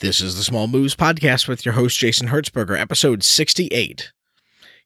This 0.00 0.20
is 0.20 0.36
the 0.36 0.44
Small 0.44 0.68
Moves 0.68 0.94
Podcast 0.94 1.48
with 1.48 1.64
your 1.64 1.74
host, 1.74 1.98
Jason 1.98 2.28
Hertzberger, 2.28 2.78
episode 2.78 3.24
68. 3.24 4.12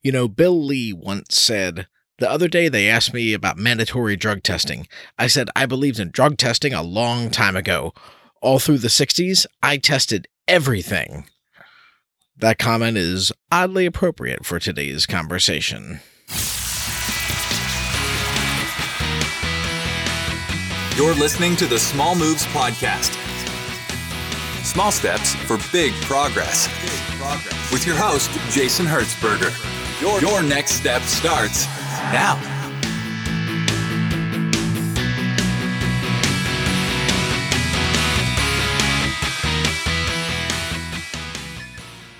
You 0.03 0.11
know, 0.11 0.27
Bill 0.27 0.58
Lee 0.65 0.95
once 0.95 1.38
said, 1.38 1.87
The 2.17 2.31
other 2.31 2.49
day 2.49 2.71
they 2.71 2.88
asked 2.88 3.12
me 3.12 3.35
about 3.35 3.59
mandatory 3.59 4.17
drug 4.17 4.43
testing. 4.43 4.88
I 5.19 5.27
said, 5.27 5.51
I 5.54 5.67
believed 5.67 6.01
in 6.01 6.12
drug 6.12 6.38
testing 6.38 6.72
a 6.72 6.83
long 6.83 7.29
time 7.29 7.56
ago. 7.56 7.93
All 8.40 8.59
through 8.59 8.79
the 8.79 8.88
60s, 8.88 9.45
I 9.62 9.77
tested 9.77 10.29
everything. 10.48 11.26
That 12.35 12.56
comment 12.58 12.97
is 12.97 13.33
oddly 13.51 13.85
appropriate 13.85 14.47
for 14.47 14.58
today's 14.58 15.04
conversation. 15.04 16.01
You're 20.97 21.15
listening 21.15 21.56
to 21.56 21.66
the 21.66 21.79
Small 21.79 22.15
Moves 22.15 22.47
Podcast. 22.47 23.22
Small 24.65 24.92
steps 24.92 25.34
for 25.34 25.59
big 25.73 25.92
progress. 26.02 26.69
With 27.73 27.87
your 27.87 27.97
host, 27.97 28.30
Jason 28.51 28.87
Hertzberger. 28.87 29.52
Your, 30.01 30.21
your 30.21 30.43
next 30.43 30.73
step 30.73 31.02
starts 31.02 31.66
now. 32.12 32.62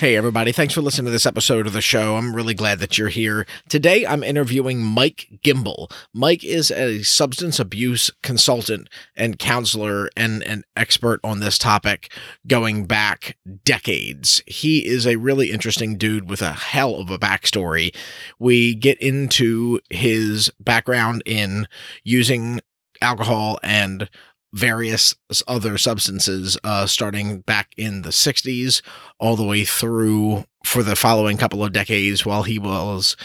Hey, 0.03 0.17
everybody. 0.17 0.51
Thanks 0.51 0.75
for 0.75 0.81
listening 0.81 1.05
to 1.05 1.13
this 1.13 1.27
episode 1.27 1.65
of 1.65 1.75
the 1.75 1.81
show. 1.81 2.17
I'm 2.17 2.35
really 2.35 2.55
glad 2.55 2.81
that 2.81 2.99
you're 2.99 3.07
here. 3.07 3.47
Today, 3.69 4.05
I'm 4.05 4.25
interviewing 4.25 4.83
Mike 4.83 5.29
Gimbel. 5.45 5.93
Mike 6.13 6.43
is 6.43 6.73
a 6.73 7.05
substance 7.05 7.61
abuse 7.61 8.11
consultant 8.21 8.89
and 9.15 9.39
counselor 9.39 10.11
and 10.17 10.43
an 10.43 10.65
expert 10.75 11.21
on 11.23 11.39
this 11.39 11.57
topic 11.57 12.13
going 12.49 12.87
back 12.87 13.39
decades. 13.65 14.43
He 14.45 14.85
is 14.85 15.07
a 15.07 15.19
really 15.19 15.53
interesting 15.53 15.97
dude 15.97 16.29
with 16.29 16.43
a 16.43 16.53
hell 16.53 16.97
of 16.97 17.09
a 17.09 17.17
backstory. 17.17 17.95
We 18.41 18.75
get 18.75 18.99
into 18.99 19.79
his 19.89 20.51
background 20.59 21.23
in 21.27 21.69
using 22.03 22.59
alcohol 23.01 23.61
and 23.63 24.11
various 24.53 25.15
other 25.49 25.79
substances 25.79 26.59
uh, 26.65 26.87
starting 26.87 27.41
back 27.41 27.73
in 27.77 28.03
the 28.03 28.11
60s 28.11 28.83
all 29.19 29.37
the 29.37 29.45
way 29.45 29.65
through 29.65 30.45
for 30.65 30.83
the 30.83 30.97
following 30.97 31.37
couple 31.37 31.65
of 31.65 31.73
decades 31.73 32.27
while 32.27 32.43
he 32.43 32.59
was 32.59 33.17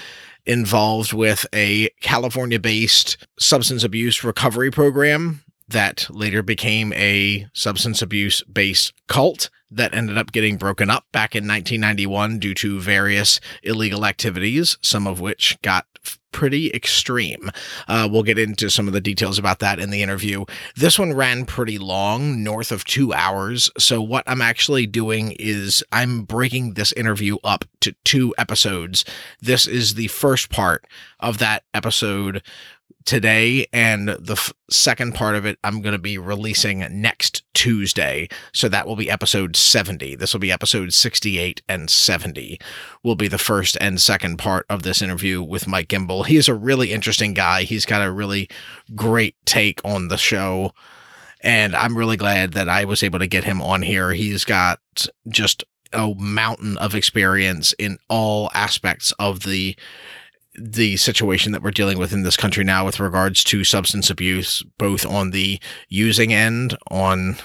involved 0.46 1.12
with 1.12 1.46
a 1.54 1.90
California 2.02 2.60
based 2.60 3.18
substance 3.38 3.84
abuse 3.84 4.24
recovery 4.24 4.72
program 4.72 5.44
that 5.68 6.08
later 6.10 6.42
became 6.42 6.94
a 6.94 7.46
substance 7.54 8.02
abuse 8.02 8.42
based 8.44 8.94
cult 9.08 9.50
that 9.70 9.94
ended 9.94 10.18
up 10.18 10.32
getting 10.32 10.56
broken 10.56 10.90
up 10.90 11.06
back 11.12 11.36
in 11.36 11.44
1991 11.44 12.40
due 12.40 12.54
to 12.54 12.80
various 12.80 13.42
illegal 13.64 14.06
activities, 14.06 14.78
some 14.82 15.06
of 15.06 15.20
which 15.20 15.62
got 15.62 15.86
pretty 16.32 16.72
extreme. 16.74 17.50
Uh, 17.88 18.08
we'll 18.12 18.24
get 18.24 18.38
into 18.38 18.70
some 18.70 18.88
of 18.88 18.94
the 18.94 19.02
details 19.02 19.40
about 19.40 19.60
that 19.60 19.80
in 19.80 19.90
the 19.90 20.02
interview. 20.02 20.46
This 20.76 21.00
one 21.00 21.14
ran 21.14 21.46
pretty 21.46 21.78
long, 21.78 22.44
north 22.44 22.72
of 22.72 22.84
two 22.86 23.14
hours. 23.14 23.70
So, 23.78 24.02
what 24.02 24.24
I'm 24.28 24.42
actually 24.42 24.86
doing 24.86 25.36
is 25.40 25.84
I'm 25.92 26.24
breaking 26.24 26.74
this 26.74 26.92
interview 26.94 27.38
up 27.44 27.66
to 27.82 27.96
two 28.04 28.34
episodes. 28.38 29.06
This 29.42 29.68
is 29.68 29.96
the 29.96 30.08
first 30.08 30.50
part 30.50 30.86
of 31.20 31.40
that 31.40 31.64
episode 31.74 32.44
today 33.06 33.66
and 33.72 34.10
the 34.10 34.34
f- 34.34 34.52
second 34.70 35.16
part 35.16 35.36
of 35.36 35.46
it 35.46 35.58
I'm 35.64 35.82
going 35.82 35.94
to 35.94 36.00
be 36.00 36.18
releasing 36.18 36.80
next 36.92 37.44
Tuesday. 37.54 38.28
So 38.54 38.68
that 38.68 38.86
will 38.86 38.98
be 38.98 39.10
episode 39.10 39.56
70 39.56 40.16
this 40.16 40.34
will 40.34 40.40
be 40.40 40.52
episode 40.52 40.94
68 40.94 41.62
and 41.70 41.90
70 41.90 42.60
will 43.04 43.16
be 43.16 43.28
the 43.28 43.38
first 43.38 43.78
and 43.80 44.02
second 44.02 44.38
part 44.38 44.66
of 44.70 44.84
this 44.84 45.02
interview 45.02 45.42
with 45.42 45.68
Mike 45.68 45.88
Gimbel. 45.88 46.26
He 46.26 46.36
is 46.36 46.50
a 46.50 46.54
really 46.54 46.92
interesting 46.92 47.34
guy. 47.34 47.64
He's 47.64 47.86
got 47.86 48.06
a 48.06 48.12
really 48.12 48.50
great 48.96 49.36
take 49.46 49.80
on 49.86 50.10
the 50.10 50.18
show. 50.18 50.74
And 51.42 51.76
I'm 51.76 51.98
really 51.98 52.18
glad 52.18 52.54
that 52.54 52.68
I 52.68 52.86
was 52.86 53.04
able 53.04 53.20
to 53.20 53.28
get 53.28 53.44
him 53.44 53.62
on 53.62 53.84
here. 53.84 54.12
He's 54.12 54.44
got 54.44 54.80
just 55.30 55.64
a 55.94 56.14
mountain 56.18 56.78
of 56.78 56.96
experience 56.96 57.74
in 57.80 57.98
all 58.10 58.50
aspects 58.54 59.14
of 59.20 59.44
the 59.44 59.76
the 60.58 60.98
situation 60.98 61.52
that 61.52 61.62
we're 61.62 61.72
dealing 61.72 61.98
with 61.98 62.14
in 62.14 62.24
this 62.24 62.38
country 62.38 62.64
now 62.64 62.86
with 62.86 63.00
regards 63.00 63.44
to 63.46 63.64
substance 63.64 64.10
abuse, 64.10 64.64
both 64.78 65.06
on 65.06 65.32
the 65.32 65.60
using 65.90 66.34
end, 66.34 66.78
on 66.90 67.38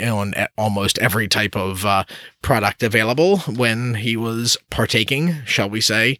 on 0.00 0.34
almost 0.58 0.98
every 0.98 1.28
type 1.28 1.56
of 1.56 1.84
uh, 1.84 2.04
product 2.42 2.82
available 2.82 3.38
when 3.40 3.94
he 3.94 4.16
was 4.16 4.56
partaking, 4.70 5.36
shall 5.44 5.70
we 5.70 5.80
say, 5.80 6.18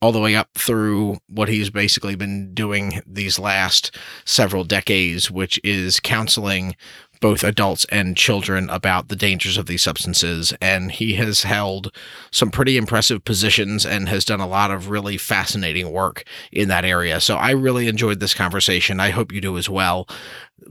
all 0.00 0.12
the 0.12 0.20
way 0.20 0.34
up 0.34 0.48
through 0.54 1.16
what 1.28 1.48
he's 1.48 1.70
basically 1.70 2.14
been 2.14 2.52
doing 2.54 3.00
these 3.06 3.38
last 3.38 3.96
several 4.24 4.64
decades, 4.64 5.30
which 5.30 5.60
is 5.64 6.00
counseling 6.00 6.76
both 7.20 7.42
adults 7.42 7.84
and 7.86 8.16
children 8.16 8.68
about 8.70 9.08
the 9.08 9.16
dangers 9.16 9.56
of 9.56 9.66
these 9.66 9.82
substances. 9.82 10.52
And 10.60 10.92
he 10.92 11.14
has 11.14 11.42
held 11.42 11.94
some 12.30 12.50
pretty 12.50 12.76
impressive 12.76 13.24
positions 13.24 13.86
and 13.86 14.08
has 14.08 14.24
done 14.24 14.40
a 14.40 14.46
lot 14.46 14.70
of 14.70 14.90
really 14.90 15.16
fascinating 15.16 15.90
work 15.90 16.24
in 16.52 16.68
that 16.68 16.84
area. 16.84 17.20
So 17.20 17.36
I 17.36 17.50
really 17.50 17.88
enjoyed 17.88 18.20
this 18.20 18.34
conversation. 18.34 19.00
I 19.00 19.10
hope 19.10 19.32
you 19.32 19.40
do 19.40 19.58
as 19.58 19.68
well. 19.68 20.08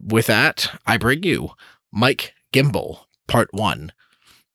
With 0.01 0.27
that, 0.27 0.79
I 0.85 0.97
bring 0.97 1.23
you 1.23 1.51
Mike 1.91 2.33
Gimbel, 2.53 3.05
part 3.27 3.49
one. 3.53 3.91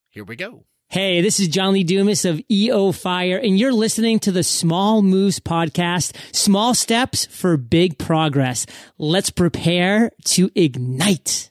Here 0.08 0.24
we 0.24 0.36
go. 0.36 0.64
Hey, 0.90 1.20
this 1.20 1.38
is 1.38 1.48
John 1.48 1.74
Lee 1.74 1.84
Dumas 1.84 2.24
of 2.24 2.40
EO 2.50 2.92
Fire, 2.92 3.36
and 3.36 3.58
you're 3.58 3.74
listening 3.74 4.18
to 4.20 4.32
the 4.32 4.42
Small 4.42 5.02
Moves 5.02 5.38
podcast, 5.38 6.16
Small 6.34 6.74
Steps 6.74 7.26
for 7.26 7.58
Big 7.58 7.98
Progress. 7.98 8.64
Let's 8.96 9.28
prepare 9.28 10.12
to 10.24 10.50
ignite. 10.54 11.50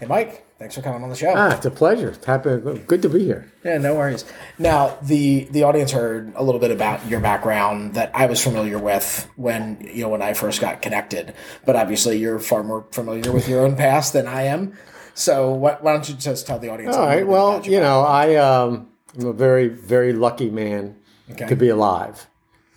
Hey, 0.00 0.06
Mike. 0.06 0.44
Thanks 0.58 0.74
for 0.74 0.82
coming 0.82 1.02
on 1.02 1.08
the 1.08 1.16
show. 1.16 1.32
Ah, 1.36 1.56
it's 1.56 1.66
a 1.66 1.70
pleasure. 1.70 2.16
Happy, 2.26 2.56
good 2.86 3.02
to 3.02 3.08
be 3.08 3.24
here. 3.24 3.52
Yeah, 3.64 3.78
no 3.78 3.94
worries. 3.94 4.24
Now, 4.58 4.96
the 5.02 5.44
the 5.50 5.62
audience 5.62 5.92
heard 5.92 6.32
a 6.34 6.42
little 6.42 6.60
bit 6.60 6.70
about 6.70 7.06
your 7.06 7.20
background 7.20 7.94
that 7.94 8.10
I 8.14 8.26
was 8.26 8.42
familiar 8.42 8.78
with 8.78 9.28
when 9.36 9.88
you 9.92 10.02
know 10.02 10.08
when 10.08 10.22
I 10.22 10.34
first 10.34 10.60
got 10.60 10.82
connected, 10.82 11.34
but 11.64 11.76
obviously 11.76 12.18
you're 12.18 12.40
far 12.40 12.64
more 12.64 12.86
familiar 12.90 13.30
with 13.32 13.48
your 13.48 13.64
own 13.64 13.76
past 13.76 14.12
than 14.12 14.26
I 14.26 14.42
am. 14.42 14.76
So, 15.14 15.50
why, 15.52 15.78
why 15.80 15.92
don't 15.92 16.08
you 16.08 16.14
just 16.16 16.46
tell 16.46 16.58
the 16.58 16.70
audience? 16.70 16.96
All 16.96 17.06
right. 17.06 17.26
Well, 17.26 17.64
you 17.64 17.80
know, 17.80 18.02
I 18.02 18.36
um, 18.36 18.88
I'm 19.16 19.26
a 19.26 19.32
very 19.32 19.68
very 19.68 20.12
lucky 20.12 20.50
man 20.50 20.96
okay. 21.30 21.46
to 21.46 21.56
be 21.56 21.68
alive. 21.68 22.26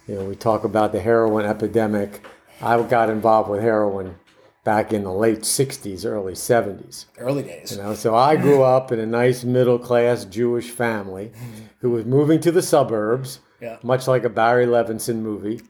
You 0.08 0.16
know, 0.16 0.26
we 0.26 0.36
talk 0.36 0.64
about 0.64 0.92
the 0.92 1.00
heroin 1.00 1.46
epidemic. 1.46 2.26
I 2.62 2.82
got 2.84 3.10
involved 3.10 3.50
with 3.50 3.62
heroin 3.62 4.16
back 4.64 4.94
in 4.94 5.04
the 5.04 5.12
late 5.12 5.40
60s, 5.40 6.06
early 6.06 6.34
70s. 6.34 7.06
Early 7.18 7.44
days. 7.44 7.72
You 7.72 7.82
know, 7.82 7.94
so 7.96 8.16
I 8.16 8.36
grew 8.36 8.62
up 8.76 8.92
in 8.92 9.00
a 9.00 9.06
nice 9.06 9.44
middle 9.44 9.80
class 9.80 10.26
Jewish 10.26 10.70
family 10.70 11.32
who 11.80 11.90
was 11.90 12.06
moving 12.06 12.40
to 12.42 12.52
the 12.52 12.62
suburbs, 12.62 13.40
yeah. 13.60 13.78
much 13.84 14.08
like 14.08 14.24
a 14.24 14.30
Barry 14.30 14.66
Levinson 14.66 15.18
movie. 15.18 15.62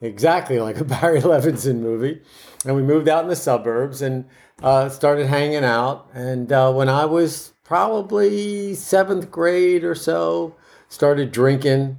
Exactly 0.00 0.58
like 0.58 0.78
a 0.78 0.84
Barry 1.00 1.20
Levinson 1.20 1.80
movie. 1.80 2.20
And 2.66 2.74
we 2.76 2.82
moved 2.82 3.08
out 3.08 3.22
in 3.24 3.30
the 3.30 3.36
suburbs 3.36 4.02
and 4.02 4.24
uh, 4.62 4.88
started 4.88 5.26
hanging 5.26 5.64
out. 5.64 6.08
And 6.12 6.50
uh, 6.52 6.72
when 6.72 6.88
I 6.88 7.04
was 7.04 7.52
probably 7.62 8.74
seventh 8.74 9.30
grade 9.30 9.84
or 9.84 9.94
so, 9.94 10.56
started 10.88 11.32
drinking. 11.32 11.98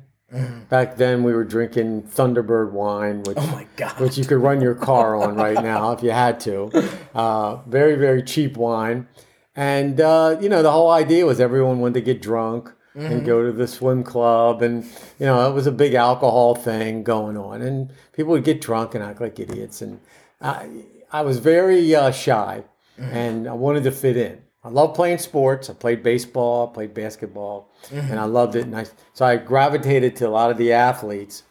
Back 0.69 0.97
then, 0.97 1.23
we 1.23 1.33
were 1.33 1.43
drinking 1.43 2.03
Thunderbird 2.03 2.71
wine, 2.71 3.23
which, 3.23 3.37
oh 3.39 3.47
my 3.47 3.67
God. 3.77 3.99
which 3.99 4.17
you 4.17 4.25
could 4.25 4.39
run 4.39 4.59
your 4.59 4.75
car 4.75 5.15
on 5.15 5.35
right 5.35 5.61
now 5.63 5.91
if 5.91 6.03
you 6.03 6.11
had 6.11 6.39
to. 6.41 6.71
Uh, 7.15 7.61
very, 7.67 7.95
very 7.95 8.21
cheap 8.21 8.57
wine. 8.57 9.07
And, 9.55 10.01
uh, 10.01 10.37
you 10.41 10.49
know, 10.49 10.61
the 10.61 10.71
whole 10.71 10.91
idea 10.91 11.25
was 11.25 11.39
everyone 11.39 11.79
wanted 11.79 11.93
to 11.93 12.01
get 12.01 12.21
drunk 12.21 12.73
mm-hmm. 12.93 13.05
and 13.05 13.25
go 13.25 13.41
to 13.41 13.53
the 13.53 13.69
swim 13.69 14.03
club. 14.03 14.61
And, 14.61 14.83
you 15.17 15.25
know, 15.25 15.49
it 15.49 15.53
was 15.53 15.65
a 15.65 15.71
big 15.71 15.93
alcohol 15.93 16.55
thing 16.55 17.03
going 17.03 17.37
on. 17.37 17.61
And 17.61 17.93
people 18.11 18.33
would 18.33 18.43
get 18.43 18.59
drunk 18.59 18.95
and 18.95 19.01
act 19.01 19.21
like 19.21 19.39
idiots. 19.39 19.81
And 19.81 20.01
I, 20.41 20.67
I 21.09 21.21
was 21.21 21.39
very 21.39 21.95
uh, 21.95 22.11
shy 22.11 22.65
mm-hmm. 22.99 23.15
and 23.15 23.47
I 23.47 23.53
wanted 23.53 23.85
to 23.85 23.91
fit 23.91 24.17
in. 24.17 24.41
I 24.65 24.69
love 24.69 24.95
playing 24.95 25.19
sports. 25.19 25.69
I 25.69 25.73
played 25.73 26.01
baseball, 26.01 26.69
I 26.71 26.73
played 26.73 26.93
basketball, 26.95 27.69
mm-hmm. 27.89 28.11
and 28.11 28.19
I 28.19 28.25
loved 28.25 28.55
it. 28.55 28.65
And 28.65 28.75
I, 28.75 28.87
so 29.13 29.23
I 29.23 29.37
gravitated 29.37 30.15
to 30.17 30.27
a 30.27 30.29
lot 30.29 30.49
of 30.49 30.57
the 30.57 30.73
athletes, 30.73 31.43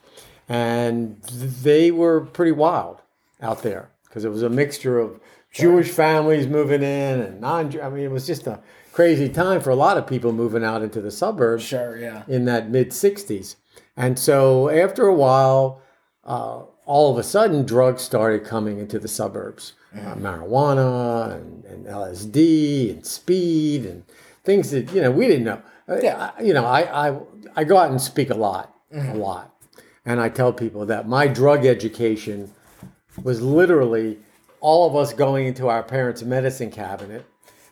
and 0.48 1.22
they 1.22 1.92
were 1.92 2.22
pretty 2.22 2.50
wild 2.50 3.02
out 3.40 3.62
there 3.62 3.88
because 4.04 4.24
it 4.24 4.30
was 4.30 4.42
a 4.42 4.50
mixture 4.50 4.98
of 4.98 5.20
Jewish 5.52 5.90
families 5.90 6.48
moving 6.48 6.82
in 6.82 7.20
and 7.20 7.40
non. 7.40 7.80
I 7.80 7.88
mean, 7.88 8.04
it 8.04 8.10
was 8.10 8.26
just 8.26 8.48
a 8.48 8.60
crazy 8.92 9.28
time 9.28 9.60
for 9.60 9.70
a 9.70 9.76
lot 9.76 9.96
of 9.96 10.08
people 10.08 10.32
moving 10.32 10.64
out 10.64 10.82
into 10.82 11.00
the 11.00 11.12
suburbs. 11.12 11.62
Sure, 11.62 11.96
yeah. 11.96 12.24
In 12.26 12.46
that 12.46 12.68
mid 12.68 12.88
'60s, 12.90 13.54
and 13.96 14.18
so 14.18 14.68
after 14.68 15.06
a 15.06 15.14
while, 15.14 15.80
uh, 16.24 16.62
all 16.84 17.12
of 17.12 17.18
a 17.18 17.22
sudden, 17.22 17.64
drugs 17.64 18.02
started 18.02 18.44
coming 18.44 18.80
into 18.80 18.98
the 18.98 19.06
suburbs 19.06 19.74
uh, 19.94 20.14
marijuana 20.16 21.34
and, 21.36 21.64
and, 21.64 21.86
LSD 21.86 22.90
and 22.90 23.06
speed 23.06 23.86
and 23.86 24.02
things 24.42 24.70
that 24.70 24.92
you 24.92 25.00
know 25.02 25.10
we 25.10 25.26
didn't 25.26 25.44
know. 25.44 25.60
Uh, 25.88 25.96
Yeah. 26.02 26.30
I- 26.38 26.42
you 26.42 26.54
know, 26.54 26.64
I, 26.64 27.08
I 27.08 27.18
I 27.56 27.64
go 27.64 27.76
out 27.76 27.90
and 27.90 28.00
speak 28.00 28.30
a 28.30 28.34
lot, 28.34 28.74
a 28.92 29.14
lot, 29.14 29.54
and 30.04 30.20
I 30.20 30.28
tell 30.28 30.52
people 30.52 30.86
that 30.86 31.06
my 31.08 31.26
drug 31.28 31.64
education 31.66 32.50
was 33.22 33.40
literally 33.40 34.18
all 34.60 34.88
of 34.88 34.96
us 34.96 35.12
going 35.12 35.46
into 35.46 35.68
our 35.68 35.82
parents' 35.82 36.22
medicine 36.22 36.70
cabinet 36.70 37.24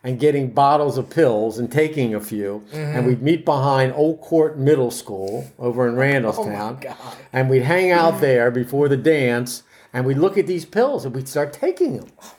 and 0.04 0.18
getting 0.20 0.50
bottles 0.50 0.98
of 0.98 1.08
pills 1.08 1.58
and 1.58 1.70
taking 1.72 2.14
a 2.14 2.20
few, 2.20 2.62
and 2.72 3.06
we'd 3.06 3.22
meet 3.22 3.44
behind 3.44 3.92
Old 3.94 4.20
Court 4.20 4.58
Middle 4.58 4.90
School 4.90 5.50
over 5.58 5.88
in 5.88 5.94
Randallstown, 5.94 6.80
God. 6.80 6.96
and 7.32 7.48
we'd 7.48 7.62
hang 7.62 7.90
out 7.92 8.20
there 8.20 8.50
before 8.50 8.88
the 8.88 8.96
dance, 8.96 9.62
and 9.92 10.04
we'd 10.06 10.18
look 10.18 10.38
at 10.38 10.46
these 10.46 10.64
pills 10.64 11.04
and 11.04 11.14
we'd 11.14 11.28
start 11.28 11.52
taking 11.52 11.96
them. 11.96 12.08
Oh 12.22 12.34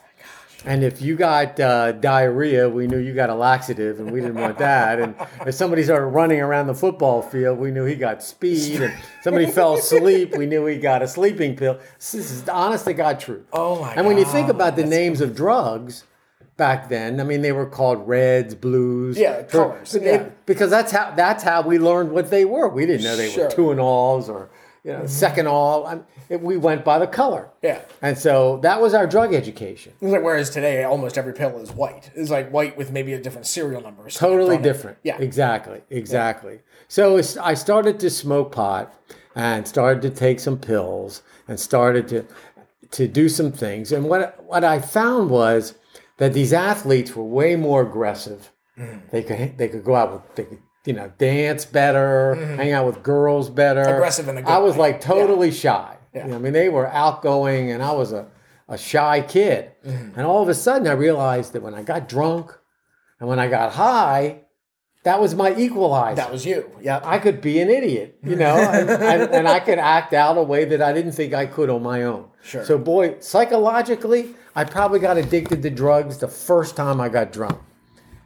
And 0.66 0.82
if 0.82 1.02
you 1.02 1.14
got 1.14 1.60
uh, 1.60 1.92
diarrhea, 1.92 2.68
we 2.70 2.86
knew 2.86 2.96
you 2.98 3.12
got 3.12 3.28
a 3.28 3.34
laxative, 3.34 4.00
and 4.00 4.10
we 4.10 4.20
didn't 4.20 4.40
want 4.40 4.56
that. 4.58 4.98
And 4.98 5.14
if 5.46 5.54
somebody 5.54 5.82
started 5.82 6.06
running 6.06 6.40
around 6.40 6.68
the 6.68 6.74
football 6.74 7.20
field, 7.20 7.58
we 7.58 7.70
knew 7.70 7.84
he 7.84 7.96
got 7.96 8.22
speed. 8.22 8.80
And 8.80 8.94
somebody 9.22 9.44
fell 9.50 9.74
asleep, 9.74 10.34
we 10.36 10.46
knew 10.46 10.64
he 10.64 10.78
got 10.78 11.02
a 11.02 11.08
sleeping 11.08 11.54
pill. 11.54 11.78
This 11.98 12.14
is 12.14 12.48
honest 12.48 12.86
to 12.86 12.94
God 12.94 13.20
truth. 13.20 13.44
Oh 13.52 13.80
my 13.82 13.92
And 13.94 14.06
when 14.06 14.16
you 14.16 14.24
think 14.24 14.48
about 14.48 14.74
the 14.76 14.86
names 14.86 15.20
of 15.20 15.36
drugs 15.36 16.04
back 16.56 16.88
then, 16.88 17.20
I 17.20 17.24
mean, 17.24 17.42
they 17.42 17.52
were 17.52 17.66
called 17.66 18.08
reds, 18.08 18.54
blues, 18.54 19.18
Yeah, 19.18 19.42
colors, 19.42 19.94
yeah. 20.00 20.30
because 20.46 20.70
that's 20.70 20.92
how 20.92 21.12
that's 21.14 21.42
how 21.42 21.60
we 21.60 21.78
learned 21.78 22.10
what 22.12 22.30
they 22.30 22.46
were. 22.46 22.68
We 22.68 22.86
didn't 22.86 23.04
know 23.04 23.16
they 23.16 23.28
Sure. 23.30 23.44
were 23.48 23.50
Tuinals 23.50 24.28
or 24.30 24.48
you 24.84 24.92
know 24.92 25.00
Seconal. 25.00 25.86
I 25.86 26.00
it, 26.28 26.40
we 26.40 26.56
went 26.56 26.84
by 26.84 26.98
the 26.98 27.06
color. 27.06 27.50
Yeah. 27.62 27.80
And 28.02 28.16
so 28.16 28.58
that 28.62 28.80
was 28.80 28.94
our 28.94 29.06
drug 29.06 29.34
education. 29.34 29.92
Like 30.00 30.22
whereas 30.22 30.50
today 30.50 30.84
almost 30.84 31.18
every 31.18 31.32
pill 31.32 31.58
is 31.58 31.72
white. 31.72 32.10
It's 32.14 32.30
like 32.30 32.50
white 32.50 32.76
with 32.76 32.92
maybe 32.92 33.12
a 33.14 33.20
different 33.20 33.46
serial 33.46 33.80
number. 33.80 34.08
Totally 34.08 34.58
different. 34.58 34.98
Yeah. 35.02 35.16
Exactly. 35.18 35.82
Exactly. 35.90 36.60
So 36.88 37.20
I 37.40 37.54
started 37.54 37.98
to 38.00 38.10
smoke 38.10 38.52
pot 38.52 38.94
and 39.34 39.66
started 39.66 40.02
to 40.02 40.10
take 40.10 40.38
some 40.40 40.58
pills 40.58 41.22
and 41.48 41.58
started 41.58 42.08
to 42.08 42.26
to 42.92 43.08
do 43.08 43.28
some 43.28 43.52
things. 43.52 43.90
And 43.92 44.08
what 44.08 44.42
what 44.44 44.64
I 44.64 44.80
found 44.80 45.30
was 45.30 45.74
that 46.18 46.32
these 46.32 46.52
athletes 46.52 47.16
were 47.16 47.24
way 47.24 47.56
more 47.56 47.82
aggressive. 47.82 48.52
Mm. 48.78 49.10
They 49.10 49.22
could 49.22 49.58
they 49.58 49.68
could 49.68 49.84
go 49.84 49.94
out 49.94 50.12
with 50.12 50.34
they 50.36 50.44
could 50.44 50.60
you 50.84 50.92
know 50.92 51.12
dance 51.18 51.64
better, 51.64 52.34
hang 52.56 52.72
out 52.72 52.86
with 52.86 53.02
girls 53.02 53.50
better. 53.50 53.82
Mm-hmm. 53.82 53.94
Aggressive 53.94 54.28
in 54.28 54.38
a 54.38 54.48
I 54.48 54.58
was 54.58 54.74
way. 54.74 54.80
like 54.80 55.00
totally 55.00 55.50
shy. 55.50 55.96
Yeah. 56.14 56.24
You 56.24 56.30
know, 56.30 56.36
I 56.36 56.38
mean, 56.38 56.52
they 56.52 56.68
were 56.68 56.86
outgoing, 56.88 57.70
and 57.70 57.82
I 57.82 57.92
was 57.92 58.12
a 58.12 58.28
a 58.68 58.78
shy 58.78 59.20
kid. 59.20 59.72
Mm-hmm. 59.84 60.18
And 60.18 60.26
all 60.26 60.42
of 60.42 60.48
a 60.48 60.54
sudden, 60.54 60.88
I 60.88 60.92
realized 60.92 61.52
that 61.52 61.62
when 61.62 61.74
I 61.74 61.82
got 61.82 62.08
drunk 62.08 62.56
and 63.20 63.28
when 63.28 63.38
I 63.38 63.48
got 63.48 63.72
high, 63.72 64.40
that 65.04 65.20
was 65.20 65.34
my 65.34 65.54
equalizer. 65.54 66.16
That 66.16 66.32
was 66.32 66.46
you. 66.46 66.70
Yeah. 66.80 67.00
I 67.04 67.18
could 67.18 67.40
be 67.40 67.60
an 67.60 67.68
idiot, 67.68 68.18
you 68.22 68.36
know, 68.36 68.56
and, 68.72 68.88
and, 68.88 69.22
and 69.34 69.48
I 69.48 69.60
could 69.60 69.78
act 69.78 70.14
out 70.14 70.38
a 70.38 70.42
way 70.42 70.64
that 70.64 70.80
I 70.80 70.92
didn't 70.92 71.12
think 71.12 71.34
I 71.34 71.46
could 71.46 71.68
on 71.68 71.82
my 71.82 72.04
own. 72.04 72.28
Sure. 72.42 72.64
So, 72.64 72.78
boy, 72.78 73.16
psychologically, 73.20 74.34
I 74.56 74.64
probably 74.64 75.00
got 75.00 75.18
addicted 75.18 75.62
to 75.62 75.70
drugs 75.70 76.18
the 76.18 76.28
first 76.28 76.74
time 76.74 77.00
I 77.00 77.10
got 77.10 77.32
drunk 77.32 77.60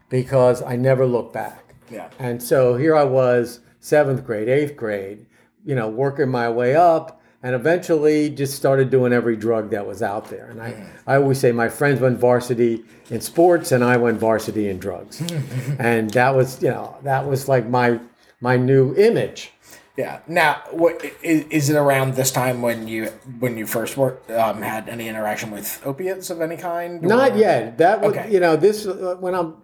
because 0.08 0.62
I 0.62 0.76
never 0.76 1.04
looked 1.04 1.32
back. 1.32 1.67
Yeah. 1.90 2.08
And 2.18 2.42
so 2.42 2.76
here 2.76 2.96
I 2.96 3.04
was, 3.04 3.60
seventh 3.80 4.24
grade, 4.24 4.48
eighth 4.48 4.76
grade, 4.76 5.26
you 5.64 5.74
know, 5.74 5.88
working 5.88 6.28
my 6.28 6.48
way 6.50 6.74
up 6.74 7.20
and 7.42 7.54
eventually 7.54 8.28
just 8.30 8.54
started 8.56 8.90
doing 8.90 9.12
every 9.12 9.36
drug 9.36 9.70
that 9.70 9.86
was 9.86 10.02
out 10.02 10.28
there. 10.28 10.46
And 10.50 10.60
I, 10.60 10.86
I 11.06 11.16
always 11.16 11.38
say 11.38 11.52
my 11.52 11.68
friends 11.68 12.00
went 12.00 12.18
varsity 12.18 12.84
in 13.10 13.20
sports 13.20 13.70
and 13.72 13.84
I 13.84 13.96
went 13.96 14.18
varsity 14.18 14.68
in 14.68 14.78
drugs. 14.78 15.20
and 15.78 16.10
that 16.10 16.34
was, 16.34 16.62
you 16.62 16.70
know, 16.70 16.96
that 17.02 17.26
was 17.26 17.48
like 17.48 17.68
my 17.68 18.00
my 18.40 18.56
new 18.56 18.94
image. 18.96 19.52
Yeah. 19.96 20.20
Now, 20.28 20.62
what 20.70 21.04
is, 21.24 21.44
is 21.50 21.70
it 21.70 21.76
around 21.76 22.14
this 22.14 22.30
time 22.30 22.62
when 22.62 22.86
you 22.86 23.06
when 23.40 23.56
you 23.58 23.66
first 23.66 23.96
worked 23.96 24.30
um, 24.30 24.62
had 24.62 24.88
any 24.88 25.08
interaction 25.08 25.50
with 25.50 25.80
opiates 25.84 26.30
of 26.30 26.40
any 26.40 26.56
kind? 26.56 27.02
Not 27.02 27.36
yet. 27.36 27.78
That 27.78 28.00
was, 28.00 28.12
Okay. 28.16 28.32
you 28.32 28.38
know, 28.40 28.54
this 28.56 28.86
uh, 28.86 29.16
when 29.18 29.34
I'm 29.34 29.54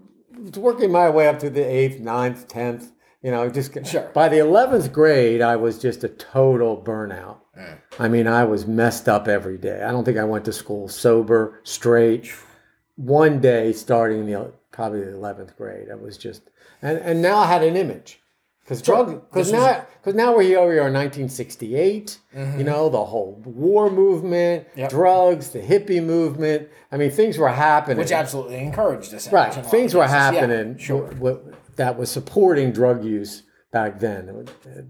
working 0.57 0.91
my 0.91 1.09
way 1.11 1.27
up 1.29 1.39
to 1.41 1.51
the 1.51 1.63
eighth, 1.65 2.01
ninth, 2.01 2.49
tenth. 2.49 2.93
You 3.23 3.31
know, 3.31 3.49
just 3.49 3.73
Sure. 3.87 4.11
by 4.13 4.29
the 4.29 4.39
eleventh 4.39 4.93
grade, 4.93 5.41
I 5.41 5.57
was 5.57 5.79
just 5.79 6.05
a 6.05 6.09
total 6.11 6.77
burnout. 6.77 7.39
I 7.99 8.09
mean, 8.09 8.27
I 8.27 8.45
was 8.45 8.67
messed 8.67 9.09
up 9.09 9.29
every 9.29 9.57
day. 9.57 9.83
I 9.83 9.91
don't 9.93 10.05
think 10.05 10.19
I 10.19 10.25
went 10.25 10.45
to 10.45 10.53
school 10.53 10.89
sober, 10.89 11.61
straight. 11.63 12.31
One 12.97 13.41
day, 13.41 13.73
starting 13.73 14.27
the 14.27 14.53
probably 14.73 15.01
the 15.05 15.15
eleventh 15.15 15.57
grade, 15.57 15.89
I 15.91 15.95
was 15.95 16.19
just, 16.19 16.51
and 16.83 16.99
and 16.99 17.23
now 17.23 17.39
I 17.39 17.47
had 17.47 17.63
an 17.63 17.77
image. 17.77 18.21
Because 18.65 18.81
drug, 18.81 19.29
because 19.31 19.53
now, 19.53 19.85
because 20.01 20.15
now 20.15 20.35
we're 20.35 20.43
here, 20.43 20.61
we 20.67 20.79
are 20.79 20.89
in 20.89 20.95
1968. 20.95 22.19
You 22.35 22.65
know, 22.65 22.89
the 22.89 23.05
whole 23.05 23.41
war 23.45 23.91
movement, 23.91 24.67
Mm-hmm. 24.69 24.81
Yep. 24.81 24.91
drugs, 24.91 25.51
the 25.51 25.61
hippie 25.61 26.03
movement. 26.03 26.69
I 26.91 26.97
mean, 26.97 27.11
things 27.11 27.37
were 27.39 27.49
happening. 27.51 27.99
which 27.99 28.11
absolutely 28.13 28.57
encouraged 28.59 29.11
this. 29.11 29.31
right, 29.31 29.53
in 29.53 29.61
a 29.61 29.63
lot 29.63 29.71
things 29.71 29.95
were 29.95 30.03
cases. 30.05 30.15
Yeah, 30.15 30.33
happening. 30.33 30.79
sure. 30.79 31.11
that 31.77 31.99
was 31.99 32.11
supporting 32.11 32.73
drug 32.73 33.05
use 33.05 33.43
back 33.71 33.99
then. 34.01 34.29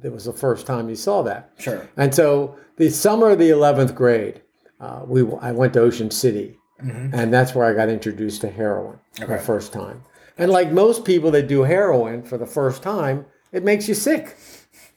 It 0.03 0.12
was, 0.12 0.25
the 0.26 0.32
first 0.32 0.67
time 0.67 0.88
you 0.88 0.94
saw 0.97 1.23
that. 1.23 1.50
Sure. 1.59 1.88
And 1.97 2.15
so 2.15 2.56
the 2.76 2.91
summer 2.91 3.31
of 3.31 3.38
the 3.38 3.50
11th 3.50 3.94
grade, 3.94 4.43
uh, 4.81 5.03
we 5.06 5.23
I 5.41 5.50
went 5.53 5.73
to 5.75 5.81
Ocean 5.81 6.11
City, 6.12 6.59
and 6.79 7.32
that's 7.32 7.55
where 7.55 7.67
I 7.67 7.73
got 7.73 7.88
introduced 7.88 8.41
to 8.43 8.50
heroin 8.50 8.99
for 9.15 9.26
the 9.26 9.35
Mm-hmm. 9.35 9.44
First 9.47 9.73
time. 9.73 10.05
And 10.38 10.50
like 10.50 10.71
most 10.73 11.05
people 11.05 11.31
that 11.32 11.47
do 11.49 11.62
heroin 11.62 12.23
for 12.23 12.37
the 12.38 12.47
first 12.47 12.82
time, 12.82 13.25
it 13.54 13.64
makes 13.64 13.88
you 13.88 13.94
sick. 13.94 14.36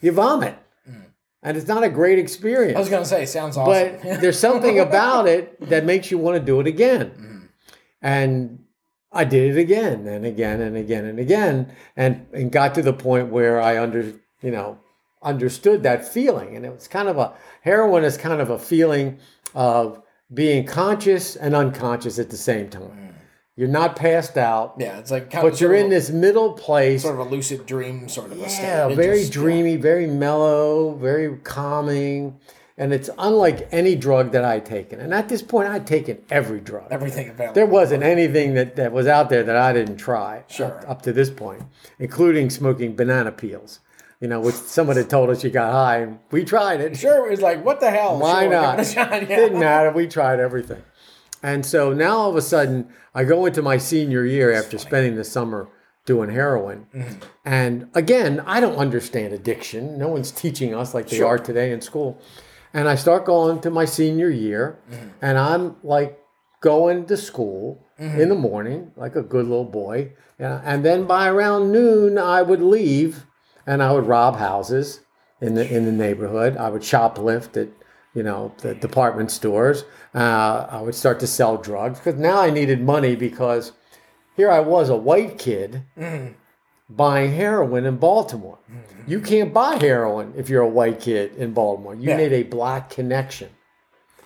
You 0.02 0.12
vomit. 0.12 0.58
And 1.44 1.56
it's 1.56 1.68
not 1.68 1.84
a 1.84 1.90
great 1.90 2.20
experience. 2.20 2.74
Mm. 2.74 2.78
I 2.78 2.80
was 2.80 2.90
gonna 2.90 3.06
say, 3.06 3.26
sounds 3.26 3.56
awesome. 3.56 4.00
But 4.02 4.02
there's 4.22 4.40
something 4.40 4.80
about 4.80 5.28
it 5.28 5.70
that 5.70 5.86
makes 5.86 6.12
you 6.12 6.18
want 6.18 6.36
to 6.38 6.44
do 6.44 6.60
it 6.60 6.68
again. 6.68 7.50
And 8.02 8.66
I 9.12 9.24
did 9.24 9.56
it 9.56 9.60
again 9.60 10.08
and 10.08 10.26
again 10.26 10.60
and 10.62 10.76
again 10.76 11.06
and 11.06 11.20
again 11.20 11.74
and, 11.96 12.26
and 12.34 12.52
got 12.52 12.76
to 12.76 12.82
the 12.82 12.94
point 12.94 13.30
where 13.30 13.62
I 13.62 13.82
under 13.82 14.14
you 14.42 14.52
know 14.52 14.80
understood 15.22 15.84
that 15.84 16.06
feeling. 16.06 16.56
And 16.56 16.66
it 16.66 16.74
was 16.74 16.88
kind 16.88 17.08
of 17.08 17.18
a 17.18 17.34
heroin 17.62 18.04
is 18.04 18.18
kind 18.18 18.42
of 18.42 18.50
a 18.50 18.60
feeling 18.60 19.20
of 19.54 20.02
being 20.34 20.66
conscious 20.66 21.36
and 21.36 21.56
unconscious 21.56 22.20
at 22.20 22.30
the 22.30 22.38
same 22.38 22.70
time. 22.70 23.16
You're 23.58 23.68
not 23.68 23.96
passed 23.96 24.38
out, 24.38 24.76
yeah, 24.78 25.00
it's 25.00 25.10
like 25.12 25.32
kind 25.32 25.50
but 25.50 25.60
you're 25.60 25.74
in 25.74 25.86
of, 25.86 25.90
this 25.92 26.12
middle 26.12 26.54
place 26.54 27.02
sort 27.02 27.20
of 27.20 27.26
a 27.26 27.30
lucid 27.30 27.66
dream 27.66 28.08
sort 28.08 28.32
of 28.32 28.40
a 28.40 28.48
state. 28.50 28.62
yeah, 28.64 28.88
very 28.90 29.22
just- 29.22 29.34
dreamy, 29.34 29.76
very 29.78 30.06
mellow, 30.08 30.94
very 30.94 31.36
calming. 31.38 32.40
And 32.80 32.94
it's 32.94 33.10
unlike 33.18 33.68
any 33.72 33.96
drug 33.96 34.34
that 34.34 34.46
I'd 34.46 34.64
taken. 34.64 35.00
And 35.00 35.12
at 35.12 35.28
this 35.30 35.42
point, 35.42 35.68
I'd 35.68 35.88
taken 35.88 36.22
every 36.30 36.60
drug. 36.60 36.86
everything 36.92 37.28
available. 37.28 37.56
There 37.56 37.66
wasn't 37.66 38.04
anything 38.04 38.54
that, 38.54 38.76
that 38.76 38.92
was 38.92 39.08
out 39.08 39.32
there 39.32 39.42
that 39.42 39.56
I 39.58 39.74
didn't 39.74 39.98
try 39.98 40.44
Sure. 40.48 40.68
up, 40.68 40.88
up 40.88 41.02
to 41.02 41.12
this 41.12 41.32
point, 41.32 41.64
including 41.98 42.52
smoking 42.52 42.96
banana 42.96 43.32
peels, 43.32 43.80
you 44.22 44.28
know, 44.28 44.40
which 44.40 44.54
someone 44.54 44.96
had 44.96 45.10
told 45.10 45.32
us 45.32 45.44
you 45.44 45.50
got 45.50 45.72
high. 45.72 45.98
And 46.02 46.20
we 46.30 46.46
tried 46.46 46.80
it. 46.82 46.96
Sure, 46.96 47.26
it 47.26 47.32
was 47.32 47.42
like, 47.42 47.66
what 47.66 47.80
the 47.80 47.90
hell? 47.90 48.20
Why 48.20 48.44
Sure, 48.44 48.52
not? 48.52 48.80
it 48.82 48.94
yeah. 48.96 49.20
Didn't 49.26 49.60
matter. 49.60 49.92
We 49.92 50.06
tried 50.06 50.40
everything. 50.40 50.84
And 51.44 51.66
so 51.66 51.94
now 51.94 52.18
all 52.18 52.30
of 52.30 52.36
a 52.36 52.42
sudden, 52.42 52.88
I 53.14 53.24
go 53.24 53.46
into 53.46 53.62
my 53.62 53.78
senior 53.78 54.26
year 54.26 54.52
after 54.52 54.78
spending 54.78 55.16
the 55.16 55.24
summer 55.24 55.70
doing 56.06 56.30
heroin. 56.30 56.88
Mm-hmm. 56.96 57.14
And 57.46 57.90
again, 57.94 58.42
I 58.46 58.60
don't 58.60 58.76
understand 58.78 59.34
addiction. 59.34 59.98
No 59.98 60.08
one's 60.08 60.32
teaching 60.32 60.74
us 60.74 60.94
like 60.94 61.10
they 61.10 61.18
Sure. 61.18 61.28
are 61.28 61.38
today 61.38 61.72
in 61.72 61.82
school. 61.82 62.20
And 62.74 62.88
I 62.88 62.96
start 62.96 63.26
going 63.26 63.60
to 63.62 63.70
my 63.70 63.86
senior 63.86 64.30
year, 64.30 64.80
Mm-hmm. 64.92 65.08
and 65.22 65.38
I'm 65.38 65.76
like 65.84 66.20
going 66.62 67.06
to 67.08 67.18
school 67.18 67.84
Mm-hmm. 68.00 68.22
in 68.22 68.30
the 68.30 68.36
morning, 68.36 68.92
like 68.96 69.16
a 69.16 69.24
good 69.24 69.48
little 69.48 69.66
boy. 69.66 70.12
Yeah. 70.40 70.62
And 70.64 70.86
then 70.86 71.06
by 71.06 71.28
around 71.30 71.72
noon, 71.72 72.20
I 72.20 72.44
would 72.44 72.62
leave 72.62 73.26
and 73.66 73.82
I 73.82 73.92
would 73.92 74.06
rob 74.06 74.38
houses 74.38 75.00
in 75.42 75.56
the 75.56 75.68
in 75.68 75.86
the 75.86 75.92
neighborhood. 75.92 76.58
I 76.58 76.70
would 76.70 76.84
shoplift 76.84 77.58
at 77.60 77.70
you 78.18 78.24
know 78.24 78.52
the 78.64 78.74
department 78.88 79.30
stores. 79.40 79.86
Uh, 80.16 80.66
I 80.78 80.82
would 80.82 80.96
start 80.96 81.20
to 81.20 81.28
sell 81.28 81.56
drugs 81.70 82.00
because 82.00 82.20
now 82.20 82.38
I 82.42 82.50
needed 82.50 82.82
money 82.82 83.16
because 83.16 83.74
here 84.36 84.50
I 84.50 84.60
was 84.60 84.90
a 84.90 84.96
white 85.10 85.38
kid 85.38 85.84
buying 86.90 87.32
heroin 87.32 87.86
in 87.86 87.98
Baltimore. 87.98 88.58
You 89.06 89.20
can't 89.22 89.54
buy 89.54 89.76
heroin 89.76 90.34
if 90.36 90.50
you're 90.50 90.64
a 90.64 90.68
white 90.80 91.00
kid 91.00 91.36
in 91.36 91.54
Baltimore. 91.54 91.96
You 91.96 92.10
Yeah. 92.10 92.18
need 92.18 92.34
a 92.34 92.44
black 92.44 92.90
connection 92.90 93.50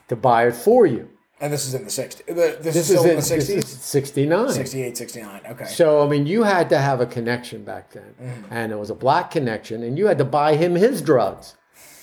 to 0.08 0.16
buy 0.16 0.48
it 0.48 0.56
for 0.56 0.86
you. 0.86 1.10
And 1.42 1.52
this 1.52 1.66
is 1.68 1.74
in 1.74 1.84
the 1.86 1.90
60s. 1.90 2.24
This, 2.36 2.58
This 2.66 2.76
is 2.76 2.86
still 2.86 3.04
in 3.04 3.10
in 3.12 3.16
the 3.16 3.22
this 3.22 3.50
60s? 3.50 3.58
is 3.58 3.68
69. 3.68 4.50
68, 4.52 4.96
69. 4.96 5.42
Okay. 5.52 5.66
So 5.66 6.04
I 6.04 6.08
mean, 6.08 6.28
you 6.28 6.44
had 6.44 6.70
to 6.70 6.78
have 6.78 7.02
a 7.02 7.06
connection 7.18 7.64
back 7.64 7.92
then, 7.92 8.14
Mm-hmm. 8.22 8.54
and 8.54 8.72
it 8.72 8.78
was 8.78 8.92
a 8.92 8.96
black 8.96 9.32
connection, 9.32 9.82
and 9.84 9.98
you 9.98 10.06
had 10.08 10.20
to 10.20 10.26
buy 10.40 10.56
him 10.56 10.76
his 10.76 11.02
drugs. 11.02 11.56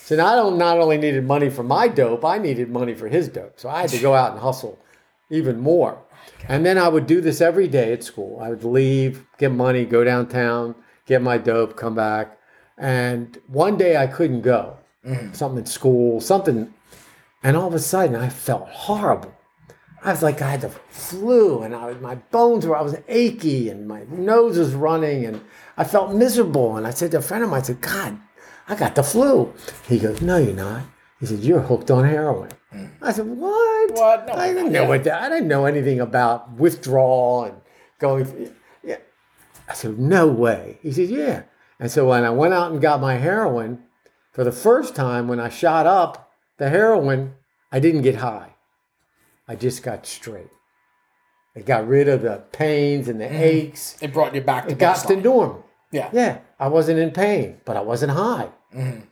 So 0.09 0.15
I 0.15 0.37
don't 0.37 0.57
not 0.57 0.79
only 0.79 0.97
needed 0.97 1.27
money 1.27 1.51
for 1.51 1.63
my 1.63 1.87
dope, 1.87 2.25
I 2.25 2.39
needed 2.39 2.71
money 2.71 2.95
for 2.95 3.09
his 3.09 3.29
dope. 3.29 3.61
So 3.61 3.69
I 3.69 3.83
had 3.83 3.91
to 3.91 3.99
go 3.99 4.15
out 4.15 4.33
and 4.33 4.41
hustle 4.41 4.79
even 5.29 5.61
more. 5.61 6.03
And 6.49 6.65
then 6.65 6.79
I 6.79 6.89
would 6.89 7.07
do 7.07 7.21
this 7.21 7.43
every 7.43 7.69
day 7.69 7.93
at 7.93 8.03
school. 8.03 8.41
I 8.41 8.49
would 8.49 8.65
leave, 8.65 9.27
get 9.37 9.53
money, 9.53 9.85
go 9.85 10.05
downtown, 10.05 10.77
get 11.05 11.21
my 11.21 11.37
dope, 11.37 11.77
come 11.77 11.95
back. 11.95 12.39
And 12.79 13.39
one 13.49 13.77
day 13.77 13.99
I 13.99 14.07
couldn't 14.07 14.41
go. 14.41 14.79
Mm. 15.05 15.37
Something 15.37 15.59
at 15.59 15.69
school, 15.69 16.23
something. 16.23 16.73
And 17.43 17.55
all 17.55 17.69
of 17.69 17.75
a 17.75 17.79
sudden 17.79 18.17
I 18.17 18.31
felt 18.31 18.67
horrible. 18.67 19.35
I 20.03 20.13
was 20.13 20.23
like, 20.23 20.41
I 20.41 20.53
had 20.53 20.63
the 20.63 20.71
flu 20.89 21.61
and 21.61 21.75
I, 21.75 21.93
my 21.93 22.15
bones 22.15 22.65
were, 22.65 22.79
I 22.79 22.81
was 22.81 22.97
achy 23.09 23.69
and 23.69 23.87
my 23.87 24.05
nose 24.09 24.57
was 24.57 24.73
running 24.73 25.27
and 25.27 25.43
I 25.77 25.85
felt 25.85 26.15
miserable. 26.15 26.79
And 26.79 26.87
I 26.87 26.93
said 26.93 27.11
to 27.11 27.19
a 27.19 27.21
friend 27.21 27.45
of 27.45 27.51
mine, 27.51 27.61
I 27.61 27.65
said, 27.65 27.83
God, 27.83 28.19
I 28.69 28.75
got 28.75 28.95
the 28.95 29.03
flu. 29.03 29.53
He 29.89 29.99
goes, 29.99 30.21
No, 30.21 30.37
you're 30.37 30.55
not. 30.55 30.83
He 31.21 31.27
said, 31.27 31.41
You're 31.41 31.61
hooked 31.61 31.91
on 31.91 32.05
heroin. 32.05 32.51
Mm. 32.75 32.91
I 33.01 33.13
said, 33.13 33.27
What? 33.27 33.93
What? 33.93 34.27
No, 34.27 34.35
I 34.35 34.53
didn't 34.53 34.73
know 34.73 34.85
what 34.85 35.05
that, 35.05 35.23
I 35.23 35.29
didn't 35.29 35.49
know 35.49 35.65
anything 35.65 36.01
about 36.01 36.53
withdrawal 36.53 37.45
and 37.45 37.57
going. 37.99 38.27
through- 38.27 38.53
Yeah. 38.85 38.99
I 39.69 39.75
said, 39.75 39.99
No 39.99 40.27
way. 40.27 40.79
He 40.83 40.93
said, 40.93 41.09
Yeah. 41.09 41.43
And 41.81 41.91
so 41.91 42.09
when 42.09 42.25
I 42.25 42.31
went 42.31 42.55
out 42.55 42.71
and 42.71 42.81
got 42.81 43.01
my 43.01 43.15
heroin, 43.15 43.83
for 44.33 44.45
the 44.45 44.53
first 44.53 44.95
time 44.95 45.29
when 45.29 45.41
I 45.41 45.49
shot 45.49 45.87
up 45.87 46.31
the 46.59 46.69
heroin, 46.69 47.35
I 47.73 47.81
didn't 47.81 48.03
get 48.03 48.17
high. 48.17 48.55
I 49.47 49.55
just 49.55 49.83
got 49.83 50.07
straight. 50.07 50.51
It 51.55 51.65
got 51.65 51.89
rid 51.89 52.09
of 52.09 52.23
the 52.23 52.45
pains 52.53 53.09
and 53.09 53.21
the 53.21 53.25
mm. 53.25 53.41
aches. 53.41 53.97
It 54.03 54.13
brought 54.13 54.35
you 54.35 54.43
back 54.43 54.67
to 54.67 54.73
It 54.73 54.79
got 54.79 55.07
to 55.07 55.17
normal. 55.17 55.65
Yeah. 55.91 56.11
Yeah, 56.13 56.39
I 56.61 56.69
wasn't 56.69 56.99
in 56.99 57.13
pain, 57.13 57.61
but 57.65 57.77
I 57.77 57.81
wasn't 57.81 58.13
high. 58.13 58.51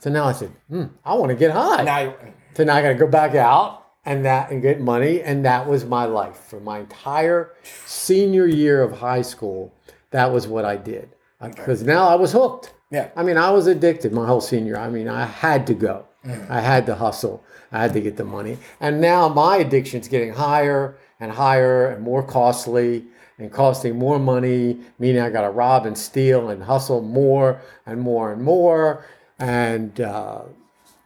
So 0.00 0.10
now 0.10 0.24
I 0.24 0.32
said, 0.32 0.50
hmm, 0.68 0.84
I 1.04 1.14
want 1.14 1.30
to 1.30 1.34
get 1.36 1.50
high. 1.50 1.82
Now, 1.82 1.98
you- 2.00 2.14
so 2.54 2.64
now 2.64 2.74
I 2.76 2.82
got 2.82 2.88
to 2.88 2.94
go 2.94 3.06
back 3.06 3.34
out 3.34 3.84
and 4.04 4.24
that 4.24 4.50
and 4.50 4.62
get 4.62 4.80
money, 4.80 5.22
and 5.22 5.44
that 5.44 5.66
was 5.66 5.84
my 5.84 6.04
life 6.04 6.36
for 6.36 6.60
my 6.60 6.78
entire 6.80 7.52
senior 7.86 8.46
year 8.46 8.82
of 8.82 8.92
high 8.98 9.22
school. 9.22 9.72
That 10.10 10.32
was 10.32 10.46
what 10.46 10.64
I 10.64 10.76
did 10.76 11.10
because 11.42 11.82
now 11.82 12.06
I 12.08 12.14
was 12.14 12.32
hooked. 12.32 12.72
Yeah. 12.90 13.08
I 13.16 13.22
mean, 13.24 13.36
I 13.36 13.50
was 13.50 13.66
addicted 13.66 14.12
my 14.12 14.26
whole 14.26 14.40
senior. 14.40 14.78
I 14.78 14.88
mean, 14.88 15.08
I 15.08 15.24
had 15.26 15.66
to 15.68 15.74
go. 15.74 16.06
I 16.48 16.60
had 16.60 16.86
to 16.86 16.94
hustle. 16.94 17.44
I 17.72 17.82
had 17.82 17.92
to 17.92 18.00
get 18.00 18.16
the 18.16 18.24
money. 18.24 18.58
And 18.80 19.00
now 19.00 19.28
my 19.28 19.58
addiction's 19.58 20.08
getting 20.08 20.32
higher 20.32 20.96
and 21.20 21.30
higher 21.30 21.88
and 21.90 22.02
more 22.02 22.22
costly 22.22 23.04
and 23.38 23.52
costing 23.52 23.96
more 23.98 24.18
money, 24.18 24.78
meaning 24.98 25.20
I 25.22 25.30
got 25.30 25.42
to 25.42 25.50
rob 25.50 25.84
and 25.86 25.96
steal 25.96 26.48
and 26.48 26.62
hustle 26.62 27.00
more 27.02 27.60
and 27.86 28.00
more 28.00 28.32
and 28.32 28.42
more. 28.42 29.04
And 29.38 30.00
uh, 30.00 30.42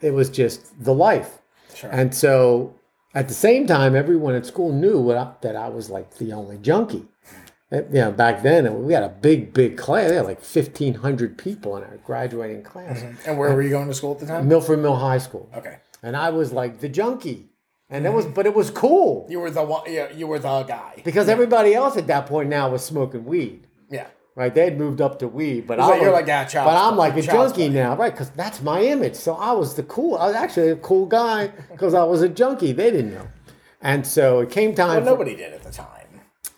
it 0.01 0.13
was 0.13 0.31
just 0.31 0.83
the 0.85 0.95
life. 0.95 1.39
Sure. 1.75 1.91
And 1.91 2.15
so 2.15 2.75
at 3.15 3.29
the 3.29 3.35
same 3.35 3.67
time, 3.67 3.97
everyone 3.97 4.35
at 4.35 4.47
school 4.47 4.73
knew 4.73 4.99
what 5.01 5.17
I, 5.17 5.33
that 5.43 5.57
I 5.57 5.69
was 5.69 5.91
like 5.91 6.17
the 6.19 6.33
only 6.33 6.59
junkie. 6.59 7.07
Uh, 7.73 7.77
You 7.93 8.01
know, 8.03 8.13
back 8.13 8.43
then 8.43 8.85
we 8.85 8.93
had 8.93 9.03
a 9.05 9.09
big, 9.09 9.53
big 9.53 9.77
class. 9.77 10.11
We 10.11 10.17
had 10.17 10.25
like 10.27 10.41
fifteen 10.43 10.95
hundred 10.95 11.39
people 11.39 11.77
in 11.77 11.85
our 11.85 11.99
graduating 12.05 12.63
class. 12.63 13.03
and 13.27 13.39
where 13.39 13.53
were 13.55 13.63
you 13.63 13.71
going 13.71 13.89
to 13.89 13.95
school 13.95 14.13
at 14.13 14.21
the 14.21 14.27
time? 14.27 14.49
Milford 14.49 14.81
Mill 14.81 14.97
High 14.97 15.19
School, 15.19 15.49
Okay. 15.57 15.79
and 16.03 16.17
I 16.17 16.31
was 16.31 16.53
like 16.53 16.81
the 16.81 16.89
junkie, 16.89 17.49
and 17.89 18.07
it 18.07 18.13
was, 18.13 18.27
but 18.27 18.45
it 18.47 18.55
was 18.55 18.71
cool 18.71 19.27
You 19.31 19.39
were 19.41 19.51
the 19.53 19.63
one. 19.65 19.83
Yeah, 19.87 20.11
you 20.13 20.27
were 20.27 20.39
the 20.41 20.63
guy. 20.65 21.01
because 21.05 21.29
everybody 21.29 21.75
else 21.75 21.97
at 21.97 22.07
that 22.09 22.27
point 22.27 22.49
now 22.49 22.69
was 22.71 22.85
smoking 22.85 23.25
weed. 23.25 23.67
Yeah. 24.37 24.43
Right, 24.45 24.55
they 24.55 24.65
had 24.65 24.79
moved 24.79 25.01
up 25.01 25.19
to 25.19 25.29
weed, 25.29 25.67
but 25.67 25.79
It's 25.79 25.87
I 25.87 25.91
like 25.91 26.03
you're 26.03 26.13
like, 26.13 26.27
yeah, 26.27 26.49
but 26.53 26.77
I'm 26.77 26.97
like 26.97 27.17
a 27.17 27.23
junkie 27.23 27.69
now, 27.69 27.97
right? 27.97 28.13
Because 28.13 28.31
that's 28.31 28.63
my 28.63 28.81
image. 28.81 29.17
So 29.17 29.35
I 29.35 29.53
was 29.53 29.75
the 29.75 29.83
cool. 29.83 30.17
I 30.17 30.27
was 30.29 30.37
actually 30.37 30.71
a 30.71 30.77
cool 30.77 31.07
guy 31.07 31.49
because 31.71 31.95
I 31.95 32.05
was 32.05 32.23
a 32.23 32.29
junkie. 32.29 32.73
They 32.73 32.91
didn't 32.91 33.13
know, 33.13 33.29
and 33.81 34.07
so 34.07 34.41
it 34.41 34.51
came 34.51 34.75
time. 34.75 34.89
Well, 34.89 35.01
for- 35.01 35.11
nobody 35.11 35.37
did 35.37 35.53
at 35.53 35.63
the 35.63 35.73
time. 35.73 36.07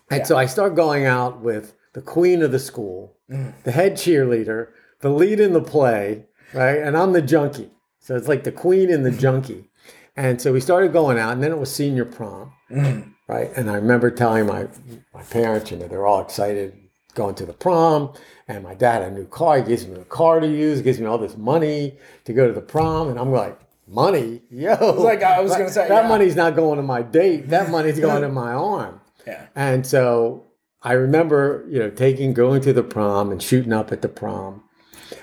and 0.09 0.25
so 0.27 0.37
I 0.37 0.45
started 0.45 0.75
going 0.75 1.05
out 1.05 1.41
with 1.41 1.73
the 1.93 2.01
queen 2.01 2.41
of 2.43 2.51
the 2.51 2.59
school, 2.59 3.17
mm. 3.29 3.53
the 3.63 3.71
head 3.71 3.93
cheerleader, 3.93 4.69
the 5.01 5.09
lead 5.09 5.39
in 5.39 5.53
the 5.53 5.61
play, 5.61 6.25
right? 6.53 6.77
And 6.77 6.95
I'm 6.95 7.11
the 7.13 7.21
junkie. 7.21 7.71
So 7.99 8.15
it's 8.15 8.27
like 8.27 8.43
the 8.43 8.51
queen 8.51 8.91
and 8.91 9.05
the 9.05 9.11
junkie. 9.23 9.69
And 10.15 10.39
so 10.39 10.53
we 10.53 10.59
started 10.59 10.93
going 10.93 11.17
out, 11.17 11.33
and 11.33 11.41
then 11.41 11.51
it 11.51 11.57
was 11.57 11.73
senior 11.73 12.05
prom, 12.05 12.53
mm. 12.69 13.11
right? 13.27 13.49
And 13.55 13.69
I 13.69 13.75
remember 13.75 14.11
telling 14.11 14.45
my 14.45 14.67
my 15.13 15.23
parents, 15.23 15.71
you 15.71 15.77
know, 15.77 15.87
they're 15.87 16.05
all 16.05 16.21
excited 16.21 16.82
going 17.13 17.35
to 17.35 17.45
the 17.45 17.53
prom, 17.53 18.13
and 18.47 18.63
my 18.63 18.73
dad 18.73 19.03
had 19.03 19.11
a 19.11 19.15
new 19.15 19.25
car. 19.25 19.57
He 19.57 19.63
gives 19.63 19.87
me 19.87 19.99
a 19.99 20.05
car 20.05 20.39
to 20.39 20.47
use, 20.47 20.81
gives 20.81 20.99
me 20.99 21.05
all 21.05 21.17
this 21.17 21.37
money 21.37 21.97
to 22.25 22.33
go 22.33 22.47
to 22.47 22.53
the 22.53 22.61
prom, 22.61 23.09
and 23.09 23.19
I'm 23.19 23.31
like, 23.31 23.59
money, 23.87 24.41
yo! 24.49 24.75
like, 25.01 25.23
I 25.23 25.41
was 25.41 25.51
gonna 25.51 25.69
say, 25.69 25.87
that 25.87 26.03
yeah. 26.03 26.09
money's 26.09 26.35
not 26.35 26.55
going 26.55 26.77
to 26.77 26.83
my 26.83 27.01
date. 27.01 27.49
That 27.49 27.69
money's 27.69 27.99
going 28.07 28.21
to 28.21 28.29
my 28.29 28.53
arm. 28.53 29.01
Yeah. 29.25 29.47
And 29.55 29.85
so 29.85 30.45
I 30.81 30.93
remember, 30.93 31.65
you 31.69 31.79
know, 31.79 31.89
taking 31.89 32.33
going 32.33 32.61
to 32.61 32.73
the 32.73 32.83
prom 32.83 33.31
and 33.31 33.41
shooting 33.41 33.73
up 33.73 33.91
at 33.91 34.01
the 34.01 34.09
prom, 34.09 34.63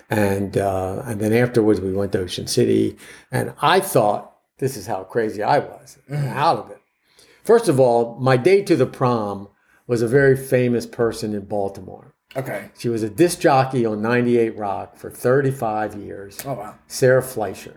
and 0.08 0.56
uh, 0.56 1.02
and 1.04 1.20
then 1.20 1.32
afterwards 1.32 1.80
we 1.80 1.92
went 1.92 2.12
to 2.12 2.20
Ocean 2.20 2.46
City, 2.46 2.96
and 3.30 3.52
I 3.60 3.80
thought 3.80 4.34
this 4.58 4.76
is 4.76 4.86
how 4.86 5.04
crazy 5.04 5.42
I 5.42 5.58
was 5.58 5.98
out 6.10 6.58
of 6.58 6.70
it. 6.70 6.80
First 7.44 7.68
of 7.68 7.80
all, 7.80 8.18
my 8.20 8.36
date 8.36 8.66
to 8.68 8.76
the 8.76 8.86
prom 8.86 9.48
was 9.90 10.02
a 10.02 10.06
very 10.06 10.36
famous 10.36 10.86
person 10.86 11.34
in 11.34 11.40
Baltimore. 11.40 12.14
Okay. 12.36 12.70
She 12.78 12.88
was 12.88 13.02
a 13.02 13.10
disc 13.10 13.40
jockey 13.40 13.84
on 13.84 14.00
98 14.00 14.56
Rock 14.56 14.96
for 14.96 15.10
35 15.10 15.96
years. 15.96 16.38
Oh 16.46 16.52
wow. 16.52 16.76
Sarah 16.86 17.20
Fleischer. 17.24 17.74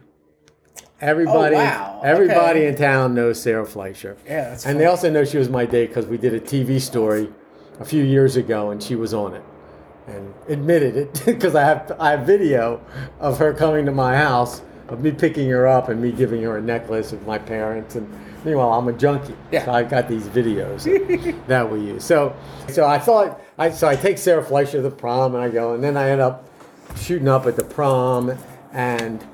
Everybody, 1.02 1.56
Oh, 1.56 1.58
wow. 1.58 2.02
everybody 2.06 2.60
Okay. 2.60 2.68
in 2.68 2.76
town 2.76 3.16
knows 3.16 3.42
Sarah 3.42 3.66
Fleischer. 3.66 4.16
Yeah, 4.28 4.50
that's 4.52 4.68
and 4.68 4.80
they 4.80 4.86
also 4.86 5.10
know 5.10 5.26
she 5.26 5.40
was 5.40 5.50
my 5.50 5.66
date 5.66 5.88
because 5.88 6.06
we 6.06 6.20
did 6.20 6.36
a 6.36 6.40
TV 6.40 6.80
story 6.80 7.32
a 7.80 7.86
few 7.86 8.04
years 8.04 8.36
ago, 8.36 8.70
and 8.70 8.82
she 8.82 8.94
was 8.96 9.12
on 9.12 9.34
it, 9.34 9.44
and 10.06 10.32
admitted 10.48 10.96
it 10.96 11.24
because 11.26 11.56
I 11.56 11.64
have 11.66 11.92
I 12.00 12.12
have 12.12 12.28
video 12.28 12.80
of 13.20 13.40
her 13.40 13.56
coming 13.56 13.88
to 13.88 13.92
my 13.92 14.16
house, 14.16 14.62
of 14.88 15.02
me 15.02 15.12
picking 15.12 15.50
her 15.50 15.68
up 15.68 15.90
and 15.90 16.00
me 16.00 16.12
giving 16.12 16.44
her 16.44 16.58
a 16.58 16.62
necklace 16.62 17.12
of 17.12 17.26
my 17.26 17.40
parents, 17.40 17.96
and 17.96 18.08
meanwhile 18.46 18.74
I'm 18.74 18.88
a 18.88 18.94
junkie, 18.94 19.36
Yeah. 19.52 19.66
so 19.66 19.72
I've 19.72 19.90
got 19.90 20.08
these 20.08 20.28
videos 20.28 20.84
that 21.48 21.70
we 21.72 21.80
use. 21.82 22.04
So, 22.04 22.36
so 22.70 22.86
I 22.86 23.00
thought 23.00 23.40
I 23.58 23.70
so 23.70 23.88
I 23.88 23.96
take 23.96 24.18
Sarah 24.18 24.44
Fleischer 24.44 24.74
to 24.78 24.82
the 24.82 24.92
prom, 24.92 25.36
and 25.36 25.44
I 25.44 25.50
go, 25.50 25.74
and 25.74 25.84
then 25.84 25.98
I 25.98 26.10
end 26.10 26.22
up 26.22 26.48
shooting 26.98 27.28
up 27.28 27.46
at 27.48 27.56
the 27.56 27.64
prom, 27.66 28.38
and 28.72 29.26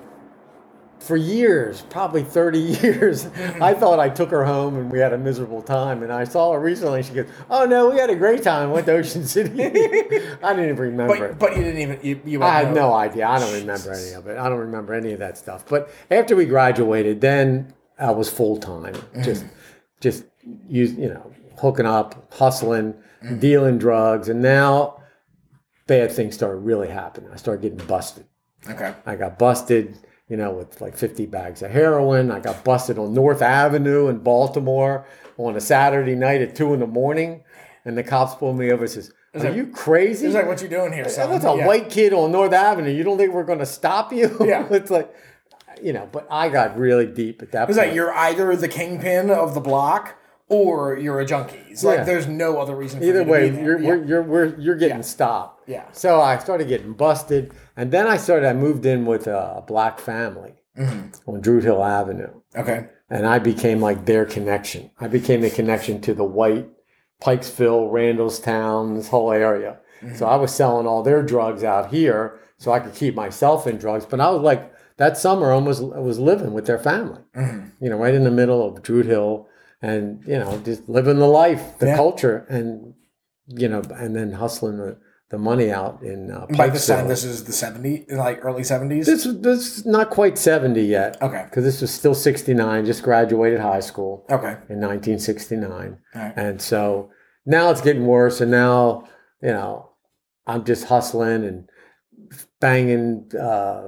for 0.99 1.15
years, 1.15 1.81
probably 1.89 2.21
30 2.23 2.59
years, 2.83 3.25
I 3.61 3.73
thought 3.73 3.99
I 3.99 4.09
took 4.09 4.29
her 4.31 4.43
home 4.43 4.75
and 4.75 4.91
we 4.91 4.99
had 4.99 5.13
a 5.13 5.17
miserable 5.17 5.61
time. 5.61 6.03
And 6.03 6.11
I 6.11 6.25
saw 6.25 6.51
her 6.53 6.59
recently 6.59 6.97
and 6.99 7.05
she 7.07 7.13
goes, 7.13 7.25
Oh 7.49 7.65
no, 7.65 7.89
we 7.89 7.97
had 7.97 8.09
a 8.09 8.15
great 8.15 8.43
time. 8.43 8.69
Went 8.71 8.85
to 8.87 8.91
Ocean 8.93 9.23
City. 9.25 9.49
I 9.63 9.69
didn't 9.69 10.65
even 10.65 10.75
remember 10.75 11.17
But 11.17 11.23
it. 11.23 11.39
but 11.39 11.55
you 11.57 11.63
didn't 11.63 11.81
even 11.81 11.99
you, 12.03 12.21
you 12.25 12.43
I 12.43 12.49
had 12.63 12.75
no 12.75 12.93
idea. 12.93 13.27
I 13.27 13.39
don't 13.39 13.53
remember 13.53 13.93
any 13.93 14.11
of 14.11 14.27
it. 14.27 14.37
I 14.37 14.49
don't 14.49 14.59
remember 14.59 14.93
any 14.93 15.13
of 15.13 15.19
that 15.19 15.37
stuff. 15.37 15.63
But 15.67 15.89
after 16.11 16.35
we 16.35 16.45
graduated, 16.45 17.21
then 17.21 17.73
I 18.00 18.12
was 18.12 18.29
full 18.29 18.58
time, 18.58 18.94
mm-hmm. 18.94 19.24
just, 19.24 19.46
just 20.00 20.25
use, 20.68 20.94
you 20.94 21.10
know, 21.10 21.32
hooking 21.58 21.86
up, 21.86 22.34
hustling, 22.34 22.94
mm-hmm. 23.24 23.39
dealing 23.39 23.77
drugs, 23.77 24.29
and 24.29 24.41
now 24.41 25.01
bad 25.89 26.12
things 26.12 26.36
started 26.36 26.60
really 26.60 26.88
happening. 26.88 27.29
I 27.34 27.36
started 27.36 27.62
getting 27.62 27.86
busted. 27.88 28.25
Okay. 28.70 28.94
I 29.06 29.15
got 29.15 29.39
busted, 29.39 29.98
you 30.29 30.38
know, 30.38 30.51
with 30.51 30.79
like 30.79 30.96
50 30.96 31.25
bags 31.25 31.62
of 31.62 31.72
heroin. 31.72 32.32
I 32.32 32.39
got 32.39 32.63
busted 32.63 32.98
on 33.00 33.13
North 33.13 33.41
Avenue 33.41 34.08
in 34.08 34.20
Baltimore 34.20 35.06
on 35.38 35.56
a 35.56 35.62
Saturday 35.62 36.15
night 36.15 36.41
at 36.41 36.56
two 36.56 36.74
in 36.74 36.79
the 36.79 36.88
morning. 36.88 37.44
And 37.86 37.98
the 37.98 38.03
cops 38.03 38.36
pulled 38.36 38.58
me 38.58 38.72
over 38.72 38.84
and 38.84 38.91
says, 38.91 39.12
Are 39.34 39.41
like- 39.41 39.56
you 39.56 39.68
crazy? 39.68 40.27
It's 40.27 40.36
like 40.36 40.48
what 40.48 40.62
you 40.62 40.68
doing 40.68 40.94
here, 40.94 41.10
son? 41.10 41.32
That's 41.32 41.46
a 41.46 41.56
Yeah. 41.56 41.65
white 41.65 41.89
kid 41.89 42.13
on 42.13 42.32
North 42.32 42.53
Avenue. 42.53 42.91
You 42.91 43.03
don't 43.03 43.18
think 43.18 43.34
we're 43.34 43.44
going 43.44 43.60
to 43.60 43.65
stop 43.65 44.13
you? 44.13 44.36
Yeah. 44.41 44.68
it's 44.72 44.91
like, 44.91 45.12
you 45.83 45.93
know, 45.93 46.07
but 46.12 46.27
I 46.31 46.50
got 46.50 46.77
really 46.77 47.05
deep 47.05 47.41
at 47.41 47.51
that 47.51 47.65
point. 47.67 47.77
like 47.77 47.93
you're 47.93 48.13
either 48.13 48.55
the 48.55 48.67
kingpin 48.67 49.29
of 49.31 49.53
the 49.53 49.59
block 49.62 50.15
or 50.48 50.98
you're 50.98 51.19
a 51.19 51.25
junkie. 51.25 51.62
It's 51.69 51.83
like 51.83 52.05
there's 52.05 52.27
no 52.27 52.57
other 52.59 52.75
reason. 52.75 53.00
For 53.00 53.05
Either 53.05 53.24
way, 53.24 53.50
you're, 53.50 53.79
Yeah. 53.79 53.95
you're, 54.05 54.24
we're, 54.24 54.55
you're 54.59 54.75
getting 54.75 54.98
Yeah. 54.98 55.01
stopped. 55.03 55.69
Yeah. 55.69 55.83
So 55.91 56.19
I 56.21 56.38
started 56.39 56.67
getting 56.67 56.93
busted. 56.93 57.53
And 57.77 57.91
then 57.91 58.07
I 58.07 58.17
started, 58.17 58.48
I 58.48 58.53
moved 58.53 58.86
in 58.86 59.05
with 59.05 59.27
a, 59.27 59.63
black 59.67 60.00
family 60.00 60.55
Mm-hmm. 60.77 61.29
on 61.29 61.41
Druid 61.41 61.63
Hill 61.65 61.83
Avenue. 61.83 62.29
okay. 62.55 62.88
and 63.09 63.25
I 63.27 63.38
became 63.39 63.79
like 63.81 64.05
their 64.05 64.24
connection. 64.25 64.91
I 65.00 65.07
became 65.07 65.41
the 65.41 65.50
connection 65.50 66.00
to 66.01 66.13
the 66.13 66.24
white 66.24 66.67
Pikesville, 67.21 67.91
Randallstown, 67.91 68.95
this 68.95 69.09
whole 69.09 69.31
area. 69.31 69.77
So 70.15 70.25
I 70.25 70.38
was 70.38 70.53
selling 70.55 70.88
all 70.88 71.03
their 71.03 71.21
drugs 71.21 71.63
out 71.65 71.89
here, 71.91 72.39
so 72.57 72.71
I 72.71 72.79
could 72.79 72.93
keep 72.95 73.15
myself 73.15 73.67
in 73.67 73.77
drugs. 73.77 74.05
But 74.05 74.21
I 74.21 74.29
was 74.29 74.41
like 74.41 74.71
that 75.00 75.18
summer, 75.18 75.51
almost 75.51 75.82
I 75.82 76.00
was 76.00 76.20
living 76.20 76.53
with 76.53 76.65
their 76.68 76.77
family, 76.77 77.22
you 77.82 77.89
know, 77.89 77.98
right 77.98 78.13
in 78.13 78.24
the 78.25 78.32
middle 78.41 78.62
of 78.68 78.84
Druid 78.84 79.08
Hill, 79.08 79.48
and 79.82 80.22
you 80.27 80.38
know, 80.38 80.60
just 80.63 80.88
living 80.88 81.18
the 81.20 81.27
life, 81.44 81.63
the 81.79 81.88
Yeah. 81.88 81.96
culture, 81.96 82.46
and 82.50 82.94
you 83.48 83.68
know, 83.68 83.82
and 83.96 84.15
then 84.15 84.34
hustling 84.34 84.77
the 84.77 84.98
the 85.32 85.38
money 85.38 85.70
out 85.72 86.01
in 86.01 86.32
uh, 86.32 86.48
By 86.58 86.70
this 86.70 86.88
time, 86.88 87.08
this 87.08 87.24
is 87.24 87.44
the 87.44 87.53
70, 87.53 88.08
like 88.10 88.44
early 88.44 88.63
70s? 88.63 89.06
This 89.06 89.25
this 89.25 89.77
is 89.77 89.86
not 89.86 90.10
quite 90.10 90.39
70 90.39 90.82
yet. 90.82 91.22
Okay. 91.22 91.44
Because 91.48 91.63
this 91.63 91.82
was 91.82 91.91
still 91.91 92.15
69, 92.15 92.86
just 92.88 93.03
graduated 93.03 93.60
high 93.60 93.79
school 93.79 94.25
Okay. 94.32 94.53
in 94.70 94.79
1969. 94.82 96.00
All 96.15 96.22
right. 96.22 96.34
And 96.36 96.60
so 96.60 97.12
now 97.46 97.70
it's 97.70 97.82
getting 97.82 98.08
worse. 98.08 98.41
And 98.41 98.50
now, 98.50 99.08
you 99.39 99.50
know, 99.51 99.91
I'm 100.48 100.63
just 100.65 100.86
hustling 100.86 101.46
and 101.46 101.70
banging 102.60 103.29
uh, 103.39 103.84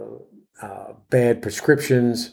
uh, 0.61 0.93
bad 1.09 1.41
prescriptions. 1.41 2.31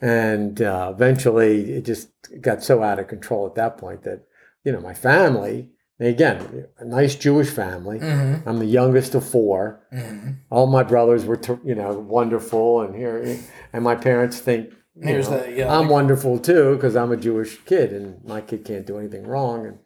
And 0.00 0.60
uh, 0.60 0.92
eventually 0.94 1.72
it 1.72 1.84
just 1.84 2.08
got 2.40 2.62
so 2.62 2.82
out 2.82 2.98
of 2.98 3.08
control 3.08 3.46
at 3.46 3.54
that 3.54 3.78
point 3.78 4.02
that, 4.02 4.24
you 4.64 4.72
know, 4.72 4.80
my 4.80 4.92
family, 4.94 5.70
again, 5.98 6.66
a 6.78 6.84
nice 6.84 7.14
Jewish 7.14 7.48
family. 7.48 7.98
Mm-hmm. 8.00 8.46
I'm 8.48 8.58
the 8.58 8.66
youngest 8.66 9.14
of 9.14 9.26
four 9.28 9.80
Mm-hmm. 9.94 10.30
all 10.50 10.66
my 10.66 10.82
brothers 10.82 11.24
were 11.24 11.40
you 11.64 11.74
know 11.74 11.92
wonderful 11.98 12.82
and 12.82 12.94
here 12.94 13.38
and 13.72 13.82
my 13.82 13.94
parents 13.94 14.40
think 14.40 14.74
you 14.94 15.12
know, 15.18 15.22
the- 15.22 15.52
yeah, 15.56 15.72
i'm 15.74 15.82
like- 15.82 15.90
wonderful 15.90 16.38
too 16.38 16.74
because 16.74 16.96
i'm 16.96 17.12
a 17.12 17.16
jewish 17.16 17.56
kid 17.64 17.92
and 17.92 18.22
my 18.24 18.40
kid 18.42 18.62
can't 18.64 18.84
do 18.86 18.98
anything 18.98 19.26
wrong 19.26 19.64
and 19.66 19.78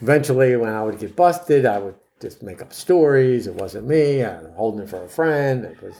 eventually 0.00 0.54
when 0.56 0.68
i 0.68 0.84
would 0.84 0.98
get 1.00 1.16
busted 1.16 1.66
i 1.66 1.78
would 1.78 1.96
just 2.20 2.42
make 2.44 2.60
up 2.62 2.72
stories 2.72 3.46
it 3.48 3.54
wasn't 3.54 3.84
me 3.88 4.22
i'm 4.24 4.52
holding 4.52 4.82
it 4.82 4.88
for 4.88 5.02
a 5.02 5.08
friend 5.08 5.64
it 5.64 5.82
was 5.82 5.96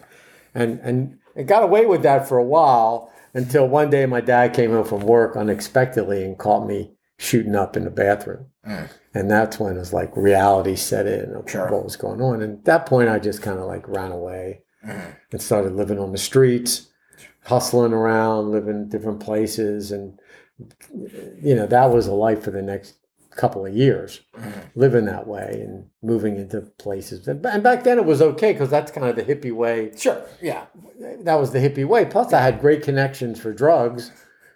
and 0.54 0.80
and 0.80 1.18
it 1.36 1.46
got 1.46 1.62
away 1.62 1.86
with 1.86 2.02
that 2.02 2.28
for 2.28 2.38
a 2.38 2.44
while 2.44 3.12
until 3.34 3.68
one 3.68 3.90
day 3.90 4.06
my 4.06 4.20
dad 4.20 4.52
came 4.52 4.70
home 4.70 4.84
from 4.84 5.00
work 5.00 5.36
unexpectedly 5.36 6.24
and 6.24 6.38
caught 6.38 6.66
me 6.66 6.92
shooting 7.18 7.54
up 7.54 7.76
in 7.76 7.84
the 7.84 7.90
bathroom 7.90 8.46
mm. 8.66 8.88
and 9.14 9.30
that's 9.30 9.60
when 9.60 9.76
it 9.76 9.78
was 9.78 9.92
like 9.92 10.16
reality 10.16 10.74
set 10.74 11.06
in 11.06 11.34
of 11.34 11.48
Sure. 11.50 11.70
what 11.70 11.84
was 11.84 11.96
going 11.96 12.20
on. 12.20 12.42
And 12.42 12.58
at 12.58 12.64
that 12.64 12.86
point, 12.86 13.08
I 13.08 13.18
just 13.18 13.42
kind 13.42 13.58
of 13.58 13.66
like 13.66 13.86
ran 13.88 14.12
away 14.12 14.62
mm. 14.86 15.16
and 15.32 15.42
started 15.42 15.74
living 15.74 15.98
on 15.98 16.12
the 16.12 16.18
streets, 16.18 16.88
hustling 17.44 17.92
around, 17.92 18.50
living 18.50 18.88
different 18.88 19.20
places. 19.20 19.90
And, 19.92 20.18
you 21.42 21.54
know, 21.54 21.66
that 21.66 21.90
was 21.90 22.06
a 22.06 22.14
life 22.14 22.42
for 22.44 22.50
the 22.50 22.62
next 22.62 22.94
couple 23.40 23.64
of 23.64 23.74
years, 23.74 24.20
living 24.74 25.06
that 25.06 25.26
way 25.26 25.62
and 25.64 25.86
moving 26.02 26.36
into 26.36 26.60
places. 26.78 27.26
And 27.26 27.42
back 27.42 27.84
then 27.84 27.98
it 27.98 28.04
was 28.04 28.20
okay 28.20 28.52
because 28.52 28.68
that's 28.68 28.92
kind 28.92 29.06
of 29.06 29.16
the 29.16 29.22
hippie 29.22 29.52
way. 29.52 29.92
Sure. 29.96 30.22
Yeah. 30.42 30.66
That 31.24 31.36
was 31.36 31.52
the 31.52 31.58
hippie 31.58 31.86
way. 31.86 32.04
Plus, 32.04 32.34
I 32.34 32.42
had 32.42 32.60
great 32.60 32.82
connections 32.82 33.40
for 33.40 33.52
drugs. 33.54 34.10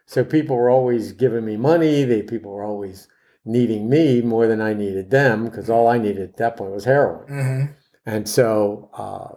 So 0.06 0.22
people 0.22 0.56
were 0.56 0.68
always 0.68 1.12
giving 1.12 1.46
me 1.46 1.56
money. 1.56 2.04
They 2.04 2.22
people 2.22 2.52
were 2.52 2.62
always 2.62 3.08
needing 3.46 3.88
me 3.88 4.20
more 4.20 4.46
than 4.46 4.60
I 4.60 4.74
needed 4.74 5.10
them 5.10 5.46
because 5.46 5.70
all 5.70 5.88
I 5.88 5.96
needed 5.96 6.28
at 6.28 6.36
that 6.36 6.58
point 6.58 6.72
was 6.72 6.84
heroin. 6.84 7.26
Mm-hmm. 7.26 7.72
And 8.04 8.28
so 8.28 8.90
uh, 8.92 9.36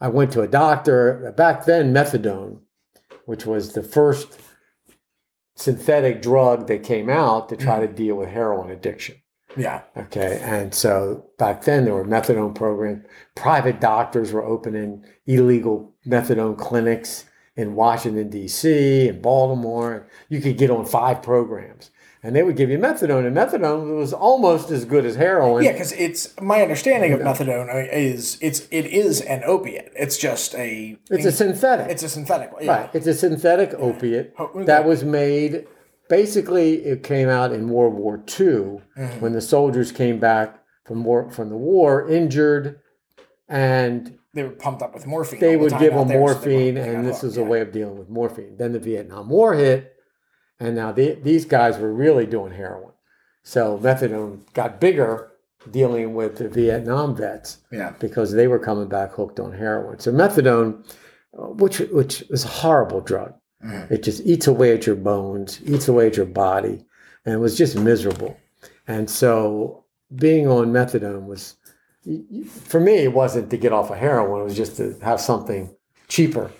I 0.00 0.08
went 0.08 0.32
to 0.32 0.40
a 0.40 0.48
doctor. 0.48 1.32
Back 1.36 1.64
then, 1.64 1.94
methadone, 1.94 2.58
which 3.26 3.46
was 3.46 3.72
the 3.72 3.84
first 3.84 4.32
synthetic 5.56 6.22
drug 6.22 6.66
that 6.66 6.82
came 6.82 7.08
out 7.08 7.48
to 7.48 7.56
try 7.56 7.80
to 7.80 7.88
mm. 7.88 7.94
deal 7.94 8.16
with 8.16 8.28
heroin 8.28 8.70
addiction. 8.70 9.16
Yeah. 9.56 9.82
Okay. 9.96 10.40
And 10.42 10.74
so 10.74 11.26
back 11.38 11.62
then 11.62 11.84
there 11.84 11.94
were 11.94 12.04
methadone 12.04 12.54
programs. 12.54 13.06
Private 13.34 13.80
doctors 13.80 14.32
were 14.32 14.44
opening 14.44 15.04
illegal 15.26 15.94
methadone 16.06 16.58
clinics 16.58 17.24
in 17.56 17.76
Washington, 17.76 18.30
D.C., 18.30 19.08
and 19.08 19.22
Baltimore. 19.22 20.08
You 20.28 20.40
could 20.40 20.58
get 20.58 20.70
on 20.70 20.84
five 20.86 21.22
programs. 21.22 21.90
And 22.24 22.34
they 22.34 22.42
would 22.42 22.56
give 22.56 22.70
you 22.70 22.78
methadone, 22.78 23.26
and 23.26 23.36
methadone 23.36 23.96
was 23.98 24.14
almost 24.14 24.70
as 24.70 24.86
good 24.86 25.04
as 25.04 25.14
heroin. 25.16 25.62
Yeah, 25.62 25.72
because 25.72 25.92
it's 25.92 26.34
my 26.40 26.62
understanding 26.62 27.12
of 27.12 27.20
methadone 27.20 27.68
is 27.92 28.38
it's 28.40 28.66
it 28.70 28.86
is 28.86 29.20
an 29.20 29.42
opiate. 29.44 29.92
It's 29.94 30.16
just 30.16 30.54
a 30.54 30.96
It's 31.10 31.26
a 31.26 31.32
synthetic. 31.32 31.90
it's 31.90 32.02
a 32.02 32.08
synthetic. 32.08 32.50
Yeah. 32.62 32.76
Right. 32.80 32.90
It's 32.94 33.06
a 33.06 33.12
synthetic 33.14 33.74
opiate 33.74 34.34
that 34.64 34.86
was 34.86 35.04
made. 35.04 35.66
Basically, 36.08 36.84
it 36.84 37.02
came 37.02 37.28
out 37.28 37.52
in 37.52 37.68
World 37.68 37.94
War 37.94 38.16
II 38.40 38.80
Mm-hmm. 38.96 39.20
when 39.20 39.32
the 39.32 39.40
soldiers 39.42 39.92
came 39.92 40.18
back 40.18 40.58
from 40.86 41.04
war 41.04 41.30
from 41.30 41.50
the 41.50 41.56
war 41.56 42.08
injured, 42.08 42.80
and 43.48 44.18
They 44.32 44.42
were 44.42 44.50
pumped 44.50 44.82
up 44.82 44.94
with 44.94 45.06
morphine. 45.06 45.40
they 45.40 45.46
all 45.48 45.52
the 45.52 45.58
would 45.74 45.78
give 45.78 45.92
them 45.94 46.08
there, 46.08 46.16
so 46.16 46.20
morphine, 46.20 46.76
and 46.76 47.06
this 47.06 47.20
hooked, 47.20 47.32
is 47.32 47.36
a 47.36 47.44
way 47.44 47.60
of 47.60 47.72
dealing 47.72 47.98
with 47.98 48.08
morphine. 48.08 48.56
Then 48.56 48.72
the 48.72 48.78
Vietnam 48.78 49.28
War 49.28 49.54
hit, 49.54 49.93
and 50.64 50.74
now 50.76 50.92
the, 50.92 51.14
these 51.22 51.44
guys 51.44 51.78
were 51.78 51.92
really 51.92 52.26
doing 52.26 52.52
heroin. 52.52 52.92
So 53.42 53.78
methadone 53.78 54.40
got 54.54 54.80
bigger 54.80 55.30
dealing 55.70 56.14
with 56.14 56.36
the 56.38 56.48
Vietnam 56.48 57.14
vets 57.16 57.58
Yeah. 57.70 57.92
because 57.98 58.32
they 58.32 58.48
were 58.48 58.58
coming 58.58 58.88
back 58.88 59.12
hooked 59.12 59.38
on 59.40 59.52
heroin. 59.52 59.98
So 59.98 60.12
methadone, 60.12 60.84
uh, 61.38 61.48
which 61.62 61.78
which 62.00 62.22
is 62.30 62.44
a 62.44 62.48
horrible 62.48 63.00
drug, 63.00 63.34
it 63.90 64.02
just 64.02 64.20
eats 64.26 64.46
away 64.46 64.74
at 64.74 64.86
your 64.86 64.96
bones, 64.96 65.60
eats 65.64 65.88
away 65.88 66.06
at 66.08 66.16
your 66.18 66.26
body, 66.26 66.84
and 67.24 67.34
it 67.34 67.38
was 67.38 67.56
just 67.56 67.78
miserable. 67.78 68.36
And 68.86 69.08
so 69.08 69.84
being 70.14 70.46
on 70.46 70.66
methadone 70.72 71.24
was, 71.26 71.56
for 72.70 72.78
me, 72.78 72.96
it 72.96 73.12
wasn't 73.14 73.48
to 73.50 73.56
get 73.56 73.72
off 73.72 73.90
of 73.90 73.96
heroin. 73.96 74.42
It 74.42 74.44
was 74.44 74.56
just 74.56 74.76
to 74.76 74.98
have 75.02 75.18
something 75.20 75.74
cheaper, 76.08 76.50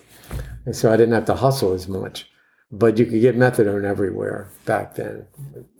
and 0.65 0.75
so 0.75 0.91
I 0.91 0.97
didn't 0.97 1.13
have 1.13 1.25
to 1.25 1.35
hustle 1.35 1.73
as 1.73 1.87
much. 1.87 2.27
But 2.77 2.97
you 2.97 3.05
could 3.05 3.21
get 3.21 3.37
methadone 3.37 3.85
everywhere 3.85 4.49
back 4.65 4.95
then, 4.95 5.27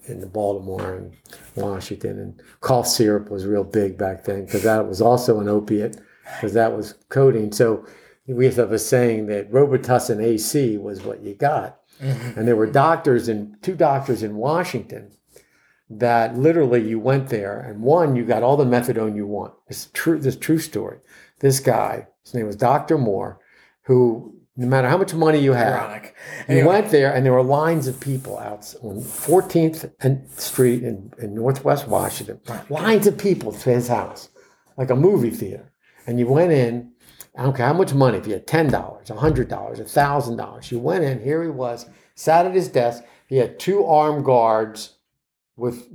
in 0.06 0.22
the 0.22 0.28
Baltimore 0.28 0.96
and 0.96 1.14
Washington, 1.56 2.20
and 2.20 2.42
cough 2.62 2.88
syrup 2.88 3.30
was 3.30 3.46
real 3.46 3.64
big 3.64 3.98
back 3.98 4.24
then 4.24 4.46
because 4.46 4.64
that 4.64 4.88
was 4.88 5.02
also 5.02 5.40
an 5.40 5.50
opiate 5.50 6.00
because 6.36 6.54
that 6.54 6.76
was 6.76 6.96
codeine. 7.10 7.52
So 7.52 7.86
we 8.28 8.46
have 8.46 8.72
a 8.72 8.80
saying 8.80 9.28
that 9.28 9.52
Robitussin 9.52 10.24
AC 10.24 10.78
was 10.78 11.04
what 11.04 11.22
you 11.22 11.34
got, 11.34 11.80
mm-hmm. 12.02 12.40
and 12.40 12.48
there 12.48 12.56
were 12.56 12.68
doctors 12.68 13.28
and 13.28 13.62
two 13.62 13.76
doctors 13.76 14.24
in 14.24 14.38
Washington 14.38 15.12
that 15.90 16.38
literally 16.38 16.88
you 16.88 17.00
went 17.00 17.30
there 17.30 17.60
and 17.60 17.82
one 17.82 18.16
you 18.16 18.26
got 18.26 18.42
all 18.42 18.58
the 18.58 18.66
methadone 18.66 19.16
you 19.16 19.28
want. 19.28 19.54
It's 19.68 19.90
true. 19.94 20.20
This 20.20 20.36
true 20.36 20.60
story. 20.60 21.00
This 21.40 21.60
guy, 21.60 22.08
his 22.24 22.34
name 22.34 22.48
was 22.48 22.56
Doctor 22.56 22.98
Moore, 22.98 23.40
who 23.84 24.35
no 24.58 24.68
matter 24.68 24.88
how 24.88 24.98
much 24.98 25.14
money 25.14 25.40
you 25.40 25.52
had, 25.54 25.74
Ironic. 25.74 26.16
you 26.48 26.66
went 26.66 26.90
there, 26.90 27.14
and 27.14 27.26
there 27.26 27.34
were 27.34 27.44
lines 27.44 27.88
of 27.88 28.00
people 28.00 28.38
out 28.38 28.74
on 28.82 29.02
14th 29.02 29.92
and 30.00 30.30
Street 30.32 30.84
in, 30.84 31.12
in 31.20 31.36
Northwest 31.36 31.88
Washington. 31.88 32.40
Lines 32.70 33.06
of 33.06 33.18
people 33.18 33.52
to 33.52 33.70
his 33.70 33.90
house, 33.90 34.30
like 34.78 34.90
a 34.90 34.96
movie 34.96 35.30
theater. 35.30 35.72
And 36.08 36.20
you 36.20 36.28
went 36.28 36.52
in. 36.52 36.92
I 37.38 37.44
don't 37.44 37.56
care 37.56 37.66
how 37.66 37.74
much 37.74 37.94
money. 37.94 38.18
If 38.18 38.28
you 38.28 38.34
had 38.34 38.48
ten 38.48 38.70
dollars, 38.70 39.10
a 39.10 39.16
hundred 39.16 39.50
dollars, 39.50 39.80
a 39.80 39.84
thousand 39.84 40.38
dollars, 40.38 40.72
you 40.72 40.80
went 40.80 41.04
in. 41.04 41.22
Here 41.22 41.44
he 41.44 41.50
was, 41.50 41.86
sat 42.16 42.46
at 42.46 42.56
his 42.56 42.70
desk. 42.70 43.04
He 43.28 43.38
had 43.38 43.60
two 43.60 43.86
armed 43.86 44.24
guards 44.24 44.94
with 45.58 45.90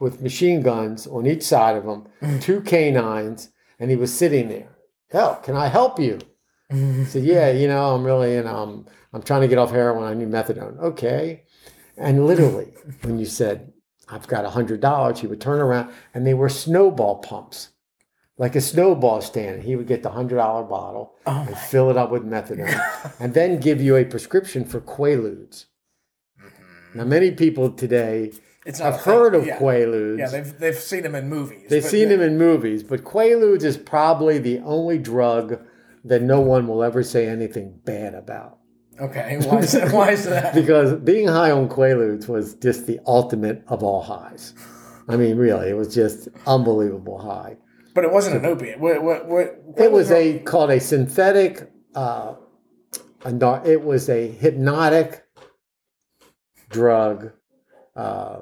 with 0.00 0.20
machine 0.20 0.62
guns 0.62 1.06
on 1.06 1.26
each 1.26 1.44
side 1.44 1.76
of 1.76 1.84
him, 1.84 2.08
mm. 2.20 2.42
two 2.42 2.60
canines, 2.60 3.50
and 3.78 3.88
he 3.88 3.96
was 3.96 4.12
sitting 4.12 4.48
there. 4.48 4.76
Hell, 5.10 5.36
can 5.36 5.54
I 5.54 5.68
help 5.68 6.00
you? 6.00 6.18
Said, 7.06 7.24
"Yeah, 7.24 7.50
you 7.50 7.68
know, 7.68 7.94
I'm 7.94 8.04
really, 8.04 8.34
you 8.34 8.42
know, 8.42 8.56
I'm, 8.56 8.86
I'm 9.12 9.22
trying 9.22 9.42
to 9.42 9.48
get 9.48 9.58
off 9.58 9.70
heroin. 9.70 10.04
I 10.04 10.14
need 10.14 10.28
methadone." 10.30 10.78
Okay, 10.78 11.42
and 11.96 12.26
literally, 12.26 12.72
when 13.02 13.18
you 13.18 13.26
said, 13.26 13.72
"I've 14.08 14.26
got 14.26 14.44
a 14.44 14.50
hundred 14.50 14.80
dollars," 14.80 15.20
he 15.20 15.26
would 15.26 15.40
turn 15.40 15.60
around, 15.60 15.92
and 16.14 16.26
they 16.26 16.34
were 16.34 16.48
snowball 16.48 17.16
pumps, 17.18 17.70
like 18.38 18.56
a 18.56 18.60
snowball 18.60 19.20
stand. 19.20 19.62
He 19.64 19.76
would 19.76 19.86
get 19.86 20.02
the 20.02 20.10
hundred 20.10 20.36
dollar 20.36 20.62
bottle 20.64 21.14
Oh 21.26 21.44
and 21.46 21.56
fill 21.56 21.90
it 21.90 21.96
up 21.96 22.10
with 22.10 22.24
methadone, 22.24 22.80
and 23.20 23.34
then 23.34 23.60
give 23.60 23.82
you 23.82 23.96
a 23.96 24.04
prescription 24.04 24.64
for 24.64 24.80
Quaaludes. 24.80 25.66
Mm-hmm. 26.42 26.98
Now, 26.98 27.04
many 27.04 27.30
people 27.32 27.70
today 27.70 28.32
It's 28.64 28.78
have 28.78 29.00
heard 29.02 29.34
of 29.34 29.46
yeah. 29.46 29.58
Quaaludes. 29.58 30.18
Yeah, 30.18 30.28
they've 30.28 30.58
they've 30.58 30.74
seen 30.76 31.02
them 31.02 31.14
in 31.14 31.28
movies. 31.28 31.68
They've 31.68 31.84
seen 31.84 32.08
they- 32.08 32.14
him 32.14 32.22
in 32.22 32.38
movies, 32.38 32.82
but 32.82 33.04
Quaaludes 33.04 33.64
is 33.64 33.76
probably 33.76 34.38
the 34.38 34.60
only 34.60 34.98
drug 34.98 35.60
that 36.04 36.22
no 36.22 36.40
one 36.40 36.66
will 36.66 36.82
ever 36.82 37.02
say 37.02 37.26
anything 37.26 37.78
bad 37.84 38.14
about. 38.14 38.58
Okay, 39.00 39.38
why 39.46 39.58
is 39.58 39.72
that? 39.72 39.92
Why 39.92 40.10
is 40.10 40.24
that? 40.24 40.54
Because 40.62 40.94
being 41.00 41.28
high 41.28 41.50
on 41.50 41.68
Quaaludes 41.68 42.28
was 42.28 42.54
just 42.56 42.86
the 42.86 43.00
ultimate 43.06 43.62
of 43.68 43.82
all 43.82 44.02
highs. 44.02 44.54
I 45.08 45.16
mean, 45.16 45.36
really, 45.36 45.70
it 45.70 45.76
was 45.76 45.94
just 45.94 46.28
unbelievable 46.46 47.18
high. 47.18 47.56
But 47.94 48.04
it 48.04 48.12
wasn't 48.12 48.36
an 48.36 48.46
opiate. 48.46 48.80
What? 48.80 49.02
What? 49.02 49.28
What? 49.28 49.62
It 49.76 49.90
was 49.92 50.10
a 50.10 50.38
called 50.40 50.70
a 50.70 50.80
synthetic. 50.80 51.70
Uh, 51.94 52.34
a, 53.24 53.62
it 53.64 53.82
was 53.82 54.08
a 54.08 54.28
hypnotic 54.28 55.24
drug, 56.70 57.32
uh, 57.94 58.38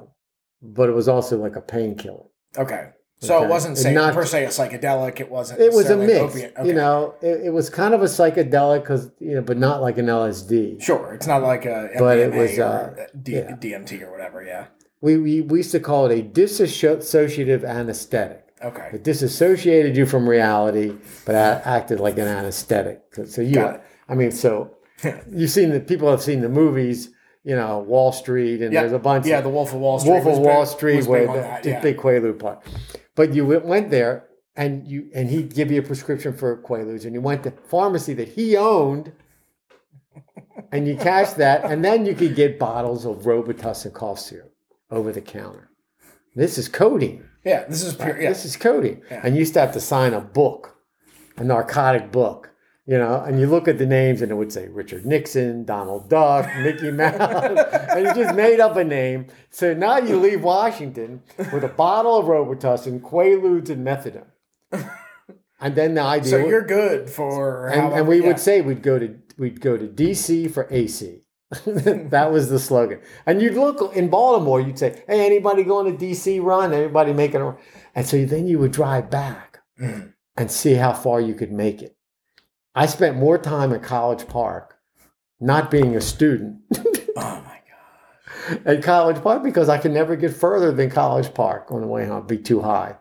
but 0.61 0.89
it 0.89 0.93
was 0.93 1.07
also 1.07 1.37
like 1.37 1.55
a 1.55 1.61
painkiller. 1.61 2.25
okay. 2.57 2.89
So 3.21 3.35
Okay. 3.35 3.45
it 3.45 3.49
wasn't 3.49 3.77
say, 3.77 3.93
not- 3.93 4.13
per 4.15 4.25
se 4.25 4.45
a 4.45 4.47
psychedelic. 4.47 5.19
It 5.19 5.29
wasn't. 5.29 5.61
It 5.61 5.71
was 5.73 5.89
a 5.91 5.95
mix. 5.97 6.35
Okay. 6.35 6.51
you 6.65 6.73
know. 6.73 7.13
It, 7.21 7.45
it 7.45 7.53
was 7.53 7.69
kind 7.69 7.93
of 7.93 8.01
a 8.01 8.05
psychedelic, 8.05 8.81
because 8.81 9.11
you 9.19 9.35
know, 9.35 9.41
but 9.43 9.57
not 9.57 9.81
like 9.81 9.97
an 9.99 10.07
LSD. 10.07 10.81
Sure, 10.81 11.13
it's 11.13 11.27
not 11.27 11.43
like 11.43 11.65
a 11.65 11.89
But 11.99 12.17
it 12.17 12.33
was, 12.33 12.57
uh, 12.57 13.05
D- 13.21 13.33
yeah. 13.33 13.55
DMT 13.55 14.01
or 14.01 14.11
whatever. 14.11 14.43
Yeah. 14.43 14.65
We, 15.01 15.17
we 15.17 15.41
we 15.41 15.59
used 15.59 15.71
to 15.71 15.79
call 15.79 16.07
it 16.09 16.17
a 16.19 16.23
dissociative 16.23 17.63
anesthetic. 17.63 18.47
Okay. 18.63 18.89
It 18.93 19.03
disassociated 19.03 19.97
you 19.97 20.05
from 20.05 20.27
reality, 20.29 20.93
but 21.25 21.33
acted 21.35 21.99
like 21.99 22.17
an 22.19 22.27
anesthetic. 22.27 23.01
So, 23.25 23.41
you. 23.41 23.79
I 24.07 24.13
mean, 24.15 24.31
so 24.31 24.75
you've 25.31 25.49
seen 25.49 25.71
the 25.71 25.79
people 25.79 26.09
have 26.11 26.21
seen 26.21 26.41
the 26.41 26.49
movies, 26.49 27.09
you 27.43 27.55
know, 27.55 27.79
Wall 27.79 28.11
Street, 28.11 28.61
and 28.61 28.71
Yeah. 28.71 28.81
there's 28.81 28.93
a 28.93 28.99
bunch. 28.99 29.25
Yeah, 29.25 29.39
of, 29.39 29.45
the 29.45 29.49
Wolf 29.49 29.73
of 29.73 29.79
Wall 29.79 29.97
Street. 29.99 30.11
Wolf 30.11 30.25
of 30.27 30.33
big- 30.35 30.45
Wall 30.45 30.65
Street, 30.67 30.97
was 30.97 31.07
where 31.07 31.25
the, 31.27 31.33
that, 31.33 31.65
yeah. 31.65 31.81
big 31.81 31.97
Quaalude 31.97 32.37
part. 32.39 32.63
But 33.15 33.33
you 33.33 33.45
went, 33.45 33.65
went 33.65 33.89
there, 33.89 34.27
and 34.55 34.87
you 34.87 35.09
and 35.13 35.29
he'd 35.29 35.53
give 35.53 35.71
you 35.71 35.79
a 35.79 35.83
prescription 35.83 36.33
for 36.33 36.61
Quaaludes, 36.61 37.05
and 37.05 37.13
you 37.13 37.21
went 37.21 37.43
to 37.43 37.51
pharmacy 37.51 38.13
that 38.15 38.29
he 38.29 38.57
owned, 38.57 39.13
and 40.71 40.87
you 40.87 40.95
cashed 40.95 41.37
that, 41.37 41.63
and 41.65 41.83
then 41.83 42.05
you 42.05 42.15
could 42.15 42.35
get 42.35 42.59
bottles 42.59 43.05
of 43.05 43.23
Robitussin 43.23 43.93
cough 43.93 44.19
syrup 44.19 44.53
over 44.89 45.11
the 45.11 45.21
counter. 45.21 45.69
This 46.35 46.57
is 46.57 46.67
codeine. 46.67 47.25
Yeah, 47.43 47.65
this 47.65 47.83
is 47.83 47.95
pure. 47.95 48.21
Yeah. 48.21 48.29
This 48.29 48.45
is 48.45 48.55
codeine. 48.55 49.01
Yeah. 49.09 49.21
And 49.23 49.35
you 49.35 49.39
used 49.39 49.53
to 49.55 49.59
have 49.59 49.73
to 49.73 49.81
sign 49.81 50.13
a 50.13 50.21
book, 50.21 50.77
a 51.37 51.43
narcotic 51.43 52.11
book, 52.11 52.50
you 52.91 52.97
know, 52.97 53.15
and 53.25 53.39
you 53.39 53.47
look 53.47 53.67
at 53.69 53.77
the 53.77 53.85
names 53.85 54.21
and 54.21 54.29
it 54.31 54.35
would 54.35 54.51
say 54.51 54.67
Richard 54.67 55.05
Nixon, 55.05 55.63
Donald 55.65 56.09
Duck, 56.09 56.45
Mickey 56.65 56.91
Mouse, 57.01 57.17
and 57.95 58.05
you 58.05 58.13
just 58.23 58.35
made 58.35 58.59
up 58.59 58.75
a 58.75 58.83
name. 58.83 59.27
So 59.49 59.73
now 59.73 59.97
you 60.07 60.17
leave 60.27 60.43
Washington 60.43 61.21
with 61.53 61.63
a 61.63 61.73
bottle 61.83 62.17
of 62.19 62.25
Robitussin, 62.25 62.99
Quaaludes, 63.09 63.69
and 63.69 63.87
methadone. 63.87 64.31
And 65.63 65.75
then 65.75 65.93
the 65.93 66.01
idea, 66.01 66.29
so 66.31 66.37
you're 66.51 66.65
good 66.65 67.07
for. 67.07 67.67
and, 67.67 67.79
however- 67.81 67.95
and 67.99 68.07
we 68.07 68.19
yeah. 68.19 68.27
would 68.27 68.39
say 68.39 68.61
we'd 68.61 68.81
go 68.81 68.97
to 68.97 69.07
we'd 69.37 69.61
go 69.61 69.77
to 69.77 69.87
DC 69.87 70.49
for 70.51 70.67
AC. 70.71 71.21
that 72.15 72.31
was 72.31 72.49
the 72.49 72.57
slogan. 72.57 72.99
And 73.27 73.41
you'd 73.43 73.53
look 73.65 73.95
in 73.95 74.09
Baltimore, 74.09 74.59
you'd 74.59 74.79
say, 74.79 75.03
"Hey, 75.07 75.23
anybody 75.25 75.63
going 75.63 75.85
to 75.95 76.05
DC 76.05 76.41
run? 76.41 76.73
Anybody 76.73 77.13
making 77.13 77.41
a?" 77.41 77.45
run?" 77.45 77.57
And 77.93 78.07
so 78.07 78.25
then 78.25 78.47
you 78.47 78.57
would 78.57 78.71
drive 78.71 79.11
back 79.11 79.59
Mhm. 79.79 80.13
and 80.35 80.49
see 80.49 80.73
how 80.73 80.93
far 80.93 81.21
you 81.21 81.35
could 81.35 81.51
make 81.51 81.79
it. 81.83 81.95
I 82.75 82.85
spent 82.85 83.17
more 83.17 83.37
time 83.37 83.73
at 83.73 83.83
College 83.83 84.27
Park, 84.27 84.77
not 85.39 85.69
being 85.71 85.95
a 85.95 86.01
student, 86.01 86.59
Oh 87.17 87.43
my 87.45 87.59
god. 88.49 88.61
at 88.65 88.83
College 88.83 89.21
Park 89.21 89.43
because 89.43 89.67
I 89.69 89.77
could 89.77 89.91
never 89.91 90.15
get 90.15 90.33
further 90.35 90.71
than 90.71 90.89
College 90.89 91.33
Park 91.33 91.67
on 91.71 91.81
the 91.81 91.87
way 91.87 92.05
home. 92.05 92.17
It'd 92.17 92.27
be 92.27 92.37
too 92.37 92.61
high. 92.61 92.95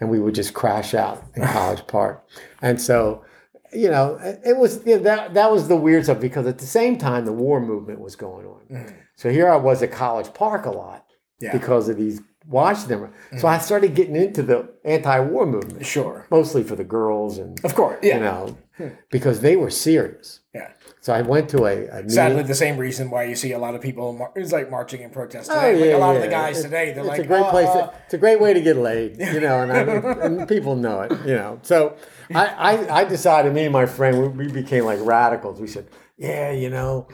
And 0.00 0.10
we 0.10 0.18
would 0.18 0.34
just 0.34 0.54
crash 0.54 0.94
out 0.94 1.22
in 1.34 1.42
College 1.46 1.86
Park. 1.86 2.26
And 2.62 2.80
so, 2.80 3.24
you 3.72 3.90
know, 3.90 4.18
it 4.22 4.56
was 4.56 4.80
you 4.86 4.96
know, 4.96 5.02
that 5.02 5.34
that 5.34 5.50
was 5.52 5.68
the 5.68 5.76
weird 5.76 6.04
stuff 6.04 6.20
because 6.20 6.46
at 6.46 6.58
the 6.58 6.66
same 6.66 6.98
time 6.98 7.24
the 7.24 7.32
war 7.32 7.60
movement 7.60 8.00
was 8.00 8.16
going 8.16 8.46
on. 8.46 8.60
Mhm. 8.70 8.94
So 9.16 9.30
here 9.30 9.48
I 9.48 9.56
was 9.56 9.82
at 9.82 9.92
College 9.92 10.32
Park 10.34 10.66
a 10.66 10.70
lot 10.70 11.04
Yeah. 11.40 11.52
because 11.52 11.88
of 11.88 11.96
these 11.96 12.20
Washington. 12.48 13.10
So 13.38 13.48
I 13.48 13.58
started 13.58 13.94
getting 13.96 14.14
into 14.16 14.42
the 14.42 14.68
anti-war 14.84 15.46
movement, 15.46 15.84
Sure. 15.84 16.26
mostly 16.30 16.62
for 16.62 16.76
the 16.76 16.84
girls 16.84 17.38
and 17.38 17.62
Of 17.64 17.74
course. 17.74 17.98
Yeah. 18.02 18.14
you 18.16 18.20
know, 18.20 18.56
because 19.10 19.40
they 19.40 19.56
were 19.56 19.70
serious. 19.70 20.40
Yeah. 20.54 20.70
So 21.00 21.12
I 21.12 21.22
went 21.22 21.48
to 21.50 21.66
a, 21.66 21.86
a 21.86 22.10
Sadly, 22.10 22.42
the 22.42 22.54
same 22.54 22.76
reason 22.78 23.10
why 23.10 23.24
you 23.24 23.36
see 23.36 23.52
a 23.52 23.58
lot 23.58 23.74
of 23.74 23.80
people. 23.80 24.12
Mar- 24.12 24.32
it's 24.34 24.52
like 24.52 24.70
marching 24.70 25.02
and 25.04 25.12
protest 25.12 25.50
Oh, 25.50 25.54
today. 25.54 25.74
like 25.80 25.90
yeah, 25.90 25.96
a 25.96 25.98
lot 25.98 26.16
of 26.16 26.22
the 26.22 26.28
guys 26.28 26.58
It- 26.58 26.62
today, 26.64 26.92
they're 26.92 27.04
it's 27.04 27.08
like, 27.08 27.20
a 27.20 27.26
great 27.26 27.42
uh, 27.42 27.50
place. 27.50 27.68
uh, 27.68 27.92
it's 28.04 28.14
a 28.14 28.18
great 28.18 28.40
way 28.40 28.52
to 28.54 28.60
get 28.60 28.76
laid, 28.76 29.18
you 29.34 29.40
know, 29.40 29.62
and, 29.62 29.72
I, 29.72 29.78
and 30.24 30.48
people 30.48 30.74
know 30.74 31.02
it, 31.02 31.12
you 31.26 31.34
know. 31.36 31.60
So 31.62 31.96
I, 32.34 32.46
I, 32.46 33.00
I 33.00 33.04
decided, 33.04 33.52
me 33.54 33.64
and 33.64 33.72
my 33.72 33.86
friend, 33.86 34.36
we, 34.36 34.46
we 34.46 34.52
became 34.52 34.84
like 34.84 34.98
radicals. 35.02 35.60
We 35.60 35.68
said, 35.68 35.86
yeah, 36.18 36.50
you 36.50 36.70
know, 36.70 37.08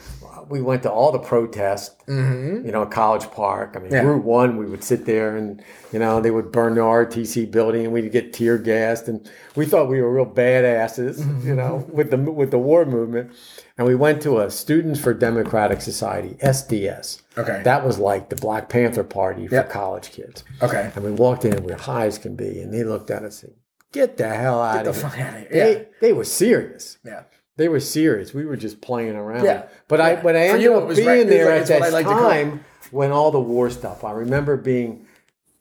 we 0.49 0.63
went 0.63 0.83
to 0.85 0.91
all 0.91 1.11
the 1.11 1.19
protests, 1.19 1.97
mhm. 2.07 2.65
you 2.65 2.71
know, 2.71 2.87
College 2.87 3.29
Park. 3.33 3.75
I 3.77 3.81
mean, 3.81 3.91
Yeah. 3.93 4.03
Route 4.03 4.23
One, 4.25 4.57
we 4.57 4.67
would 4.67 4.85
sit 4.85 5.07
there 5.07 5.37
and, 5.37 5.61
you 5.93 5.99
know, 5.99 6.21
they 6.21 6.31
would 6.31 6.53
burn 6.53 6.75
the 6.77 6.83
RTC 6.83 7.47
building 7.51 7.85
and 7.85 7.93
we'd 7.93 8.13
get 8.13 8.33
tear 8.33 8.59
gassed. 8.59 9.09
And 9.09 9.29
we 9.57 9.67
thought 9.67 9.89
we 9.89 10.01
were 10.01 10.13
real 10.13 10.27
badasses, 10.27 11.19
you 11.45 11.55
know, 11.55 11.85
with 11.91 12.11
the, 12.11 12.17
with 12.17 12.51
the 12.53 12.59
war 12.59 12.85
movement. 12.85 13.33
And 13.77 13.87
we 13.89 13.95
went 13.95 14.23
to 14.23 14.39
a 14.39 14.51
Students 14.51 15.01
for 15.01 15.13
Democratic 15.15 15.81
Society, 15.81 16.37
SDS. 16.43 17.23
Okay. 17.37 17.63
That 17.65 17.85
was 17.85 17.99
like 17.99 18.29
the 18.29 18.37
Black 18.37 18.69
Panther 18.69 19.03
Party 19.05 19.49
for 19.49 19.55
Yep. 19.57 19.71
college 19.71 20.11
kids. 20.13 20.45
okay. 20.63 20.93
And 20.95 21.05
we 21.05 21.11
walked 21.11 21.45
in 21.45 21.55
and 21.55 21.65
we 21.65 21.73
were 21.73 21.79
high 21.79 22.07
as 22.07 22.19
can 22.19 22.37
be. 22.37 22.61
And 22.61 22.73
they 22.73 22.85
looked 22.85 23.11
at 23.11 23.25
us 23.25 23.43
and 23.43 23.51
said, 23.53 23.59
Get 23.93 24.17
the 24.17 24.29
hell 24.29 24.63
out 24.63 24.77
Get 24.77 24.85
the 24.85 24.91
of 24.91 24.97
here. 24.97 25.05
fuck 25.11 25.19
out 25.21 25.35
of 25.35 25.41
here. 25.41 25.49
They, 25.51 25.73
Yeah. 25.77 25.85
they 26.01 26.13
were 26.13 26.25
serious. 26.25 26.99
Yeah. 27.05 27.23
They 27.57 27.69
were 27.69 27.81
serious. 27.81 28.33
We 28.33 28.45
were 28.47 28.57
just 28.57 28.81
playing 28.81 29.15
around. 29.15 29.45
Yeah. 29.45 29.65
But 29.89 30.01
I 30.01 30.17
but 30.17 30.35
I 30.37 30.49
For 30.49 30.55
ended 30.55 30.63
you, 30.63 30.75
up 30.75 30.89
being 30.95 31.07
right- 31.07 31.27
there 31.27 31.51
like- 31.53 31.63
at 31.63 31.81
that 31.81 31.93
like 31.93 32.07
time 32.07 32.65
when 32.91 33.11
all 33.13 33.31
the 33.31 33.41
war 33.41 33.71
stuff. 33.71 34.05
I 34.05 34.13
remember 34.13 34.57
being 34.57 35.07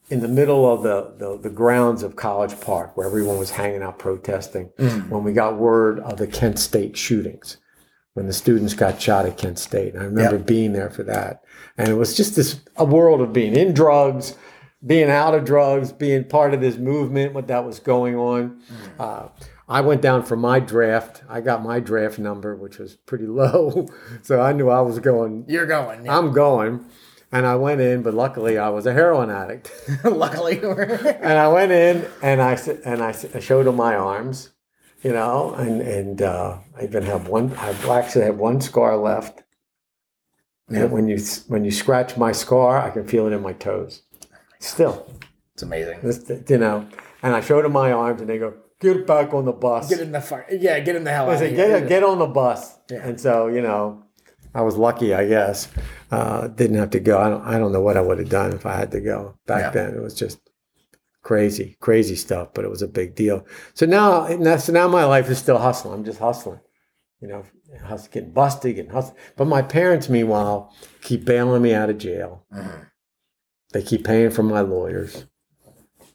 in 0.09 0.19
the 0.19 0.27
middle 0.27 0.69
of 0.71 0.83
the, 0.83 1.13
the, 1.17 1.37
the 1.37 1.49
grounds 1.49 2.03
of 2.03 2.17
College 2.17 2.59
Park 2.59 2.97
where 2.97 3.07
everyone 3.07 3.37
was 3.37 3.51
hanging 3.51 3.81
out 3.81 3.97
protesting 3.97 4.69
Mm. 4.77 5.07
when 5.09 5.23
we 5.23 5.31
got 5.31 5.57
word 5.57 5.99
of 5.99 6.17
the 6.17 6.27
Kent 6.27 6.59
State 6.59 6.97
shootings, 6.97 7.55
when 8.13 8.27
the 8.27 8.33
students 8.33 8.73
got 8.73 9.01
shot 9.01 9.25
at 9.25 9.37
Kent 9.37 9.57
State. 9.59 9.93
And 9.93 10.03
I 10.03 10.05
remember 10.07 10.37
being 10.37 10.73
there 10.73 10.89
for 10.89 11.03
that. 11.03 11.43
And 11.77 11.87
it 11.87 11.93
was 11.93 12.15
just 12.17 12.35
this 12.35 12.59
a 12.75 12.83
world 12.83 13.21
of 13.21 13.31
being 13.31 13.55
in 13.55 13.73
drugs, 13.73 14.35
being 14.85 15.09
out 15.09 15.33
of 15.33 15.45
drugs, 15.45 15.93
being 15.93 16.25
part 16.25 16.53
of 16.53 16.59
this 16.59 16.75
movement, 16.77 17.33
what 17.33 17.47
that 17.47 17.65
was 17.65 17.79
going 17.79 18.15
on. 18.15 18.59
Uh, 18.99 19.27
I 19.71 19.79
went 19.79 20.01
down 20.01 20.23
for 20.23 20.35
my 20.35 20.59
draft. 20.59 21.23
I 21.29 21.39
got 21.39 21.63
my 21.63 21.79
draft 21.79 22.19
number, 22.19 22.57
which 22.57 22.77
was 22.77 22.97
pretty 22.97 23.25
low. 23.25 23.87
So 24.23 24.41
I 24.41 24.51
knew 24.51 24.69
I 24.69 24.81
was 24.81 24.99
going, 24.99 25.45
You're 25.47 25.65
going. 25.65 26.05
Yeah. 26.05 26.17
I'm 26.17 26.33
going. 26.33 26.85
And 27.31 27.45
I 27.45 27.55
went 27.55 27.79
in, 27.79 28.03
but 28.03 28.13
luckily 28.13 28.57
I 28.57 28.67
was 28.67 28.85
a 28.85 28.91
heroin 28.91 29.29
addict. 29.29 29.71
Luckily, 30.03 30.59
and 30.61 31.39
I 31.39 31.47
went 31.47 31.71
in 31.71 32.05
and 32.21 32.41
I 32.41 32.59
and 32.83 33.01
I, 33.01 33.13
showed 33.39 33.67
him 33.67 33.77
my 33.77 33.95
arms, 33.95 34.49
you 35.01 35.13
know, 35.13 35.53
and 35.53 35.81
and 35.81 36.21
uh, 36.21 36.57
I 36.77 36.83
even 36.83 37.03
have 37.03 37.29
one. 37.29 37.55
I 37.55 37.69
actually 37.89 38.25
have 38.25 38.37
one 38.37 38.59
scar 38.59 38.97
left. 38.97 39.43
Yeah. 40.69 40.81
And 40.81 40.91
when 40.91 41.07
you 41.07 41.17
when 41.47 41.63
you 41.63 41.71
scratch 41.71 42.17
my 42.17 42.33
scar, 42.33 42.77
I 42.77 42.89
can 42.89 43.07
feel 43.07 43.27
it 43.27 43.33
in 43.33 43.41
my 43.41 43.53
toes. 43.53 44.01
Still, 44.59 45.07
It's 45.53 45.63
amazing. 45.63 45.99
You 46.49 46.57
know. 46.57 46.87
And 47.23 47.33
I 47.33 47.39
showed 47.39 47.63
him 47.63 47.71
my 47.71 47.91
arms, 47.93 48.19
and 48.19 48.29
they 48.29 48.39
go, 48.39 48.55
"Get 48.81 49.07
back 49.07 49.33
on 49.33 49.45
the 49.45 49.51
bus." 49.53 49.89
Get 49.89 49.99
in 50.01 50.11
the 50.11 50.19
fire. 50.21 50.45
Yeah, 50.51 50.79
get 50.79 50.95
in 50.95 51.03
the 51.03 51.11
hell 51.11 51.29
I 51.29 51.37
said, 51.37 51.51
here. 51.53 51.79
get, 51.79 51.87
get 51.89 52.03
on 52.03 52.19
the 52.19 52.27
bus. 52.27 52.77
Yeah. 52.89 53.07
And 53.07 53.19
so, 53.19 53.47
you 53.47 53.61
know, 53.61 54.03
I 54.53 54.61
was 54.63 54.75
lucky, 54.75 55.13
I 55.13 55.27
guess. 55.27 55.69
Uh, 56.11 56.47
didn't 56.49 56.77
have 56.77 56.89
to 56.91 56.99
go. 56.99 57.17
I 57.19 57.29
don't, 57.29 57.43
I 57.45 57.57
don't 57.57 57.71
know 57.71 57.81
what 57.81 57.95
I 57.95 58.01
would 58.01 58.19
have 58.19 58.29
done 58.29 58.51
if 58.53 58.65
I 58.65 58.75
had 58.75 58.91
to 58.91 58.99
go 59.01 59.35
back 59.47 59.61
Yeah. 59.61 59.69
then. 59.85 59.95
It 59.95 60.01
was 60.01 60.13
just 60.13 60.39
crazy, 61.23 61.77
crazy 61.79 62.15
stuff, 62.15 62.49
but 62.53 62.65
it 62.65 62.69
was 62.69 62.81
a 62.81 62.87
big 62.87 63.15
deal. 63.15 63.45
So 63.75 63.85
now, 63.85 64.27
so 64.57 64.73
now 64.73 64.87
my 64.87 65.05
life 65.05 65.29
is 65.29 65.37
still 65.37 65.57
hustling. 65.59 65.93
I'm 65.93 66.03
just 66.03 66.19
hustling, 66.19 66.59
you 67.21 67.27
know, 67.29 67.43
hus- 67.85 68.07
getting 68.09 68.31
busted, 68.31 68.75
getting 68.75 68.91
hustling. 68.91 69.17
But 69.37 69.45
my 69.45 69.61
parents, 69.61 70.09
meanwhile, 70.09 70.73
keep 71.01 71.23
bailing 71.23 71.61
me 71.61 71.73
out 71.73 71.89
of 71.89 71.97
jail. 71.99 72.45
Mhm. 72.53 72.87
They 73.71 73.83
keep 73.83 74.03
paying 74.03 74.31
for 74.31 74.43
my 74.43 74.59
lawyers. 74.61 75.27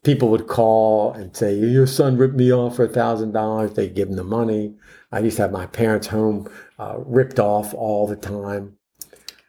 People 0.06 0.28
would 0.30 0.46
call 0.46 1.12
and 1.12 1.36
say, 1.36 1.52
"Your 1.56 1.86
son 1.88 2.16
ripped 2.16 2.36
me 2.36 2.52
off 2.52 2.76
for 2.76 2.84
a 2.84 2.88
thousand 2.88 3.32
dollars." 3.32 3.72
They'd 3.74 3.94
give 3.94 4.06
them 4.08 4.16
the 4.16 4.22
money. 4.24 4.74
I 5.10 5.18
used 5.18 5.36
to 5.36 5.42
have 5.42 5.50
my 5.52 5.66
parents' 5.66 6.06
home 6.06 6.48
uh, 6.78 6.98
ripped 7.04 7.40
off 7.40 7.74
all 7.74 8.06
the 8.06 8.14
time. 8.14 8.76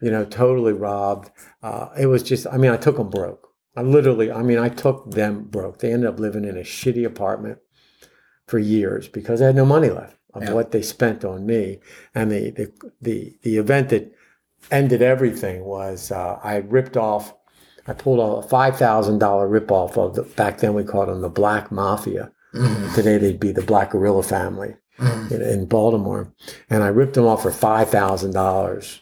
You 0.00 0.10
know, 0.10 0.24
totally 0.24 0.72
robbed. 0.72 1.30
Uh, 1.62 1.88
it 1.98 2.06
was 2.06 2.24
just. 2.24 2.44
I 2.48 2.56
mean, 2.56 2.72
I 2.72 2.76
took 2.76 2.96
them 2.96 3.08
broke. 3.08 3.48
I 3.76 3.82
literally. 3.82 4.32
I 4.32 4.42
mean, 4.42 4.58
I 4.58 4.68
took 4.68 5.12
them 5.12 5.44
broke. 5.44 5.78
They 5.78 5.92
ended 5.92 6.08
up 6.08 6.18
living 6.18 6.44
in 6.44 6.56
a 6.58 6.62
shitty 6.62 7.06
apartment 7.06 7.58
for 8.48 8.58
years 8.58 9.06
because 9.08 9.38
they 9.38 9.46
had 9.46 9.54
no 9.56 9.64
money 9.66 9.90
left 9.90 10.16
of 10.34 10.42
Yeah. 10.42 10.52
what 10.54 10.72
they 10.72 10.82
spent 10.82 11.24
on 11.24 11.46
me. 11.46 11.78
And 12.16 12.32
the 12.32 12.50
the 12.50 12.72
the, 13.00 13.38
the 13.42 13.56
event 13.58 13.90
that 13.90 14.12
ended 14.72 15.02
everything 15.02 15.64
was 15.64 16.10
uh, 16.10 16.40
I 16.42 16.56
ripped 16.56 16.96
off. 16.96 17.34
I 17.88 17.94
pulled 17.94 18.20
a 18.44 18.46
five 18.48 18.76
thousand 18.76 19.18
dollar 19.18 19.48
rip 19.48 19.72
off 19.72 19.96
of 19.96 20.14
the 20.14 20.22
back 20.22 20.58
then 20.58 20.74
we 20.74 20.84
called 20.84 21.08
them 21.08 21.22
the 21.22 21.28
Black 21.28 21.72
Mafia. 21.72 22.30
Mhm. 22.54 22.94
Today 22.94 23.18
they'd 23.18 23.40
be 23.40 23.52
the 23.52 23.62
Black 23.62 23.90
Guerrilla 23.90 24.22
family 24.22 24.74
Mhm. 24.98 25.30
in, 25.32 25.42
in 25.42 25.66
Baltimore, 25.66 26.32
and 26.70 26.82
I 26.82 26.88
ripped 26.88 27.14
them 27.14 27.26
off 27.26 27.42
for 27.42 27.50
five 27.50 27.88
thousand 27.90 28.32
dollars. 28.34 29.00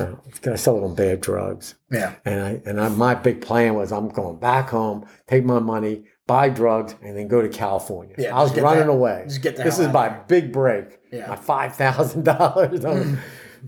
I 0.00 0.56
sold 0.56 0.82
them 0.82 0.94
bad 0.94 1.20
drugs, 1.20 1.74
Yeah. 1.90 2.14
and 2.24 2.40
I 2.40 2.62
and 2.66 2.80
I, 2.80 2.88
my 2.88 3.14
big 3.14 3.40
plan 3.40 3.74
was 3.74 3.92
I'm 3.92 4.08
going 4.08 4.38
back 4.38 4.70
home, 4.70 5.06
take 5.26 5.44
my 5.44 5.58
money, 5.60 6.04
buy 6.26 6.48
drugs, 6.48 6.94
and 7.02 7.16
then 7.16 7.28
go 7.28 7.40
to 7.40 7.48
California. 7.48 8.14
Yeah, 8.18 8.36
I 8.36 8.42
was 8.42 8.56
running 8.58 8.86
that- 8.88 8.92
away. 8.92 9.24
just 9.26 9.42
get 9.42 9.56
the 9.56 9.62
this 9.62 9.78
is 9.78 9.86
my 9.88 10.08
there. 10.08 10.24
big 10.28 10.52
break. 10.52 10.98
Yeah. 11.12 11.28
my 11.28 11.36
five 11.36 11.74
thousand 11.76 12.24
dollars, 12.24 12.84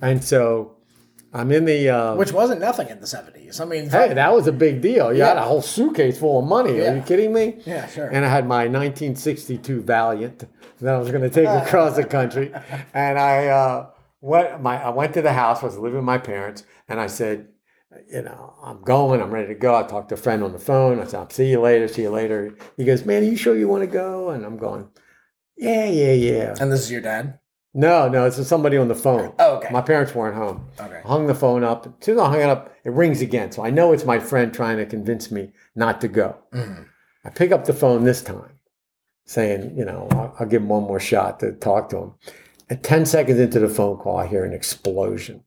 and 0.02 0.22
so 0.24 0.72
I'm 1.32 1.52
in 1.52 1.64
the. 1.64 1.88
Uh, 1.88 2.14
Which 2.16 2.32
wasn't 2.32 2.60
nothing 2.60 2.88
in 2.88 3.00
the 3.00 3.06
70s. 3.06 3.60
I 3.60 3.64
mean, 3.64 3.88
Hey, 3.88 4.14
that 4.14 4.32
was 4.32 4.46
a 4.46 4.52
big 4.52 4.80
deal. 4.80 5.12
You 5.12 5.22
had 5.22 5.36
a 5.36 5.42
whole 5.42 5.62
suitcase 5.62 6.18
full 6.18 6.40
of 6.40 6.44
money. 6.46 6.80
Are 6.80 6.96
you 6.96 7.02
kidding 7.02 7.32
me? 7.32 7.58
Yeah, 7.64 7.86
sure. 7.86 8.08
And 8.08 8.24
I 8.24 8.28
had 8.28 8.46
my 8.46 8.66
1962 8.66 9.82
Valiant 9.82 10.44
that 10.80 10.94
I 10.94 10.98
was 10.98 11.10
going 11.10 11.22
to 11.22 11.30
take 11.30 11.48
across 11.66 11.96
the 11.96 12.04
country. 12.04 12.52
And 12.94 13.18
I 13.18 13.46
uh, 13.46 13.86
went. 14.20 14.60
My 14.60 14.82
I 14.82 14.90
went 14.90 15.14
to 15.14 15.22
the 15.22 15.32
house. 15.32 15.62
I 15.62 15.66
was 15.66 15.78
living 15.78 15.98
with 15.98 16.04
my 16.04 16.18
parents, 16.18 16.64
and 16.88 17.00
I 17.00 17.06
said, 17.06 17.48
you 18.08 18.22
know, 18.22 18.54
I'm 18.62 18.82
going, 18.82 19.20
I'm 19.20 19.30
ready 19.30 19.48
to 19.48 19.54
go. 19.54 19.74
I 19.74 19.82
talked 19.82 20.10
to 20.10 20.14
a 20.14 20.18
friend 20.18 20.42
on 20.42 20.52
the 20.52 20.58
phone. 20.58 21.00
I 21.00 21.04
said, 21.04 21.20
I'll 21.20 21.30
see 21.30 21.50
you 21.50 21.60
later, 21.60 21.88
see 21.88 22.02
you 22.02 22.10
later. 22.10 22.56
He 22.76 22.84
goes, 22.84 23.04
Man, 23.04 23.22
are 23.22 23.26
you 23.26 23.36
sure 23.36 23.56
you 23.56 23.68
want 23.68 23.82
to 23.82 23.88
go? 23.88 24.30
And 24.30 24.44
I'm 24.44 24.58
going, 24.58 24.88
Yeah, 25.56 25.86
yeah, 25.86 26.12
yeah. 26.12 26.54
And 26.60 26.70
this 26.70 26.80
is 26.80 26.92
your 26.92 27.00
dad? 27.00 27.39
No, 27.72 28.08
no, 28.08 28.26
it's 28.26 28.44
somebody 28.48 28.76
on 28.76 28.88
the 28.88 28.94
phone. 28.96 29.32
Oh, 29.38 29.56
okay. 29.58 29.68
My 29.70 29.80
parents 29.80 30.14
weren't 30.14 30.34
home. 30.34 30.66
Okay. 30.80 31.00
I 31.04 31.08
hung 31.08 31.26
the 31.28 31.34
phone 31.34 31.62
up. 31.62 31.86
As 31.86 31.92
soon 32.04 32.16
as 32.16 32.22
I 32.22 32.30
hung 32.30 32.40
it 32.40 32.48
up, 32.48 32.74
it 32.84 32.90
rings 32.92 33.20
again. 33.22 33.52
So 33.52 33.64
I 33.64 33.70
know 33.70 33.92
it's 33.92 34.04
my 34.04 34.18
friend 34.18 34.52
trying 34.52 34.78
to 34.78 34.86
convince 34.86 35.30
me 35.30 35.52
not 35.76 36.00
to 36.00 36.08
go. 36.08 36.36
Mhm. 36.52 36.86
I 37.24 37.30
pick 37.30 37.52
up 37.52 37.66
the 37.66 37.72
phone 37.72 38.02
this 38.04 38.22
time, 38.22 38.58
saying, 39.24 39.76
you 39.76 39.84
know, 39.84 40.08
I'll, 40.10 40.34
I'll 40.40 40.46
give 40.46 40.62
him 40.62 40.68
one 40.68 40.82
more 40.84 40.98
shot 40.98 41.38
to 41.40 41.52
talk 41.52 41.90
to 41.90 41.98
him. 41.98 42.12
And 42.68 42.82
10 42.82 43.06
seconds 43.06 43.38
into 43.38 43.60
the 43.60 43.68
phone 43.68 43.98
call, 43.98 44.16
I 44.16 44.26
hear 44.26 44.44
an 44.44 44.52
explosion, 44.52 45.44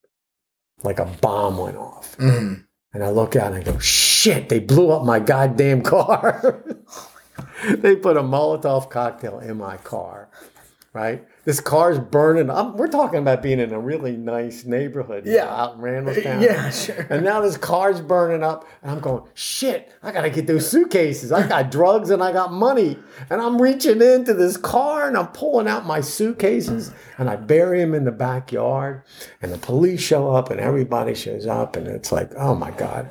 like 0.84 1.00
a 1.00 1.06
bomb 1.06 1.58
went 1.58 1.78
off. 1.78 2.16
Mhm. 2.18 2.64
And 2.94 3.04
I 3.04 3.10
look 3.10 3.36
out 3.36 3.52
and 3.52 3.56
I 3.56 3.64
go, 3.64 3.78
shit, 3.80 4.48
they 4.50 4.60
blew 4.60 4.92
up 4.92 5.04
my 5.04 5.20
goddamn 5.20 5.82
car. 5.94 6.64
they 7.80 7.96
put 7.98 8.16
a 8.18 8.22
Molotov 8.24 8.90
cocktail 8.90 9.40
in 9.40 9.58
my 9.58 9.78
car, 9.78 10.30
right? 10.94 11.26
This 11.44 11.60
car's 11.60 11.98
burning. 11.98 12.52
I'm, 12.52 12.78
we're 12.78 12.88
talking 12.88 13.20
about 13.20 13.42
being 13.42 13.60
in 13.60 13.74
a 13.74 13.80
really 13.80 14.16
nice 14.16 14.64
neighborhood 14.64 15.26
you 15.26 15.32
know, 15.32 15.38
Yeah. 15.38 15.62
out 15.62 15.76
in 15.76 15.82
Randallstown. 15.82 16.42
Yeah, 16.42 16.70
sure. 16.70 17.08
And 17.10 17.24
now 17.26 17.42
this 17.42 17.58
car's 17.58 18.00
burning 18.00 18.44
up, 18.44 18.66
and 18.84 18.92
I'm 18.92 19.00
going, 19.00 19.24
shit, 19.34 19.92
I 20.04 20.12
gotta 20.12 20.30
get 20.30 20.46
those 20.46 20.70
suitcases. 20.70 21.32
I 21.32 21.48
got 21.48 21.72
drugs 21.72 22.12
and 22.12 22.22
I 22.22 22.32
got 22.32 22.54
money. 22.54 23.00
And 23.32 23.42
I'm 23.42 23.60
reaching 23.60 24.02
into 24.02 24.36
this 24.36 24.56
car 24.56 25.08
and 25.08 25.18
I'm 25.18 25.28
pulling 25.28 25.68
out 25.68 25.86
my 25.86 26.00
suitcases 26.00 26.92
and 27.18 27.30
I 27.30 27.38
bury 27.38 27.80
them 27.80 27.96
in 27.96 28.06
the 28.06 28.12
backyard. 28.12 29.04
And 29.42 29.52
the 29.52 29.58
police 29.58 30.02
show 30.02 30.32
up 30.36 30.52
and 30.52 30.60
everybody 30.60 31.16
shows 31.16 31.48
up. 31.48 31.76
And 31.76 31.88
it's 31.88 32.12
like, 32.12 32.32
oh 32.38 32.54
my 32.54 32.72
God. 32.72 33.10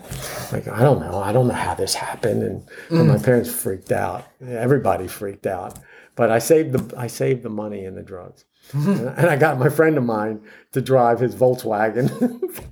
Like, 0.52 0.68
I 0.68 0.82
don't 0.82 1.00
know. 1.00 1.18
I 1.20 1.32
don't 1.32 1.48
know 1.48 1.54
how 1.54 1.74
this 1.74 1.94
happened. 1.94 2.42
And, 2.44 2.68
and 2.90 3.08
my 3.08 3.16
mm. 3.16 3.24
parents 3.24 3.50
freaked 3.52 3.92
out. 3.92 4.24
Everybody 4.40 5.08
freaked 5.08 5.46
out. 5.46 5.78
But 6.14 6.30
I 6.30 6.38
saved 6.38 6.72
the 6.72 6.98
I 6.98 7.06
saved 7.06 7.42
the 7.42 7.50
money 7.50 7.84
and 7.84 7.96
the 7.96 8.02
drugs. 8.02 8.44
and 8.72 9.26
I 9.26 9.36
got 9.36 9.58
my 9.58 9.68
friend 9.68 9.98
of 9.98 10.04
mine 10.04 10.40
to 10.70 10.80
drive 10.80 11.18
his 11.18 11.34
Volkswagen. 11.34 12.08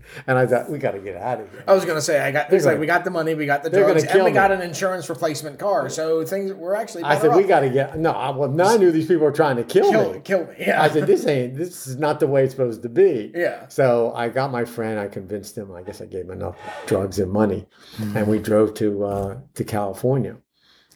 and 0.27 0.39
I 0.39 0.47
thought, 0.47 0.71
we 0.71 0.79
got 0.79 0.93
to 0.93 1.01
get 1.01 1.17
out 1.17 1.41
of 1.41 1.51
here. 1.51 1.65
I 1.67 1.75
was 1.75 1.85
gonna 1.85 2.01
say 2.01 2.21
I 2.21 2.31
got. 2.31 2.49
They're 2.49 2.61
like 2.61 2.79
we 2.79 2.87
got 2.87 3.05
the 3.05 3.11
money, 3.11 3.35
we 3.35 3.45
got 3.45 3.65
the 3.65 3.71
drugs, 3.71 4.05
and 4.05 4.25
we 4.25 4.31
kill 4.31 4.33
got 4.33 4.53
an 4.53 4.63
insurance 4.63 5.09
replacement 5.09 5.59
car. 5.59 5.89
So 5.89 6.25
things 6.25 6.53
we're 6.53 6.77
actually. 6.77 7.03
I 7.03 7.19
said, 7.19 7.35
we 7.35 7.43
got 7.43 7.61
to 7.61 7.71
get. 7.71 7.99
No, 7.99 8.13
I, 8.13 8.31
well, 8.31 8.49
now 8.49 8.69
I 8.69 8.77
knew 8.77 8.93
these 8.93 9.07
people 9.07 9.25
were 9.25 9.33
trying 9.33 9.57
to 9.57 9.65
kill, 9.65 9.91
kill 9.91 10.09
me. 10.09 10.15
me, 10.15 10.21
kill 10.21 10.47
me. 10.47 10.55
Yeah. 10.59 10.83
I 10.83 10.89
said, 10.89 11.07
this 11.07 11.27
ain't, 11.27 11.57
this 11.57 11.87
is 11.87 11.97
not 11.97 12.21
the 12.21 12.27
way 12.27 12.45
it's 12.45 12.53
supposed 12.53 12.83
to 12.83 12.89
be. 12.89 13.33
Yeah. 13.35 13.67
So 13.69 14.13
I 14.15 14.29
got 14.29 14.51
my 14.53 14.65
friend, 14.65 14.99
I 14.99 15.09
convinced 15.09 15.59
him, 15.59 15.73
I 15.73 15.83
guess 15.83 16.01
I 16.01 16.07
gave 16.07 16.27
him 16.27 16.33
enough 16.33 16.57
drugs 16.87 17.19
and 17.19 17.33
money. 17.33 17.67
Mm-hmm. 17.97 18.17
And 18.17 18.27
we 18.29 18.39
drove 18.39 18.75
to, 18.75 19.05
uh, 19.05 19.39
to 19.55 19.65
California. 19.65 20.37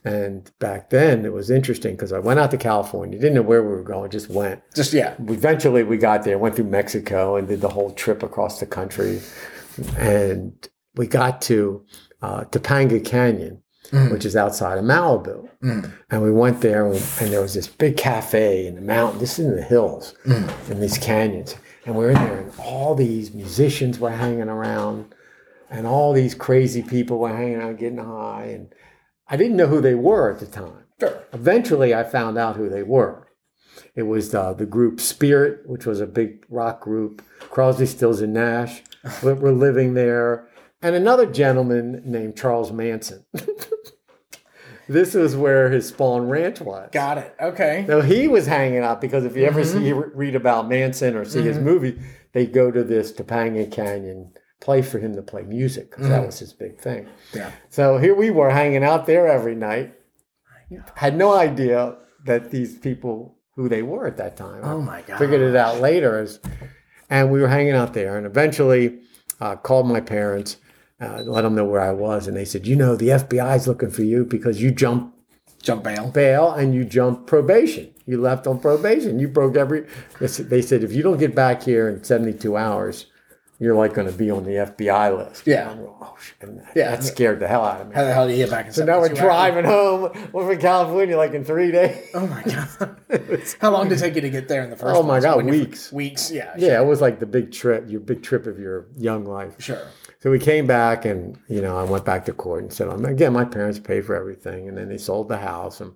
And 0.05 0.51
back 0.59 0.91
then 0.91 1.25
it 1.25 1.33
was 1.33 1.51
interesting 1.51 1.95
because 1.95 2.13
I 2.13 2.19
went 2.19 2.39
out 2.39 2.51
to 2.51 2.59
California, 2.59 3.19
didn't 3.19 3.35
know 3.35 3.43
where 3.43 3.63
we 3.63 3.71
were 3.71 3.83
going, 3.83 4.11
just 4.11 4.29
went. 4.29 4.63
Just 4.75 4.93
yeah. 4.93 5.15
Eventually 5.19 5.83
we 5.83 5.97
got 5.97 6.25
there, 6.25 6.39
went 6.39 6.57
through 6.57 6.67
Mexico 6.67 7.37
and 7.37 7.49
did 7.49 7.63
the 7.63 7.71
whole 7.71 7.91
trip 7.93 8.23
across 8.23 8.61
the 8.61 8.67
country. 8.67 9.23
And 9.97 10.53
we 10.95 11.07
got 11.07 11.41
to 11.43 11.85
uh, 12.21 12.45
Topanga 12.45 13.03
Canyon, 13.03 13.63
mm. 13.91 14.13
which 14.13 14.27
is 14.27 14.37
outside 14.37 14.77
of 14.77 14.85
Malibu. 14.85 15.49
Mm. 15.63 15.91
And 16.11 16.23
we 16.23 16.31
went 16.31 16.61
there 16.61 16.87
and, 16.87 17.03
and 17.21 17.33
there 17.33 17.41
was 17.41 17.55
this 17.55 17.67
big 17.67 17.97
cafe 17.97 18.67
in 18.67 18.75
the 18.75 18.83
mountain, 18.83 19.21
this 19.21 19.39
is 19.39 19.47
in 19.47 19.57
the 19.57 19.63
hills, 19.63 20.15
mm. 20.27 20.71
in 20.71 20.81
these 20.81 20.99
canyons. 20.99 21.57
And 21.87 21.95
we're 21.95 22.11
in 22.11 22.15
there 22.15 22.41
and 22.41 22.53
all 22.59 22.95
these 22.95 23.33
musicians 23.33 23.99
were 23.99 24.11
hanging 24.11 24.49
around 24.49 25.15
and 25.71 25.87
all 25.87 26.13
these 26.13 26.35
crazy 26.35 26.83
people 26.83 27.19
were 27.19 27.35
hanging 27.35 27.61
out 27.61 27.79
getting 27.79 27.99
high. 27.99 28.45
And 28.45 28.75
I 29.29 29.37
didn't 29.37 29.57
know 29.57 29.67
who 29.67 29.81
they 29.81 29.95
were 29.95 30.31
at 30.33 30.41
the 30.41 30.47
time. 30.47 30.85
Sure. 31.01 31.25
Eventually, 31.33 31.95
I 31.95 32.05
found 32.05 32.39
out 32.39 32.57
who 32.57 32.69
they 32.69 32.83
were. 32.83 33.29
It 33.95 34.05
was 34.05 34.35
uh, 34.35 34.53
the 34.53 34.67
group 34.67 35.01
Spirit, 35.01 35.67
which 35.67 35.87
was 35.87 36.01
a 36.01 36.07
big 36.07 36.45
rock 36.49 36.81
group. 36.81 37.23
Crosby, 37.41 37.87
Stills, 37.87 38.21
and 38.21 38.35
Nash 38.35 38.83
were, 39.23 39.35
were 39.35 39.53
living 39.53 39.95
there, 39.95 40.49
and 40.83 40.95
another 40.95 41.27
gentleman 41.27 42.03
named 42.05 42.37
Charles 42.37 42.73
Manson. 42.73 43.25
this 44.89 45.15
was 45.15 45.35
where 45.35 45.71
his 45.71 45.91
Spahn 45.91 46.29
Ranch 46.29 46.61
was. 46.61 46.91
Got 46.93 47.19
it. 47.19 47.35
Okay. 47.41 47.85
So 47.87 48.01
he 48.03 48.29
was 48.29 48.47
hanging 48.47 48.79
out 48.79 49.01
because 49.01 49.25
if 49.25 49.37
you 49.37 49.45
ever 49.45 49.65
see 49.65 49.93
read 49.93 50.35
about 50.35 50.69
Manson 50.69 51.17
or 51.17 51.25
see 51.25 51.43
his 51.43 51.59
movie, 51.59 51.99
they 52.33 52.47
go 52.47 52.71
to 52.71 52.85
this 52.85 53.13
Topanga 53.13 53.71
Canyon 53.71 54.33
place 54.65 54.91
for 54.91 54.99
him 54.99 55.15
to 55.15 55.23
play 55.23 55.43
music 55.43 55.91
because 55.91 56.09
that 56.09 56.25
was 56.27 56.39
his 56.39 56.53
big 56.53 56.79
thing. 56.81 57.07
Yeah. 57.35 57.51
So 57.69 57.99
here 57.99 58.15
we 58.15 58.31
were 58.31 58.51
hanging 58.51 58.83
out 58.83 59.07
there 59.07 59.27
every 59.29 59.55
night. 59.55 59.95
Had 60.97 61.17
no 61.17 61.35
idea 61.35 61.97
that 62.25 62.51
these 62.51 62.77
people 62.79 63.37
who 63.55 63.69
they 63.69 63.83
were 63.83 64.07
at 64.07 64.17
that 64.17 64.37
time. 64.37 64.61
Oh 64.65 64.81
my 64.81 65.03
god. 65.03 65.19
Figured 65.19 65.43
it 65.43 65.55
out 65.55 65.81
later 65.81 66.19
as, 66.19 66.41
and 67.11 67.31
we 67.31 67.41
were 67.41 67.49
hanging 67.49 67.75
out 67.75 67.93
there, 67.95 68.17
and 68.17 68.27
eventually 68.27 68.99
uh, 69.41 69.55
called 69.57 69.87
my 69.87 70.01
parents, 70.01 70.57
uh, 71.01 71.23
let 71.27 71.43
them 71.43 71.55
know 71.55 71.65
where 71.67 71.81
I 71.83 71.93
was, 71.93 72.27
and 72.27 72.37
they 72.37 72.45
said, 72.47 72.67
you 72.67 72.75
know, 72.75 72.97
the 72.97 73.09
FBI's 73.09 73.69
looking 73.69 73.91
for 73.91 74.03
you 74.03 74.25
because 74.25 74.61
you 74.63 74.71
jumped 74.73 75.15
Jump 75.63 75.85
bail. 75.85 76.11
bail 76.11 76.51
and 76.53 76.75
you 76.75 76.85
jump 76.85 77.27
probation. 77.27 77.91
You 78.07 78.21
left 78.21 78.47
on 78.47 78.59
probation. 78.61 79.19
You 79.19 79.29
broke 79.29 79.57
every. 79.57 79.87
They 80.21 80.61
said 80.63 80.83
if 80.85 80.93
you 80.93 81.03
don't 81.03 81.19
get 81.19 81.35
back 81.35 81.63
here 81.63 81.89
in 81.89 82.05
seventy 82.05 82.37
two 82.37 82.57
hours, 82.57 83.07
you're 83.61 83.75
like 83.75 83.95
going 83.95 84.11
to 84.11 84.13
be 84.17 84.31
on 84.31 84.45
the 84.45 84.51
FBI 84.53 85.17
list. 85.17 85.47
Yeah. 85.47 85.75
Going, 85.75 85.87
oh, 86.01 86.17
shit. 86.21 86.37
And 86.49 86.63
Yeah. 86.75 86.91
That 86.91 87.05
scared 87.05 87.41
the 87.41 87.49
hell 87.49 87.65
out 87.65 87.81
of 87.81 87.89
me. 87.89 87.95
How 87.95 88.05
the 88.05 88.13
hell 88.13 88.27
do 88.27 88.33
you 88.33 88.39
get 88.39 88.51
back 88.51 88.67
in 88.67 88.73
So 88.73 88.85
now 88.85 88.99
we're 88.99 89.15
72 89.15 89.23
hours? 89.23 89.29
driving 89.53 89.65
home. 89.65 90.31
We're 90.33 90.49
from 90.53 90.61
California 90.61 91.17
like 91.17 91.33
in 91.35 91.45
three 91.45 91.71
days. 91.71 92.09
Oh 92.15 92.27
my 92.27 92.43
god. 92.43 92.97
How 93.61 93.71
long 93.71 93.89
did 93.89 93.99
it 93.99 94.01
take 94.01 94.15
you 94.17 94.21
to 94.23 94.31
get 94.31 94.49
there 94.49 94.63
in 94.65 94.71
the 94.71 94.77
first 94.77 94.97
Oh 94.97 95.03
my 95.03 95.15
place? 95.15 95.25
God, 95.25 95.37
When 95.37 95.47
weeks. 95.47 95.93
Weeks. 95.93 96.31
Yeah. 96.31 96.53
Yeah, 96.59 96.81
it 96.81 96.85
was 96.85 97.01
like 97.01 97.21
the 97.21 97.27
big 97.27 97.53
trip, 97.53 97.85
your 97.89 98.01
big 98.01 98.23
trip 98.23 98.47
of 98.47 98.59
your 98.59 98.87
young 98.97 99.25
life. 99.25 99.55
Sure. 99.59 99.87
So 100.21 100.31
we 100.31 100.39
came 100.39 100.67
back, 100.67 101.05
and 101.05 101.39
you 101.49 101.61
know, 101.61 101.77
I 101.77 101.85
went 101.85 102.07
back 102.07 102.25
to 102.25 102.33
court 102.33 102.63
and 102.63 102.73
said, 102.73 102.89
again, 103.05 103.35
my 103.35 103.45
parents 103.45 103.79
paid 103.79 104.07
for 104.07 104.17
everything, 104.17 104.69
and 104.69 104.77
then 104.79 104.89
they 104.89 104.97
sold 104.97 105.29
the 105.29 105.37
house, 105.37 105.83
and 105.83 105.93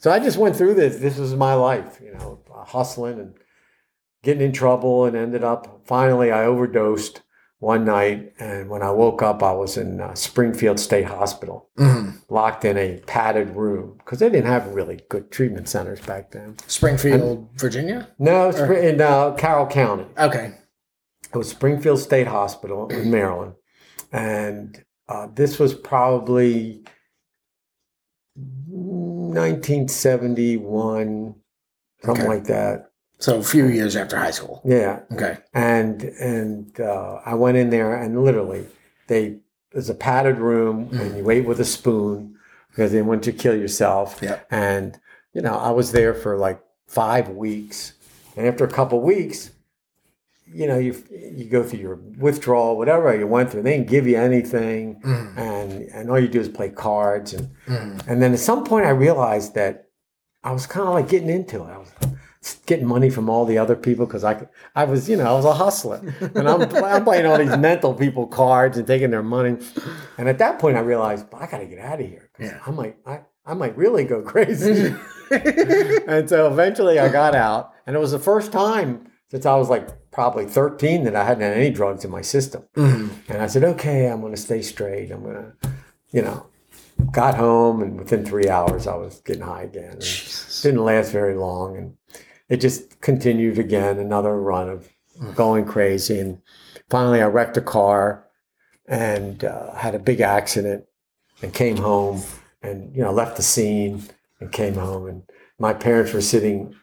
so 0.00 0.10
I 0.10 0.18
just 0.18 0.36
went 0.36 0.56
through 0.56 0.74
this. 0.74 0.96
This 0.96 1.16
was 1.16 1.36
my 1.36 1.54
life, 1.54 2.00
you 2.04 2.12
know, 2.12 2.40
hustling 2.52 3.20
and 3.20 3.34
getting 4.22 4.42
in 4.42 4.52
trouble, 4.52 5.04
and 5.04 5.16
ended 5.16 5.42
up 5.44 5.82
finally 5.84 6.30
I 6.30 6.44
overdosed 6.44 7.22
one 7.60 7.84
night, 7.84 8.32
and 8.38 8.70
when 8.70 8.82
I 8.82 8.90
woke 8.92 9.20
up, 9.20 9.42
I 9.42 9.50
was 9.52 9.76
in 9.76 10.00
uh, 10.00 10.14
Springfield 10.14 10.78
State 10.78 11.06
Hospital, 11.06 11.68
locked 12.28 12.64
in 12.64 12.76
a 12.78 12.98
padded 13.06 13.50
room 13.56 13.96
because 13.98 14.20
they 14.20 14.30
didn't 14.30 14.46
have 14.46 14.68
really 14.74 15.00
good 15.08 15.32
treatment 15.32 15.68
centers 15.68 16.00
back 16.00 16.30
then. 16.30 16.54
Springfield, 16.68 17.48
Virginia. 17.56 18.08
No, 18.18 18.48
it's 18.50 18.58
in 18.60 19.00
uh, 19.00 19.32
Carroll 19.32 19.66
County. 19.66 20.06
Okay. 20.16 20.52
It 21.34 21.36
was 21.36 21.48
Springfield 21.48 21.98
State 21.98 22.28
Hospital 22.28 22.86
in 22.88 23.10
Maryland, 23.10 23.54
and 24.12 24.80
uh, 25.08 25.26
this 25.34 25.58
was 25.58 25.74
probably 25.74 26.84
1971, 28.36 31.34
something 32.04 32.24
Okay. 32.24 32.28
like 32.28 32.44
that. 32.44 32.84
So 33.20 33.38
a 33.38 33.42
few 33.42 33.66
years 33.66 33.96
after 33.96 34.16
high 34.16 34.30
school. 34.30 34.62
Yeah, 34.64 35.00
Okay. 35.12 35.38
and 35.52 36.02
and 36.02 36.80
uh, 36.80 37.20
I 37.24 37.34
went 37.34 37.56
in 37.56 37.70
there, 37.70 37.94
and 37.96 38.24
literally, 38.24 38.66
they 39.08 39.38
there's 39.72 39.90
a 39.90 39.94
padded 39.94 40.38
room, 40.38 40.88
mm. 40.88 41.00
and 41.00 41.16
you 41.16 41.24
wait 41.24 41.44
with 41.44 41.60
a 41.60 41.64
spoon 41.64 42.36
because 42.70 42.92
they 42.92 43.02
want 43.02 43.26
you 43.26 43.32
to 43.32 43.38
kill 43.38 43.56
yourself. 43.56 44.20
Yeah. 44.22 44.40
And 44.50 44.98
you 45.32 45.42
know, 45.42 45.54
I 45.54 45.70
was 45.70 45.92
there 45.92 46.14
for 46.14 46.36
like 46.36 46.60
five 46.86 47.28
weeks, 47.30 47.94
and 48.36 48.46
after 48.46 48.64
a 48.64 48.70
couple 48.70 49.00
weeks, 49.00 49.50
you 50.46 50.68
know, 50.68 50.78
you 50.78 51.02
you 51.10 51.44
go 51.46 51.64
through 51.64 51.80
your 51.80 51.96
withdrawal, 52.18 52.76
whatever 52.76 53.14
you 53.16 53.26
went 53.26 53.50
through. 53.50 53.62
They 53.62 53.76
didn't 53.76 53.90
give 53.90 54.06
you 54.06 54.16
anything, 54.16 55.00
mm. 55.00 55.36
and 55.36 55.82
and 55.92 56.08
all 56.10 56.20
you 56.20 56.28
do 56.28 56.40
is 56.40 56.48
play 56.48 56.70
cards, 56.70 57.34
and 57.34 57.50
mm. 57.66 58.06
and 58.06 58.22
then 58.22 58.32
at 58.32 58.38
some 58.38 58.64
point 58.64 58.86
I 58.86 58.90
realized 58.90 59.54
that 59.56 59.88
I 60.44 60.52
was 60.52 60.66
kind 60.66 60.86
of 60.86 60.94
like 60.94 61.08
getting 61.08 61.28
into 61.30 61.64
it. 61.64 61.70
I 61.70 61.78
was 61.78 61.92
getting 62.66 62.86
money 62.86 63.10
from 63.10 63.28
all 63.30 63.44
the 63.44 63.58
other 63.58 63.76
people 63.76 64.06
because 64.06 64.24
I 64.24 64.46
I 64.74 64.84
was 64.84 65.08
you 65.08 65.16
know 65.16 65.26
I 65.26 65.32
was 65.32 65.44
a 65.44 65.54
hustler, 65.54 66.00
and 66.20 66.48
I'm 66.48 66.62
I'm 66.84 67.04
playing 67.04 67.26
all 67.26 67.38
these 67.38 67.56
mental 67.56 67.94
people 67.94 68.26
cards 68.26 68.76
and 68.78 68.86
taking 68.86 69.10
their 69.10 69.22
money, 69.22 69.56
and 70.16 70.28
at 70.28 70.38
that 70.38 70.58
point 70.58 70.76
I 70.76 70.80
realized 70.80 71.26
I 71.34 71.46
got 71.46 71.58
to 71.58 71.66
get 71.66 71.78
out 71.78 72.00
of 72.00 72.06
here 72.06 72.30
because 72.32 72.52
Yeah. 72.52 72.60
I 72.66 72.70
might 72.70 72.96
I. 73.06 73.20
I 73.46 73.54
might 73.54 73.78
really 73.78 74.04
go 74.04 74.20
crazy. 74.20 74.94
and 75.30 76.28
so 76.28 76.48
eventually 76.52 76.98
I 76.98 77.08
got 77.08 77.34
out, 77.34 77.72
and 77.86 77.96
it 77.96 77.98
was 77.98 78.12
the 78.12 78.18
first 78.18 78.52
time 78.52 79.10
since 79.30 79.46
I 79.46 79.54
was 79.56 79.70
like 79.70 80.10
probably 80.10 80.44
13 80.44 81.04
that 81.04 81.16
I 81.16 81.24
hadn't 81.24 81.42
had 81.42 81.56
any 81.56 81.70
drugs 81.70 82.04
in 82.04 82.10
my 82.10 82.20
system. 82.20 82.64
Mm-hmm. 82.76 83.32
And 83.32 83.40
I 83.42 83.46
said, 83.46 83.64
okay, 83.64 84.06
I'm 84.10 84.20
going 84.20 84.34
to 84.34 84.40
stay 84.40 84.60
straight. 84.60 85.10
I'm 85.10 85.22
going 85.22 85.36
to, 85.36 85.70
you 86.10 86.20
know, 86.20 86.46
got 87.10 87.36
home, 87.36 87.82
and 87.82 87.98
within 87.98 88.22
three 88.22 88.50
hours 88.50 88.86
I 88.86 88.96
was 88.96 89.20
getting 89.22 89.40
high 89.42 89.62
again. 89.62 89.98
Didn't 90.62 90.84
last 90.84 91.10
very 91.10 91.34
long, 91.34 91.76
and 91.78 91.96
it 92.48 92.58
just 92.58 93.00
continued 93.00 93.58
again, 93.58 93.98
another 93.98 94.40
run 94.40 94.68
of 94.68 94.88
going 95.34 95.64
crazy. 95.64 96.18
And 96.18 96.40
finally, 96.88 97.20
I 97.20 97.26
wrecked 97.26 97.56
a 97.56 97.62
car 97.62 98.26
and 98.86 99.44
uh, 99.44 99.74
had 99.74 99.94
a 99.94 99.98
big 99.98 100.20
accident 100.20 100.84
and 101.42 101.52
came 101.52 101.76
home 101.76 102.22
and 102.62 102.94
you 102.94 103.02
know 103.02 103.12
left 103.12 103.36
the 103.36 103.42
scene 103.42 104.02
and 104.40 104.50
came 104.50 104.74
home. 104.74 105.06
And 105.06 105.22
my 105.58 105.74
parents 105.74 106.12
were 106.12 106.20
sitting 106.20 106.74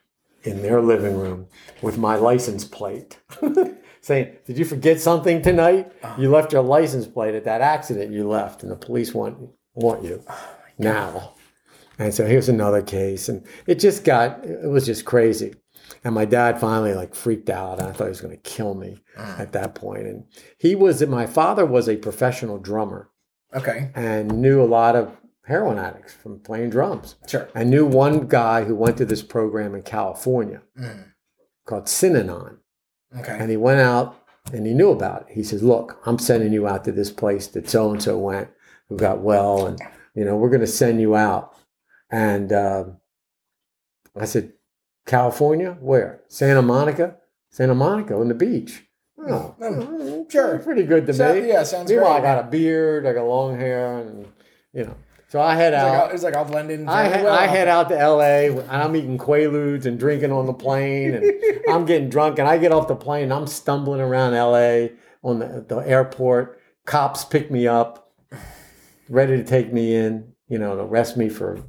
in 0.44 0.62
their 0.62 0.82
living 0.82 1.18
room 1.18 1.48
with 1.82 1.98
my 1.98 2.16
license 2.16 2.66
plate 2.66 3.20
saying 4.02 4.32
did 4.46 4.60
you 4.60 4.66
forget 4.66 5.00
something 5.00 5.42
tonight? 5.42 5.92
You 6.18 6.30
left 6.30 6.54
your 6.54 6.62
license 6.62 7.08
plate 7.08 7.34
at 7.34 7.46
that 7.46 7.62
accident 7.62 8.12
you 8.12 8.28
left. 8.28 8.62
And 8.62 8.72
the 8.72 8.76
police 8.76 9.14
want 9.14 9.50
want 9.74 10.04
you 10.04 10.24
now 10.78 11.35
and 12.00 12.14
so 12.14 12.26
here's 12.26 12.50
another 12.50 12.82
case 12.82 13.30
and 13.30 13.46
it 13.68 13.80
just 13.80 14.04
got 14.04 14.44
it 14.46 14.68
was 14.70 14.86
just 14.86 15.06
crazy 15.06 15.54
and 16.04 16.14
my 16.16 16.26
dad 16.26 16.60
finally 16.60 16.94
like 16.94 17.14
freaked 17.16 17.50
out 17.50 17.80
and 17.80 17.88
i 17.88 17.92
thought 17.92 18.06
he 18.06 18.10
was 18.10 18.22
going 18.22 18.36
to 18.36 18.50
kill 18.50 18.74
me 18.74 18.98
at 19.18 19.52
that 19.54 19.76
point. 19.76 20.06
and 20.08 20.24
he 20.58 20.76
was 20.76 21.06
my 21.08 21.26
father 21.26 21.66
was 21.66 21.88
a 21.88 21.96
professional 21.98 22.58
drummer 22.58 23.10
Okay. 23.56 23.90
and 23.96 24.42
knew 24.42 24.62
a 24.62 24.66
lot 24.66 24.96
of 24.96 25.16
heroin 25.46 25.78
addicts 25.78 26.12
from 26.14 26.40
playing 26.40 26.72
drums. 26.72 27.16
Sure. 27.28 27.48
I 27.56 27.64
knew 27.64 27.86
one 27.86 28.28
guy 28.28 28.64
who 28.64 28.76
went 28.76 28.98
to 28.98 29.06
this 29.06 29.22
program 29.22 29.76
in 29.76 29.84
California 29.84 30.62
Mm. 30.78 31.12
called 31.66 31.86
Synanon. 31.86 32.58
Okay. 33.18 33.38
And 33.40 33.50
he 33.52 33.56
went 33.56 33.80
out 33.80 34.18
and 34.52 34.66
he 34.66 34.74
knew 34.74 34.90
about 34.92 35.22
it. 35.22 35.36
He 35.36 35.44
says, 35.44 35.62
Look, 35.64 36.02
I'm 36.06 36.20
sending 36.20 36.52
you 36.52 36.68
out 36.68 36.84
to 36.86 36.92
this 36.92 37.12
place 37.12 37.48
that 37.48 37.70
so 37.70 37.92
and 37.92 38.02
so 38.02 38.18
went, 38.18 38.50
who 38.90 38.98
got 38.98 39.20
well, 39.20 39.68
and 39.68 39.80
you 40.16 40.26
know, 40.26 40.36
we're 40.36 40.50
gonna 40.50 40.68
send 40.68 41.00
you 41.00 41.16
out. 41.16 41.55
And 42.16 42.54
um 42.54 42.98
I 44.18 44.24
said, 44.26 44.54
California? 45.06 45.76
Where? 45.82 46.22
Santa 46.30 46.62
Monica? 46.62 47.18
Santa 47.50 47.76
Monica 47.76 48.16
on 48.16 48.30
the 48.30 48.34
beach. 48.34 48.84
Oh, 49.20 49.56
Mm, 49.60 50.32
sure. 50.32 50.60
Pretty 50.60 50.84
good 50.84 51.06
to 51.08 51.14
Sound- 51.14 51.42
me. 51.42 51.50
yeah, 51.50 51.64
sounds 51.64 51.90
Meanwhile, 51.92 52.20
great. 52.22 52.30
I 52.30 52.36
got 52.36 52.46
a 52.46 52.48
beard, 52.50 53.06
I 53.06 53.14
got 53.14 53.24
long 53.28 53.58
hair, 53.60 53.98
and 54.00 54.28
you 54.74 54.86
know. 54.86 54.96
So 55.28 55.42
I 55.42 55.56
head 55.56 55.74
It's 55.74 55.84
like, 55.84 55.94
out. 55.94 56.04
I'll, 56.10 56.14
it's 56.16 56.24
like 56.24 56.36
I'll 56.36 56.46
blend 56.46 56.72
in. 56.72 56.88
I, 56.88 57.24
well. 57.24 57.34
I 57.34 57.48
head 57.48 57.68
out 57.68 57.90
to 57.90 57.96
LA. 57.96 58.52
and 58.62 58.70
I'm 58.72 58.96
eating 58.96 59.18
Quaaludes 59.18 59.86
and 59.86 60.00
drinking 60.00 60.32
on 60.32 60.46
the 60.46 60.54
plane, 60.54 61.14
and 61.16 61.26
I'm 61.70 61.86
getting 61.86 62.10
drunk. 62.10 62.40
And 62.40 62.48
I 62.48 62.58
get 62.58 62.72
off 62.72 62.88
the 62.88 62.96
plane. 62.96 63.32
I'm 63.32 63.48
stumbling 63.48 64.00
around 64.00 64.34
LA 64.34 64.96
on 65.24 65.40
the, 65.40 65.66
the 65.68 65.78
airport. 65.80 66.60
Cops 66.86 67.26
pick 67.26 67.50
me 67.52 67.68
up, 67.68 68.12
ready 69.10 69.36
to 69.38 69.44
take 69.44 69.74
me 69.74 69.96
in, 69.96 70.32
you 70.48 70.60
know, 70.60 70.76
to 70.78 70.84
arrest 70.84 71.18
me 71.18 71.28
for, 71.30 71.60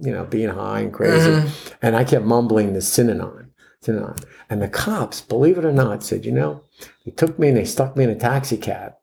you 0.00 0.12
know, 0.12 0.24
being 0.24 0.50
high 0.50 0.80
and 0.80 0.92
mm-hmm. 0.92 1.46
crazy. 1.46 1.74
And 1.82 1.96
I 1.96 2.04
kept 2.04 2.24
mumbling 2.24 2.72
the 2.72 2.80
Synanon, 2.80 3.48
Synanon. 3.84 4.22
And 4.50 4.62
the 4.62 4.68
cops, 4.68 5.20
believe 5.20 5.58
it 5.58 5.64
or 5.64 5.72
not, 5.72 6.02
said, 6.02 6.24
you 6.24 6.32
know, 6.32 6.62
they 7.04 7.10
took 7.10 7.38
me 7.38 7.48
and 7.48 7.56
they 7.56 7.64
stuck 7.64 7.96
me 7.96 8.04
in 8.04 8.10
a 8.10 8.14
taxi 8.14 8.56
cab. 8.56 8.94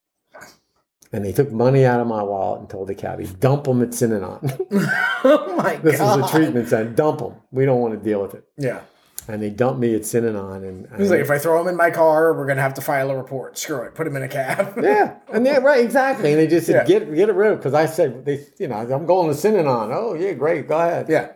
And 1.13 1.25
they 1.25 1.33
took 1.33 1.51
money 1.51 1.85
out 1.85 1.99
of 1.99 2.07
my 2.07 2.23
wallet 2.23 2.61
and 2.61 2.69
told 2.69 2.87
the 2.87 2.95
cabbie, 2.95 3.27
dump 3.27 3.65
them 3.65 3.81
at 3.81 3.89
Synanon. 3.89 4.39
oh 5.25 5.55
my 5.57 5.75
This 5.75 5.97
god. 5.97 6.19
This 6.19 6.25
is 6.25 6.31
a 6.31 6.37
treatment 6.37 6.69
center. 6.69 6.89
Dump 6.91 7.19
them. 7.19 7.35
We 7.51 7.65
don't 7.65 7.81
want 7.81 7.93
to 7.93 7.99
deal 7.99 8.21
with 8.21 8.33
it. 8.33 8.45
Yeah. 8.57 8.81
And 9.27 9.41
they 9.41 9.49
dumped 9.51 9.79
me 9.79 9.93
at 9.95 10.01
Synanon. 10.01 10.67
And, 10.67 10.87
He's 10.99 11.11
like, 11.11 11.19
if 11.21 11.29
I 11.29 11.37
throw 11.37 11.61
him 11.61 11.67
in 11.67 11.75
my 11.75 11.91
car, 11.91 12.33
we're 12.33 12.47
gonna 12.47 12.61
have 12.61 12.73
to 12.75 12.81
file 12.81 13.11
a 13.11 13.15
report. 13.17 13.57
Screw 13.57 13.81
it. 13.83 13.93
Put 13.95 14.07
him 14.07 14.15
in 14.15 14.23
a 14.23 14.27
cab. 14.27 14.73
yeah, 14.81 15.17
and 15.31 15.45
yeah, 15.45 15.57
right, 15.59 15.83
exactly. 15.85 16.31
And 16.31 16.39
they 16.39 16.47
just 16.47 16.65
said, 16.67 16.87
Yeah. 16.89 16.99
get 16.99 17.13
get 17.15 17.29
it 17.29 17.35
rid 17.35 17.51
of 17.53 17.59
because 17.59 17.73
I 17.75 17.85
said 17.85 18.25
they, 18.25 18.45
you 18.57 18.67
know, 18.67 18.75
I'm 18.75 19.05
going 19.05 19.29
to 19.29 19.35
Synanon. 19.35 19.91
Oh 19.93 20.15
yeah, 20.15 20.33
great, 20.33 20.67
go 20.67 20.79
ahead. 20.79 21.05
yeah. 21.07 21.33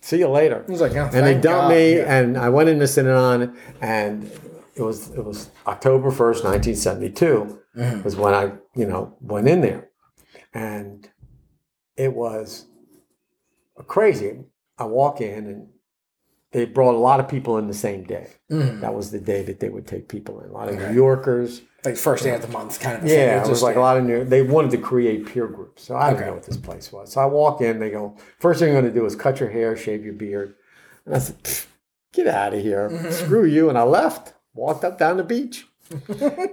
see 0.00 0.18
you 0.18 0.28
later. 0.28 0.64
He's 0.68 0.80
like, 0.80 0.92
oh, 0.92 1.10
and 1.12 1.26
they 1.26 1.34
dumped 1.34 1.44
God. 1.44 1.70
me, 1.70 1.96
Yeah. 1.98 2.16
and 2.18 2.38
I 2.38 2.48
went 2.48 2.68
into 2.70 2.86
Synanon, 2.86 3.54
and 3.80 4.30
it 4.74 4.82
was 4.82 5.10
it 5.10 5.24
was 5.24 5.50
October 5.66 6.10
first, 6.10 6.44
nineteen 6.44 6.76
seventy 6.76 7.10
two, 7.10 7.60
Mm-hmm. 7.76 8.02
was 8.02 8.16
when 8.16 8.32
I 8.34 8.52
you 8.74 8.86
know 8.86 9.14
went 9.20 9.46
in 9.48 9.60
there, 9.60 9.90
and 10.54 11.08
it 11.96 12.14
was 12.14 12.66
crazy. 13.86 14.38
I 14.78 14.84
walk 14.84 15.20
in, 15.20 15.46
and 15.46 15.68
they 16.52 16.64
brought 16.64 16.94
a 16.94 16.98
lot 16.98 17.20
of 17.20 17.28
people 17.28 17.58
in 17.58 17.66
the 17.66 17.74
same 17.74 18.04
day. 18.04 18.28
That 18.48 18.94
was 18.94 19.10
the 19.10 19.20
day 19.20 19.42
that 19.42 19.60
they 19.60 19.68
would 19.68 19.86
take 19.86 20.08
people 20.08 20.40
in. 20.40 20.48
A 20.50 20.52
lot 20.52 20.68
of 20.68 20.76
New 20.76 20.92
Yorkers. 20.94 21.62
Like 21.84 21.96
first 21.96 22.24
day 22.24 22.34
of 22.34 22.42
the 22.42 22.48
month, 22.48 22.80
kind 22.80 22.96
of. 22.98 23.04
A 23.04 23.06
thing. 23.06 23.16
Yeah, 23.18 23.36
it 23.36 23.40
was 23.40 23.48
just- 23.50 23.62
like 23.62 23.76
a 23.76 23.80
lot 23.80 23.96
of 23.96 24.04
new. 24.04 24.24
They 24.24 24.42
wanted 24.42 24.70
to 24.72 24.78
create 24.78 25.26
peer 25.26 25.46
groups, 25.46 25.84
so 25.84 25.94
I 25.96 26.08
didn't 26.10 26.16
Okay. 26.22 26.26
know 26.30 26.34
what 26.34 26.42
this 26.44 26.56
place 26.56 26.90
was. 26.92 27.12
So 27.12 27.20
I 27.20 27.26
walk 27.26 27.60
in. 27.60 27.78
They 27.78 27.90
go, 27.90 28.16
first 28.40 28.58
thing 28.60 28.72
you're 28.72 28.80
going 28.80 28.92
to 28.92 28.98
do 29.00 29.06
is 29.06 29.14
cut 29.14 29.38
your 29.40 29.50
hair, 29.50 29.76
shave 29.76 30.04
your 30.04 30.14
beard. 30.14 30.54
And 31.06 31.14
I 31.14 31.18
said, 31.20 31.36
get 32.12 32.26
out 32.26 32.52
of 32.54 32.60
here, 32.62 32.88
Mm-hmm. 32.90 33.10
screw 33.12 33.44
you. 33.44 33.68
And 33.68 33.78
I 33.78 33.84
left, 33.84 34.34
walked 34.54 34.84
up 34.84 34.98
down 34.98 35.18
the 35.18 35.24
beach. 35.24 35.66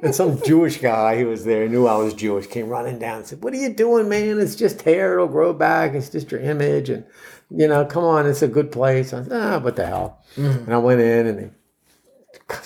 and 0.03 0.15
some 0.15 0.41
Jewish 0.45 0.77
guy 0.79 1.17
who 1.19 1.27
was 1.27 1.43
there 1.43 1.67
knew 1.67 1.87
I 1.87 1.97
was 1.97 2.13
Jewish, 2.13 2.47
came 2.47 2.69
running 2.69 2.99
down 2.99 3.17
and 3.17 3.25
said, 3.27 3.43
"What 3.43 3.51
are 3.53 3.57
you 3.57 3.73
doing, 3.73 4.07
man? 4.07 4.39
It's 4.39 4.55
just 4.55 4.83
hair; 4.83 5.15
it'll 5.15 5.27
grow 5.27 5.51
back. 5.51 5.93
It's 5.93 6.07
just 6.09 6.31
your 6.31 6.39
image, 6.39 6.89
and 6.89 7.03
you 7.49 7.67
know, 7.67 7.85
come 7.85 8.03
on, 8.03 8.25
it's 8.27 8.41
a 8.41 8.47
good 8.47 8.71
place." 8.71 9.13
I 9.13 9.23
said, 9.23 9.31
"Ah, 9.31 9.59
what 9.59 9.75
the 9.75 9.85
hell?" 9.85 10.23
And 10.37 10.73
I 10.73 10.77
went 10.77 11.01
in 11.01 11.27
and 11.27 11.39
they 11.39 11.49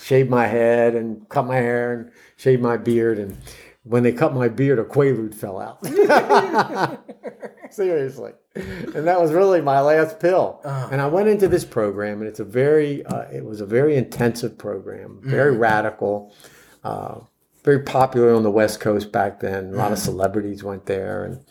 shaved 0.01 0.29
my 0.29 0.47
head 0.47 0.95
and 0.95 1.27
cut 1.29 1.45
my 1.45 1.55
hair 1.55 1.93
and 1.93 2.11
shaved 2.37 2.61
my 2.61 2.77
beard. 2.77 3.19
And 3.19 3.37
when 3.83 4.03
they 4.03 4.11
cut 4.11 4.33
my 4.33 4.49
beard, 4.49 4.79
a 4.79 4.83
Quaalude 4.83 5.33
fell 5.33 5.59
out. 5.59 5.85
Seriously. 7.71 8.33
And 8.55 9.07
that 9.07 9.21
was 9.21 9.31
really 9.31 9.61
my 9.61 9.79
last 9.79 10.19
pill. 10.19 10.59
And 10.91 11.01
I 11.01 11.07
went 11.07 11.29
into 11.29 11.47
this 11.47 11.63
program, 11.63 12.19
and 12.19 12.27
it's 12.27 12.39
a 12.39 12.45
very, 12.45 13.05
uh, 13.05 13.25
it 13.31 13.45
was 13.45 13.61
a 13.61 13.65
very 13.65 13.95
intensive 13.95 14.57
program, 14.57 15.19
very 15.23 15.55
radical, 15.55 16.35
uh, 16.83 17.19
very 17.63 17.83
popular 17.83 18.33
on 18.33 18.43
the 18.43 18.51
West 18.51 18.79
Coast 18.79 19.11
back 19.11 19.39
then. 19.39 19.73
A 19.73 19.77
lot 19.77 19.91
of 19.91 19.99
celebrities 19.99 20.63
went 20.63 20.85
there, 20.87 21.25
and 21.25 21.45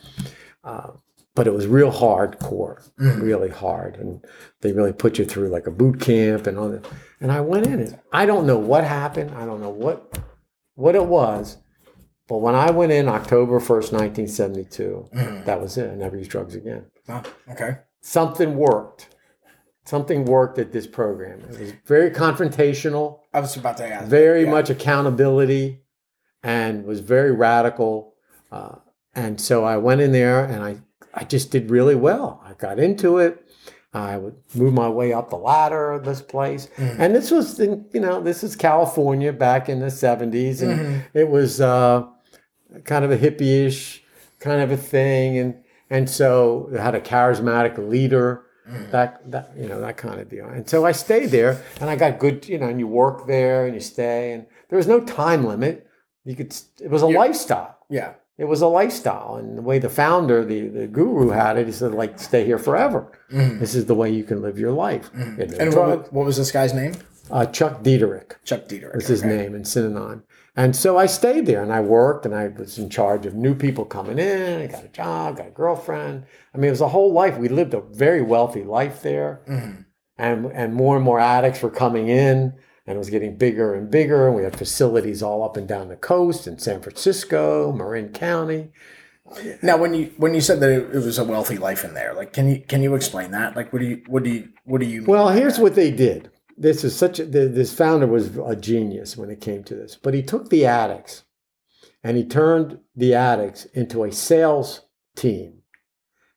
uh, 0.64 0.91
but 1.38 1.46
it 1.46 1.55
was 1.55 1.68
real 1.68 1.92
hardcore, 1.92 2.83
really 2.98 3.48
hard, 3.48 3.94
and 3.96 4.24
they 4.61 4.72
really 4.72 4.92
put 4.92 5.18
you 5.18 5.24
through 5.24 5.48
like 5.48 5.68
a 5.68 5.70
boot 5.70 6.01
camp 6.01 6.48
and 6.48 6.59
all 6.59 6.68
that. 6.68 6.85
And 7.20 7.31
I 7.31 7.40
went 7.42 7.64
in, 7.68 7.79
and 7.79 7.98
I 8.12 8.27
don't 8.27 8.44
know 8.44 8.59
what 8.59 8.83
happened. 8.83 9.31
I 9.37 9.46
don't 9.46 9.61
know 9.61 9.70
what 9.70 10.18
what 10.74 10.96
it 10.96 11.07
was, 11.07 11.59
but 12.27 12.38
when 12.38 12.57
I 12.57 12.72
went 12.72 12.90
in 12.90 13.09
October 13.09 13.61
first, 13.61 13.92
nineteen 13.92 14.27
seventy 14.27 14.64
two, 14.64 15.09
that 15.46 15.61
was 15.61 15.79
it. 15.79 15.92
I 15.92 15.94
never 15.94 16.16
used 16.16 16.31
drugs 16.33 16.57
again. 16.57 16.87
Oh, 17.09 17.22
okay. 17.53 17.79
Something 18.01 18.57
worked. 18.57 19.14
Something 19.85 20.24
worked 20.24 20.59
at 20.59 20.72
this 20.72 20.88
program. 20.88 21.38
It 21.40 21.61
was 21.61 21.72
very 21.87 22.11
confrontational 22.11 23.20
I 23.33 23.38
was 23.40 23.57
about 23.57 23.77
to 23.77 23.87
ask. 23.87 24.07
very 24.09 24.42
Yeah. 24.44 24.51
much 24.51 24.70
accountability 24.70 25.83
and 26.42 26.85
was 26.85 26.98
very 27.01 27.31
radical. 27.33 28.14
Uh, 28.51 28.77
and 29.14 29.40
so 29.40 29.64
I 29.64 29.77
went 29.77 30.01
in 30.01 30.11
there 30.12 30.44
and 30.44 30.62
I, 30.64 30.77
I 31.14 31.25
just 31.25 31.51
did 31.51 31.71
really 31.71 31.94
well. 31.94 32.42
I 32.44 32.55
got 32.55 32.79
into 32.79 33.18
it. 33.18 33.44
I 33.94 34.18
would 34.18 34.37
move 34.55 34.75
my 34.75 34.88
way 34.88 35.12
up 35.12 35.31
the 35.31 35.37
ladder 35.37 35.92
of 35.92 36.05
this 36.05 36.21
place. 36.21 36.68
Mm. 36.77 36.99
And 36.99 37.14
this 37.14 37.31
was, 37.31 37.59
in, 37.59 37.87
you 37.92 38.01
know, 38.01 38.21
this 38.21 38.44
is 38.44 38.55
California 38.55 39.33
back 39.33 39.68
in 39.68 39.81
the 39.81 39.87
70s. 39.87 40.62
And 40.62 40.79
mm-hmm. 40.79 41.18
it 41.18 41.29
was 41.29 41.61
uh, 41.61 42.07
kind 42.85 43.05
of 43.05 43.11
a 43.11 43.18
hippie-ish 43.18 44.03
kind 44.40 44.61
of 44.61 44.71
a 44.71 44.77
thing. 44.77 45.38
And, 45.38 45.55
and 45.90 46.09
so 46.09 46.68
it 46.73 46.79
had 46.79 46.94
a 46.94 47.01
charismatic 47.01 47.79
leader 47.79 48.44
mm. 48.71 48.90
that 48.90 49.31
that 49.31 49.53
you 49.57 49.68
know 49.68 49.81
that 49.81 49.97
kind 49.97 50.21
of 50.21 50.29
deal. 50.29 50.47
And 50.47 50.68
so 50.68 50.85
I 50.85 50.92
stayed 50.92 51.31
there, 51.31 51.62
and 51.81 51.88
I 51.90 51.97
got 51.97 52.18
good, 52.18 52.47
you 52.49 52.59
know, 52.59 52.68
and 52.68 52.79
you 52.79 52.87
work 52.87 53.27
there 53.27 53.66
and 53.66 53.75
you 53.75 53.81
stay, 53.81 54.33
and 54.33 54.47
there 54.68 54.77
was 54.77 54.87
no 54.87 55.01
time 55.01 55.44
limit. 55.44 55.87
You 56.25 56.37
could. 56.37 56.55
It 56.81 56.90
was 56.90 57.03
a 57.03 57.07
lifestyle. 57.07 57.79
Yeah. 57.88 58.14
It 58.38 58.44
was 58.44 58.62
a 58.62 58.68
lifestyle, 58.68 59.35
and 59.37 59.59
the 59.59 59.62
way 59.62 59.79
the 59.81 59.88
founder, 59.88 60.44
the 60.44 60.68
the 60.68 60.87
guru 60.87 61.31
had 61.31 61.59
it, 61.59 61.66
he 61.66 61.72
said, 61.72 61.92
like, 61.92 62.18
stay 62.20 62.44
here 62.44 62.59
forever. 62.59 63.11
Mm-hmm. 63.33 63.59
This 63.59 63.74
is 63.74 63.87
the 63.87 63.94
way 63.96 64.11
you 64.11 64.22
can 64.22 64.40
live 64.40 64.59
your 64.59 64.70
life. 64.72 65.12
Mm-hmm. 65.12 65.51
No 65.51 65.57
And 65.59 65.74
what, 65.74 66.12
what 66.12 66.24
was 66.24 66.37
this 66.37 66.53
guy's 66.53 66.72
name? 66.72 66.94
uh, 67.31 67.46
Chuck 67.46 67.83
Dederich 67.83 68.33
Chuck 68.44 68.66
Dieter. 68.68 68.94
was 68.94 69.07
his 69.07 69.22
name 69.24 69.55
in 69.55 69.62
Synanon. 69.62 70.22
And 70.57 70.74
so 70.74 70.96
I 70.98 71.07
stayed 71.07 71.46
there 71.46 71.62
and 71.62 71.72
I 71.72 71.81
worked 71.81 72.27
and 72.27 72.35
I 72.35 72.48
was 72.48 72.79
in 72.79 72.90
charge 72.90 73.27
of 73.27 73.35
new 73.35 73.55
people 73.55 73.85
coming 73.85 74.18
in. 74.18 74.62
I 74.62 74.66
got 74.66 74.85
a 74.85 74.88
job, 74.88 75.37
got 75.37 75.46
a 75.48 75.51
girlfriend. 75.51 76.24
I 76.53 76.59
mean, 76.59 76.68
it 76.68 76.70
was 76.70 76.81
a 76.81 76.88
whole 76.88 77.12
life. 77.12 77.38
We 77.38 77.48
lived 77.48 77.74
a 77.74 77.81
very 77.81 78.22
wealthy 78.22 78.64
life 78.64 79.03
there. 79.03 79.40
Mm-hmm. 79.48 79.83
And, 80.16 80.46
and 80.46 80.74
more 80.74 80.96
and 80.96 81.05
more 81.05 81.20
addicts 81.20 81.62
were 81.62 81.70
coming 81.70 82.09
in 82.09 82.55
and 82.88 82.96
it 82.96 82.98
was 82.98 83.11
getting 83.11 83.37
bigger 83.37 83.74
and 83.74 83.90
bigger. 83.90 84.27
And 84.27 84.35
we 84.35 84.44
had 84.44 84.57
facilities 84.57 85.22
all 85.22 85.44
up 85.44 85.59
and 85.59 85.68
down 85.68 85.88
the 85.88 85.96
coast 85.96 86.46
in 86.46 86.59
San 86.59 86.81
Francisco, 86.81 87.70
Marin 87.70 88.09
County. 88.09 88.70
Now, 89.63 89.77
when 89.77 89.92
you 89.92 90.10
when 90.17 90.33
you 90.33 90.40
said 90.40 90.60
that 90.60 90.71
it, 90.71 90.94
it 90.94 91.04
was 91.04 91.19
a 91.19 91.25
wealthy 91.25 91.58
life 91.58 91.85
in 91.85 91.92
there, 91.92 92.15
like, 92.15 92.33
can 92.33 92.48
you 92.48 92.63
can 92.67 92.83
you 92.83 92.94
explain 92.94 93.31
that? 93.33 93.54
Like, 93.54 93.75
what 93.75 93.81
do 93.81 93.85
you 93.85 94.02
what 94.06 94.25
do 94.25 94.31
you 94.31 94.48
what 94.65 94.81
do 94.81 94.87
you? 94.87 95.04
Well, 95.04 95.29
here's 95.29 95.58
what 95.58 95.75
they 95.75 95.90
did. 95.90 96.31
This 96.56 96.83
is 96.83 96.96
such 96.96 97.21
a, 97.21 97.27
the, 97.27 97.46
this 97.46 97.75
founder 97.75 98.06
was 98.06 98.38
a 98.38 98.56
genius 98.56 99.19
when 99.19 99.29
it 99.29 99.42
came 99.42 99.63
to 99.65 99.75
this, 99.75 99.96
but 100.02 100.15
he 100.15 100.23
took 100.23 100.48
the 100.48 100.65
addicts 100.65 101.25
and 102.02 102.17
he 102.17 102.25
turned 102.25 102.79
the 102.96 103.15
addicts 103.15 103.67
into 103.67 104.02
a 104.02 104.10
sales 104.10 104.81
team 105.15 105.58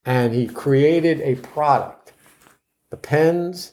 and 0.03 0.33
he 0.33 0.45
created 0.47 1.21
a 1.21 1.35
product 1.35 2.11
the 2.89 2.97
pens, 2.97 3.71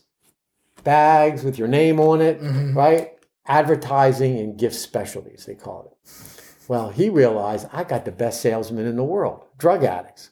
bags 0.85 1.45
with 1.45 1.59
your 1.59 1.69
name 1.69 2.01
on 2.01 2.21
it, 2.21 2.41
mm-hmm. 2.41 2.77
right? 2.77 3.13
Advertising 3.47 4.39
and 4.39 4.59
gift 4.59 4.77
specialties, 4.77 5.47
they 5.47 5.55
called 5.55 5.87
it. 5.87 6.13
Well, 6.69 6.91
he 6.91 7.09
realized 7.09 7.69
I 7.73 7.85
got 7.85 8.05
the 8.05 8.13
best 8.13 8.43
salesman 8.43 8.87
in 8.87 8.97
the 8.97 9.05
world, 9.05 9.45
drug 9.57 9.85
addicts. 9.85 10.31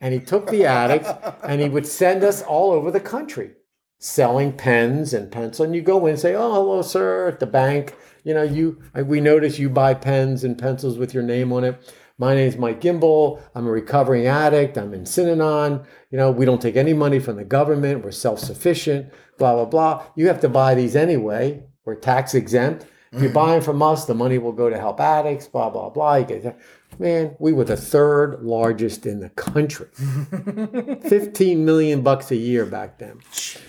And 0.00 0.12
he 0.12 0.20
took 0.20 0.50
the 0.50 0.64
addicts 0.64 1.08
and 1.42 1.60
he 1.60 1.68
would 1.68 1.86
send 1.86 2.24
us 2.24 2.42
all 2.42 2.72
over 2.72 2.90
the 2.90 3.00
country 3.00 3.52
selling 3.98 4.52
pens 4.52 5.14
and 5.14 5.32
pencil. 5.32 5.64
And 5.64 5.74
you 5.74 5.80
go 5.80 6.04
in 6.06 6.12
and 6.12 6.20
say, 6.20 6.34
Oh, 6.34 6.52
hello, 6.52 6.82
sir, 6.82 7.28
at 7.28 7.40
the 7.40 7.46
bank. 7.46 7.96
You 8.22 8.34
know, 8.34 8.42
you 8.42 8.82
we 8.94 9.20
notice 9.20 9.58
you 9.58 9.70
buy 9.70 9.94
pens 9.94 10.44
and 10.44 10.58
pencils 10.58 10.98
with 10.98 11.14
your 11.14 11.22
name 11.22 11.52
on 11.52 11.64
it. 11.64 11.94
My 12.16 12.34
name's 12.34 12.56
Mike 12.56 12.80
Gimbel. 12.80 13.42
I'm 13.54 13.66
a 13.66 13.70
recovering 13.70 14.26
addict. 14.26 14.78
I'm 14.78 14.94
in 14.94 15.02
Synanon. 15.02 15.84
You 16.10 16.18
know, 16.18 16.30
we 16.30 16.44
don't 16.44 16.62
take 16.62 16.76
any 16.76 16.92
money 16.92 17.18
from 17.18 17.36
the 17.36 17.44
government. 17.44 18.04
We're 18.04 18.12
self-sufficient, 18.12 19.12
blah, 19.38 19.54
blah, 19.54 19.64
blah. 19.64 20.04
You 20.16 20.28
have 20.28 20.40
to 20.40 20.48
buy 20.48 20.74
these 20.74 20.96
anyway. 20.96 21.62
We're 21.84 21.96
tax 21.96 22.34
exempt. 22.34 22.86
If 23.12 23.22
you're 23.22 23.30
buying 23.30 23.60
from 23.60 23.80
us, 23.80 24.06
the 24.06 24.14
money 24.14 24.38
will 24.38 24.52
go 24.52 24.68
to 24.68 24.76
help 24.76 24.98
addicts, 24.98 25.46
blah, 25.46 25.70
blah, 25.70 25.88
blah. 25.88 26.16
You 26.16 26.24
get, 26.24 26.58
man, 26.98 27.36
we 27.38 27.52
were 27.52 27.62
the 27.62 27.76
third 27.76 28.42
largest 28.42 29.06
in 29.06 29.20
the 29.20 29.28
country. 29.30 29.86
15 31.08 31.64
million 31.64 32.02
bucks 32.02 32.32
a 32.32 32.36
year 32.36 32.66
back 32.66 32.98
then. 32.98 33.20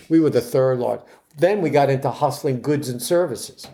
We 0.08 0.18
were 0.18 0.30
the 0.30 0.40
third 0.40 0.78
largest. 0.80 1.06
Then 1.38 1.60
we 1.60 1.70
got 1.70 1.90
into 1.90 2.10
hustling 2.10 2.60
goods 2.60 2.88
and 2.88 3.00
services. 3.00 3.68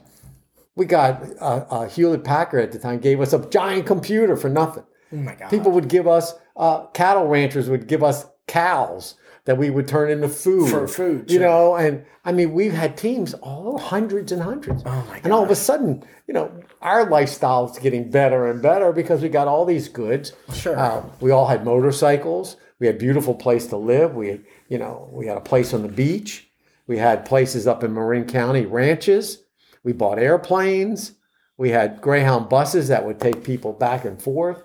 We 0.75 0.85
got 0.85 1.23
uh, 1.41 1.65
uh, 1.71 1.89
Hewlett 1.89 2.25
Packard 2.25 2.65
at 2.65 2.73
the 2.73 2.79
time 2.79 2.99
gave 2.99 3.23
us 3.23 3.33
a 3.33 3.49
giant 3.49 3.87
computer 3.87 4.37
for 4.37 4.51
nothing. 4.51 4.85
Oh 5.13 5.17
my 5.17 5.35
god. 5.35 5.49
People 5.49 5.73
would 5.73 5.89
give 5.89 6.07
us 6.07 6.35
uh, 6.57 6.87
cattle 6.89 7.29
ranchers 7.29 7.71
would 7.71 7.87
give 7.87 8.03
us 8.03 8.27
cows 8.47 9.15
that 9.45 9.59
we 9.59 9.71
would 9.71 9.89
turn 9.89 10.11
into 10.11 10.29
food 10.29 10.71
For 10.71 10.87
food, 10.87 11.31
You 11.31 11.39
sure. 11.39 11.47
know, 11.49 11.75
and 11.77 12.05
I 12.25 12.33
mean, 12.33 12.53
we've 12.53 12.73
had 12.73 12.97
teams 12.97 13.35
all 13.35 13.79
hundreds 13.79 14.31
and 14.31 14.41
hundreds. 14.43 14.83
Oh 14.87 15.05
my 15.09 15.17
God. 15.17 15.21
And 15.25 15.33
all 15.33 15.43
of 15.43 15.51
a 15.51 15.57
sudden, 15.57 16.05
you 16.29 16.35
know, 16.35 16.53
our 16.81 17.09
lifestyle 17.11 17.69
is 17.69 17.79
getting 17.79 18.11
better 18.11 18.49
and 18.49 18.63
better 18.63 18.93
because 18.93 19.21
we 19.23 19.29
got 19.29 19.49
all 19.49 19.65
these 19.65 19.89
goods. 19.89 20.33
Sure. 20.55 20.79
Uh, 20.79 21.03
we 21.21 21.31
all 21.33 21.47
had 21.47 21.65
motorcycles. 21.65 22.57
We 22.79 22.87
had 22.87 22.99
beautiful 22.99 23.35
place 23.35 23.67
to 23.69 23.77
live. 23.77 24.15
We, 24.15 24.29
had, 24.29 24.45
you 24.69 24.79
know, 24.79 25.09
we 25.13 25.27
had 25.27 25.37
a 25.37 25.41
place 25.41 25.75
on 25.75 25.83
the 25.83 25.89
beach. 25.89 26.49
We 26.87 26.99
had 26.99 27.25
places 27.25 27.67
up 27.67 27.83
in 27.85 27.95
Marin 27.95 28.27
County, 28.27 28.67
ranches. 28.67 29.39
We 29.85 29.93
bought 29.93 30.19
airplanes. 30.19 31.13
We 31.57 31.71
had 31.71 32.01
Greyhound 32.01 32.49
buses 32.49 32.89
that 32.89 33.05
would 33.05 33.21
take 33.21 33.45
people 33.45 33.73
back 33.73 34.05
and 34.05 34.21
forth 34.21 34.63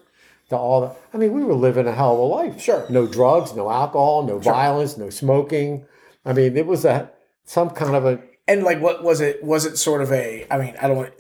to 0.50 0.58
all 0.58 0.82
the. 0.82 0.96
I 1.14 1.18
mean, 1.18 1.34
we 1.34 1.44
were 1.44 1.54
living 1.54 1.88
a 1.88 1.92
hell 1.94 2.14
of 2.14 2.20
a 2.20 2.24
life. 2.24 2.62
Sure. 2.62 2.86
No 2.90 3.06
drugs, 3.08 3.54
no 3.56 3.70
alcohol, 3.70 4.24
no 4.24 4.40
violence, 4.40 4.98
no 4.98 5.10
smoking. 5.10 5.86
I 6.26 6.34
mean, 6.34 6.56
it 6.58 6.66
was 6.66 6.86
a 6.86 7.12
some 7.44 7.70
kind 7.72 7.96
of 7.96 8.06
a 8.06 8.20
and 8.48 8.64
like, 8.64 8.82
what 8.82 9.04
was 9.04 9.20
it? 9.22 9.44
Was 9.44 9.66
it 9.66 9.78
sort 9.78 10.02
of 10.02 10.12
a? 10.12 10.46
I 10.50 10.58
mean, 10.58 10.76
I 10.82 10.88
don't 10.88 10.98
want 10.98 11.14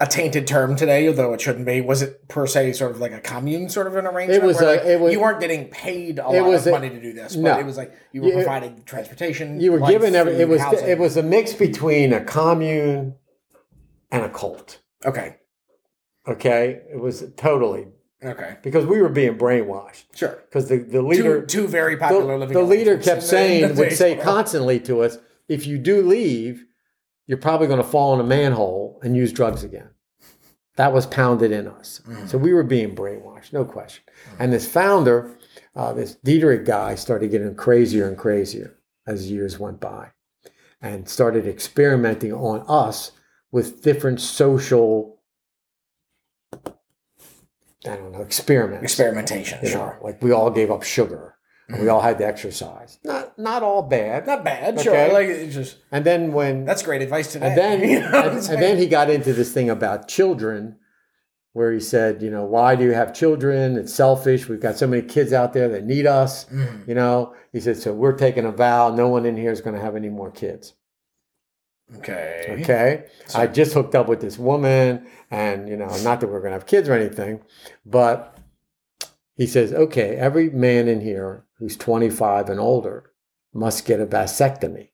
a 0.00 0.06
tainted 0.06 0.48
term 0.48 0.74
today, 0.74 1.06
although 1.06 1.32
it 1.34 1.40
shouldn't 1.40 1.64
be. 1.66 1.80
Was 1.80 2.02
it 2.02 2.26
per 2.28 2.46
se 2.48 2.72
sort 2.72 2.90
of 2.90 2.98
like 2.98 3.12
a 3.12 3.20
commune 3.20 3.68
sort 3.68 3.86
of 3.86 3.94
an 3.94 4.06
arrangement? 4.06 4.42
It 4.42 4.46
was 4.46 4.56
where, 4.56 4.64
a- 4.74 4.76
like, 4.78 4.84
it 4.86 5.00
was- 5.00 5.12
you 5.12 5.20
weren't 5.20 5.38
getting 5.40 5.68
paid 5.68 6.18
a 6.18 6.28
it 6.30 6.40
lot 6.42 6.48
was 6.48 6.62
of 6.62 6.68
a- 6.68 6.70
money 6.72 6.90
to 6.90 7.00
do 7.00 7.12
this, 7.12 7.36
but 7.36 7.42
no. 7.42 7.58
it 7.60 7.64
was 7.66 7.76
like 7.76 7.92
you 8.12 8.22
were 8.22 8.32
providing 8.32 8.82
transportation. 8.84 9.60
you 9.60 9.70
were 9.70 9.78
life, 9.78 9.92
given 9.92 10.16
every. 10.16 10.32
It 10.34 10.48
was 10.48 10.60
housing. 10.60 10.88
it 10.88 10.98
was 10.98 11.16
a 11.16 11.22
mix 11.22 11.52
between 11.52 12.12
a 12.12 12.24
commune 12.24 13.14
and 14.10 14.24
a 14.24 14.28
cult. 14.28 14.80
okay. 15.04 15.36
Okay, 16.26 16.80
it 16.90 16.98
was 16.98 17.22
totally 17.36 17.86
Okay. 18.24 18.56
because 18.62 18.86
we 18.86 19.00
were 19.02 19.08
being 19.08 19.36
brainwashed. 19.38 20.04
Sure. 20.14 20.38
Because 20.48 20.68
the, 20.68 20.78
the 20.78 21.02
leader 21.02 21.40
Two, 21.42 21.46
two 21.62 21.66
very 21.68 21.94
the, 21.94 22.00
popular 22.00 22.38
living. 22.38 22.54
the 22.56 22.62
leader 22.62 22.96
kept 22.98 23.22
saying 23.22 23.74
would 23.76 23.92
say 23.92 24.16
constantly 24.16 24.80
to 24.80 25.00
us 25.02 25.18
if 25.48 25.66
you 25.66 25.78
do 25.78 26.02
leave 26.02 26.64
you're 27.26 27.38
probably 27.38 27.66
going 27.66 27.80
to 27.82 27.88
fall 27.88 28.14
in 28.14 28.20
a 28.20 28.24
manhole 28.24 29.00
and 29.02 29.16
use 29.16 29.32
drugs 29.32 29.62
again 29.64 29.88
that 30.76 30.92
was 30.92 31.06
pounded 31.06 31.52
in 31.52 31.68
us 31.68 32.00
Mm. 32.08 32.28
so 32.28 32.36
we 32.38 32.52
were 32.52 32.62
being 32.64 32.94
brainwashed 32.96 33.52
no 33.52 33.64
question 33.64 34.02
and 34.38 34.52
this 34.52 34.66
founder 34.66 35.36
uh, 35.76 35.92
this 35.92 36.16
Dederich 36.24 36.64
guy 36.64 36.94
started 36.94 37.30
getting 37.30 37.54
crazier 37.54 38.06
and 38.08 38.16
crazier 38.16 38.76
as 39.06 39.30
years 39.30 39.58
went 39.58 39.80
by 39.80 40.08
and 40.80 41.08
started 41.08 41.46
experimenting 41.46 42.32
on 42.32 42.64
us 42.68 43.12
with 43.52 43.82
different 43.82 44.20
social 44.20 45.13
I 47.86 47.96
don't 47.96 48.12
know 48.12 48.20
experiments 48.22 48.82
experimentation. 48.84 49.58
you 49.62 49.68
know, 49.68 49.74
Sure. 49.74 49.98
like 50.02 50.22
we 50.22 50.32
all 50.32 50.50
gave 50.50 50.70
up 50.70 50.82
sugar 50.82 51.34
and 51.68 51.80
we 51.82 51.88
all 51.88 52.00
had 52.00 52.18
to 52.18 52.26
exercise. 52.26 52.98
Not 53.04 53.38
not 53.38 53.62
all 53.62 53.82
bad. 53.82 54.26
Not 54.26 54.44
bad. 54.44 54.74
Okay. 54.74 54.82
Sure. 54.84 55.12
Like 55.12 55.28
it's 55.28 55.54
just 55.54 55.78
And 55.92 56.04
then 56.04 56.32
when 56.32 56.64
that's 56.64 56.82
great 56.82 57.02
advice 57.02 57.32
today. 57.32 57.48
and 57.48 57.58
then 57.58 57.80
You 57.88 58.00
know 58.00 58.30
and, 58.30 58.38
and 58.50 58.62
then 58.62 58.78
he 58.78 58.86
got 58.86 59.10
into 59.10 59.32
this 59.32 59.52
thing 59.52 59.70
about 59.70 60.08
children 60.08 60.76
where 61.52 61.72
he 61.72 61.78
said, 61.78 62.20
you 62.20 62.30
know, 62.30 62.44
why 62.44 62.74
do 62.74 62.82
you 62.84 62.92
have 62.94 63.14
children? 63.14 63.76
It's 63.78 63.94
selfish. 63.94 64.48
We've 64.48 64.58
got 64.60 64.76
so 64.76 64.88
many 64.88 65.02
kids 65.02 65.32
out 65.32 65.52
there 65.52 65.68
that 65.68 65.84
need 65.84 66.04
us. 66.04 66.46
Mhm. 66.46 66.88
You 66.88 66.94
know, 66.96 67.32
he 67.52 67.60
said, 67.60 67.76
so 67.76 67.92
we're 67.94 68.16
taking 68.16 68.44
a 68.44 68.50
vow. 68.50 68.92
No 68.92 69.06
one 69.08 69.24
in 69.24 69.36
here 69.36 69.52
is 69.52 69.60
going 69.60 69.76
to 69.76 69.80
have 69.82 69.94
any 69.94 70.08
more 70.08 70.32
kids. 70.32 70.74
Okay. 71.96 72.56
Okay. 72.60 73.04
I 73.34 73.46
just 73.46 73.74
hooked 73.74 73.94
up 73.94 74.08
with 74.08 74.20
this 74.20 74.38
woman, 74.38 75.06
and 75.30 75.68
you 75.68 75.76
know, 75.76 75.88
not 76.02 76.20
that 76.20 76.28
we're 76.28 76.40
gonna 76.40 76.54
have 76.54 76.66
kids 76.66 76.88
or 76.88 76.94
anything, 76.94 77.40
but 77.84 78.36
he 79.36 79.46
says, 79.46 79.72
okay, 79.72 80.16
every 80.16 80.50
man 80.50 80.88
in 80.88 81.00
here 81.00 81.44
who's 81.58 81.76
25 81.76 82.48
and 82.48 82.60
older 82.60 83.10
must 83.52 83.84
get 83.86 84.00
a 84.00 84.06
vasectomy. 84.06 84.90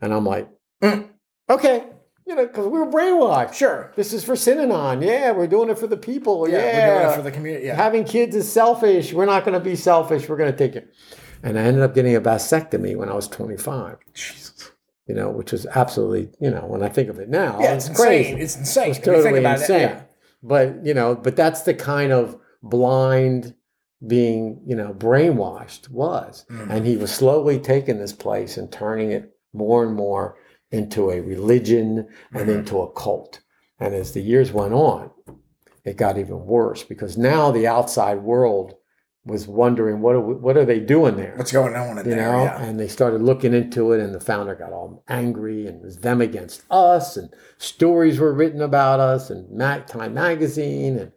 And 0.00 0.12
I'm 0.12 0.24
like, 0.26 0.48
Mm. 0.82 1.08
okay, 1.48 1.84
you 2.26 2.34
know, 2.34 2.46
because 2.46 2.66
we 2.66 2.78
were 2.78 2.86
brainwashed. 2.90 3.54
Sure. 3.54 3.92
This 3.94 4.12
is 4.12 4.24
for 4.24 4.32
Synanon. 4.34 5.04
Yeah, 5.04 5.30
we're 5.30 5.46
doing 5.46 5.70
it 5.70 5.78
for 5.78 5.86
the 5.86 5.96
people. 5.96 6.48
Yeah, 6.48 6.58
Yeah, 6.58 6.88
we're 6.88 6.98
doing 7.00 7.10
it 7.12 7.16
for 7.16 7.22
the 7.22 7.30
community. 7.30 7.66
Yeah. 7.66 7.76
having 7.76 8.04
kids 8.04 8.34
is 8.34 8.50
selfish. 8.50 9.12
We're 9.12 9.26
not 9.26 9.44
going 9.44 9.54
to 9.54 9.64
be 9.64 9.76
selfish. 9.76 10.28
We're 10.28 10.36
going 10.36 10.50
to 10.50 10.58
take 10.58 10.74
it. 10.74 10.92
And 11.42 11.56
I 11.58 11.62
ended 11.62 11.82
up 11.82 11.94
getting 11.94 12.16
a 12.16 12.20
vasectomy 12.20 12.96
when 12.96 13.08
I 13.08 13.14
was 13.14 13.28
25 13.28 13.98
Jesus. 14.12 14.71
You 15.06 15.14
know, 15.14 15.30
which 15.30 15.52
was 15.52 15.66
absolutely, 15.66 16.30
you 16.40 16.50
know, 16.50 16.64
when 16.66 16.82
I 16.82 16.88
think 16.88 17.08
of 17.08 17.18
it 17.18 17.28
now, 17.28 17.58
Yeah, 17.60 17.74
it's 17.74 17.88
it's 17.88 17.98
crazy. 17.98 18.30
insane. 18.30 18.42
It's 18.42 18.56
insane. 18.56 18.90
It's 18.90 18.98
totally 19.00 19.40
about 19.40 19.58
it, 19.58 19.60
insane. 19.62 19.80
yeah. 19.80 20.02
But 20.42 20.84
you 20.84 20.94
know, 20.94 21.14
but 21.14 21.36
that's 21.36 21.62
the 21.62 21.74
kind 21.74 22.12
of 22.12 22.36
blind 22.62 23.54
being, 24.06 24.60
you 24.66 24.74
know, 24.74 24.92
brainwashed 24.92 25.88
was. 25.88 26.44
Mhm. 26.50 26.70
And 26.70 26.86
he 26.86 26.96
was 26.96 27.10
slowly 27.12 27.58
taking 27.58 27.98
this 27.98 28.12
place 28.12 28.56
and 28.56 28.70
turning 28.70 29.12
it 29.12 29.32
more 29.52 29.84
and 29.84 29.94
more 29.94 30.36
into 30.72 31.10
a 31.10 31.20
religion 31.20 32.08
and 32.34 32.48
Mhm. 32.48 32.58
into 32.58 32.80
a 32.80 32.90
cult. 32.92 33.40
And 33.78 33.94
as 33.94 34.12
the 34.12 34.22
years 34.22 34.52
went 34.52 34.72
on, 34.74 35.10
it 35.84 35.96
got 35.96 36.18
even 36.18 36.46
worse 36.46 36.82
because 36.82 37.16
now 37.18 37.50
the 37.50 37.66
outside 37.66 38.22
world 38.22 38.74
was 39.24 39.46
wondering 39.46 40.00
what 40.00 40.16
are 40.16 40.20
we, 40.20 40.34
what 40.34 40.56
are 40.56 40.64
they 40.64 40.80
doing 40.80 41.16
there? 41.16 41.34
What's 41.36 41.52
going 41.52 41.76
on 41.76 41.98
in 41.98 42.04
you 42.06 42.14
there? 42.16 42.32
know 42.32 42.44
yeah. 42.44 42.60
and 42.62 42.78
they 42.80 42.88
started 42.88 43.22
looking 43.22 43.54
into 43.54 43.92
it 43.92 44.00
and 44.00 44.12
the 44.14 44.20
founder 44.20 44.54
got 44.56 44.72
all 44.72 45.04
angry 45.08 45.66
and 45.66 45.76
it 45.76 45.84
was 45.84 45.98
them 45.98 46.20
against 46.20 46.62
us 46.70 47.16
and 47.16 47.32
stories 47.58 48.18
were 48.18 48.32
written 48.34 48.60
about 48.60 48.98
us 48.98 49.30
and 49.30 49.48
Mac 49.50 49.86
time 49.86 50.14
magazine 50.14 50.98
and 50.98 51.12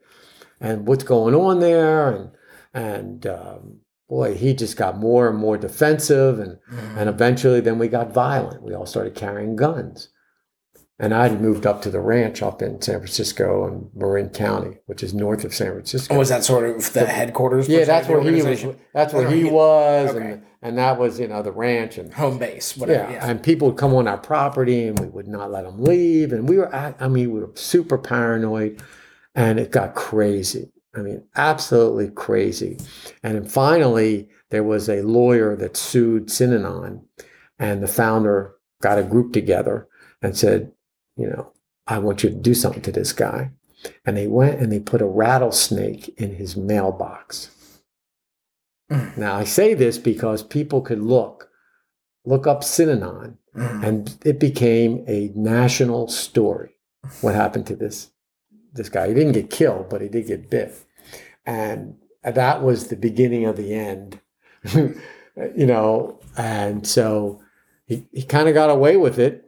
and 0.62 0.88
what's 0.88 1.04
going 1.04 1.34
on 1.34 1.60
there 1.62 2.10
and 2.12 2.30
and 2.74 3.26
um, 3.26 3.80
boy 4.08 4.36
he 4.36 4.54
just 4.54 4.78
got 4.78 4.98
more 5.00 5.28
and 5.30 5.38
more 5.40 5.58
defensive 5.58 6.38
and 6.40 6.60
Mhm. 6.72 6.98
and 6.98 7.10
eventually 7.10 7.60
then 7.60 7.80
we 7.80 7.88
got 7.88 8.14
violent 8.14 8.62
we 8.62 8.76
all 8.76 8.86
started 8.86 9.16
carrying 9.16 9.56
guns 9.56 10.10
and 10.98 11.14
I 11.14 11.28
had 11.28 11.42
moved 11.42 11.66
up 11.66 11.82
to 11.82 11.90
the 11.90 12.00
ranch 12.00 12.42
up 12.42 12.62
in 12.62 12.82
San 12.82 13.00
Francisco 13.00 13.68
and 13.68 13.90
Marin 13.94 14.30
County, 14.30 14.78
which 14.86 15.04
is 15.04 15.14
north 15.14 15.44
of 15.44 15.54
San 15.54 15.72
Francisco. 15.74 16.16
Oh, 16.16 16.20
was 16.20 16.30
that 16.30 16.44
sort 16.44 16.70
of 16.70 16.94
the 16.94 17.06
headquarters? 17.06 17.68
yeah, 17.68 17.84
that's 17.84 18.08
where 18.08 18.22
he 18.22 18.42
was. 18.42 18.66
That's 18.94 19.14
where 19.14 19.30
he 19.30 19.44
was, 19.44 20.12
okay. 20.16 20.26
and 20.32 20.44
and 20.62 20.78
that 20.78 20.98
was 20.98 21.20
you 21.20 21.26
uh, 21.26 21.30
know 21.30 21.42
the 21.42 21.52
ranch 21.52 21.98
and 21.98 22.14
home 22.14 22.38
base, 22.40 22.78
whatever. 22.78 23.12
yeah, 23.12 23.18
Yeah. 23.18 23.30
and 23.30 23.44
people 23.44 23.70
would 23.70 23.78
come 23.78 23.94
on 23.94 24.08
our 24.08 24.18
property 24.18 24.88
and 24.88 24.98
we 24.98 25.08
would 25.08 25.28
not 25.28 25.52
let 25.52 25.66
them 25.66 25.84
leave, 25.84 26.32
and 26.32 26.48
we 26.48 26.58
were 26.58 26.74
I 26.74 27.08
mean 27.08 27.32
we 27.32 27.40
were 27.42 27.52
super 27.56 27.98
paranoid, 27.98 28.82
and 29.36 29.60
it 29.60 29.72
got 29.72 29.96
crazy. 29.96 30.72
I 30.96 31.02
mean, 31.02 31.24
absolutely 31.36 32.10
crazy. 32.10 32.78
And 33.22 33.36
then 33.36 33.46
finally, 33.46 34.30
there 34.50 34.64
was 34.64 34.88
a 34.88 35.02
lawyer 35.02 35.54
that 35.58 35.76
sued 35.76 36.28
Synanon, 36.28 37.02
and 37.60 37.84
the 37.84 37.88
founder 37.90 38.54
got 38.82 38.98
a 38.98 39.04
group 39.04 39.34
together 39.34 39.90
and 40.22 40.38
said, 40.38 40.72
you 41.18 41.28
know, 41.28 41.52
I 41.88 42.00
want 42.00 42.24
you 42.24 42.30
to 42.30 42.36
do 42.36 42.54
something 42.54 42.82
to 42.84 42.92
this 42.92 43.14
guy. 43.14 43.52
And 44.06 44.18
they 44.18 44.28
went 44.28 44.60
and 44.60 44.72
they 44.72 44.80
put 44.80 45.02
a 45.02 45.06
rattlesnake 45.08 46.10
in 46.18 46.36
his 46.36 46.58
mailbox. 46.58 47.52
Mm. 48.92 49.18
Now, 49.18 49.36
I 49.36 49.44
say 49.44 49.74
this 49.74 49.98
because 49.98 50.42
people 50.44 50.82
could 50.82 51.02
look, 51.02 51.50
look 52.26 52.48
up 52.48 52.62
Synanon, 52.62 53.38
Mhm. 53.56 53.84
and 53.84 54.18
it 54.26 54.40
became 54.40 55.04
a 55.08 55.32
national 55.36 56.08
story. 56.08 56.72
What 57.22 57.36
happened 57.36 57.68
to 57.68 57.76
this 57.76 58.12
this 58.74 58.90
guy? 58.90 59.08
He 59.08 59.14
didn't 59.14 59.32
get 59.34 59.50
killed, 59.50 59.88
but 59.90 60.02
he 60.02 60.10
did 60.10 60.28
get 60.28 60.50
bit, 60.50 60.74
and 61.46 61.96
that 62.24 62.62
was 62.62 62.88
the 62.88 62.96
beginning 62.98 63.46
of 63.46 63.56
the 63.56 63.74
end. 63.74 64.20
you 64.74 65.66
know, 65.66 66.20
and 66.36 66.86
so 66.86 67.42
he, 67.86 68.08
he 68.12 68.24
kind 68.24 68.48
of 68.50 68.54
got 68.54 68.70
away 68.70 68.98
with 68.98 69.20
it 69.20 69.48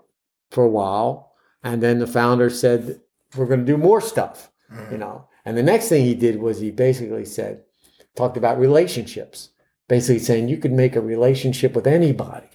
for 0.51 0.63
a 0.63 0.69
while, 0.69 1.26
and 1.63 1.81
then 1.81 1.99
the 1.99 2.07
founder 2.07 2.49
said 2.49 3.01
we're 3.35 3.45
going 3.45 3.65
to 3.65 3.65
do 3.65 3.77
more 3.77 4.01
stuff, 4.01 4.51
mm-hmm. 4.71 4.93
you 4.93 4.97
know. 4.97 5.27
And 5.45 5.57
the 5.57 5.63
next 5.63 5.89
thing 5.89 6.05
he 6.05 6.15
did 6.15 6.39
was 6.39 6.59
he 6.59 6.71
basically 6.71 7.25
said, 7.25 7.63
talked 8.15 8.37
about 8.37 8.59
relationships, 8.59 9.49
basically 9.87 10.19
saying 10.19 10.49
you 10.49 10.57
could 10.57 10.73
make 10.73 10.95
a 10.95 11.01
relationship 11.01 11.73
with 11.73 11.87
anybody 11.87 12.47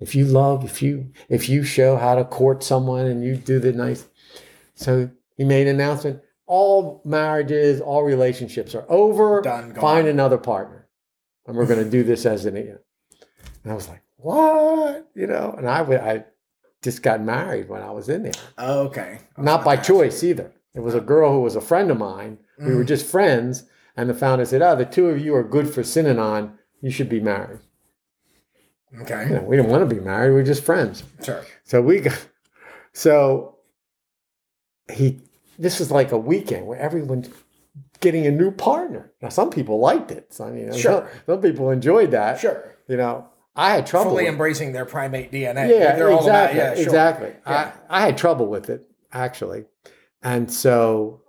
if 0.00 0.14
you 0.14 0.26
love, 0.26 0.64
if 0.64 0.82
you 0.82 1.12
if 1.28 1.48
you 1.48 1.64
show 1.64 1.96
how 1.96 2.14
to 2.14 2.24
court 2.24 2.62
someone 2.62 3.06
and 3.06 3.24
you 3.24 3.36
do 3.36 3.58
the 3.58 3.72
nice. 3.72 4.06
So 4.74 5.10
he 5.36 5.44
made 5.44 5.66
an 5.66 5.76
announcement: 5.76 6.20
all 6.46 7.00
marriages, 7.04 7.80
all 7.80 8.02
relationships 8.02 8.74
are 8.74 8.84
over. 8.88 9.40
Done. 9.40 9.74
Find 9.74 10.06
another 10.06 10.38
partner, 10.38 10.88
and 11.46 11.56
we're 11.56 11.66
going 11.66 11.84
to 11.84 11.90
do 11.90 12.02
this 12.02 12.26
as 12.26 12.44
an. 12.44 12.56
And 12.56 12.78
I 13.64 13.74
was 13.74 13.88
like, 13.88 14.02
what? 14.16 15.08
You 15.14 15.26
know, 15.26 15.54
and 15.56 15.68
I 15.68 15.80
I 15.80 16.24
just 16.84 17.02
got 17.02 17.20
married 17.20 17.68
when 17.68 17.82
I 17.82 17.90
was 17.90 18.08
in 18.08 18.22
there, 18.22 18.32
Oh, 18.58 18.80
okay. 18.84 19.18
I 19.36 19.42
not 19.42 19.64
by 19.64 19.74
ask. 19.76 19.86
choice 19.86 20.22
either. 20.22 20.52
It 20.74 20.80
was 20.80 20.94
a 20.94 21.00
girl 21.00 21.32
who 21.32 21.40
was 21.40 21.56
a 21.56 21.60
friend 21.60 21.90
of 21.90 21.98
mine. 21.98 22.38
We 22.58 22.74
were 22.74 22.84
mm. 22.84 22.88
just 22.88 23.06
friends, 23.06 23.64
and 23.96 24.08
the 24.08 24.14
founder 24.14 24.44
said, 24.44 24.62
"Oh, 24.62 24.76
the 24.76 24.84
two 24.84 25.08
of 25.08 25.18
you 25.24 25.34
are 25.34 25.42
good 25.42 25.72
for 25.72 25.82
Synanon. 25.82 26.52
You 26.80 26.90
should 26.90 27.08
be 27.08 27.20
married." 27.20 27.60
Okay. 29.00 29.24
You 29.28 29.34
know, 29.36 29.42
we 29.42 29.56
didn't 29.56 29.70
want 29.70 29.88
to 29.88 29.92
be 29.94 30.00
married. 30.00 30.30
We 30.30 30.36
were 30.36 30.42
just 30.44 30.62
friends. 30.64 31.02
Sure. 31.24 31.44
So 31.64 31.80
we 31.82 32.00
got, 32.00 32.26
so 32.92 33.56
he, 34.92 35.20
this 35.58 35.80
was 35.80 35.90
like 35.90 36.12
a 36.12 36.18
weekend 36.18 36.66
where 36.66 36.78
everyone's 36.78 37.28
getting 38.00 38.26
a 38.26 38.30
new 38.30 38.50
partner. 38.52 39.12
Now, 39.20 39.30
some 39.30 39.50
people 39.50 39.80
liked 39.80 40.10
it. 40.12 40.32
So, 40.32 40.44
I 40.44 40.50
mean, 40.50 40.72
Sure. 40.72 41.08
some, 41.26 41.34
some 41.34 41.42
people 41.42 41.70
enjoyed 41.70 42.12
that. 42.12 42.38
Sure. 42.38 42.76
You 42.86 42.96
know, 42.96 43.26
I 43.56 43.70
had 43.74 43.86
trouble. 43.86 44.10
Fully 44.12 44.24
with- 44.24 44.32
embracing 44.32 44.72
their 44.72 44.84
primate 44.84 45.30
DNA. 45.32 45.68
yeah, 45.70 45.94
They're 45.96 46.10
all 46.10 46.24
about- 46.24 46.50
exactly. 46.50 46.58
yeah, 46.58 46.74
sure. 46.74 46.82
Exactly. 46.84 47.32
Yeah. 47.46 47.72
I, 47.88 47.98
I 47.98 48.06
had 48.06 48.18
trouble 48.18 48.46
with 48.46 48.68
it, 48.70 48.88
actually. 49.12 49.64
And 50.22 50.50
so 50.52 51.22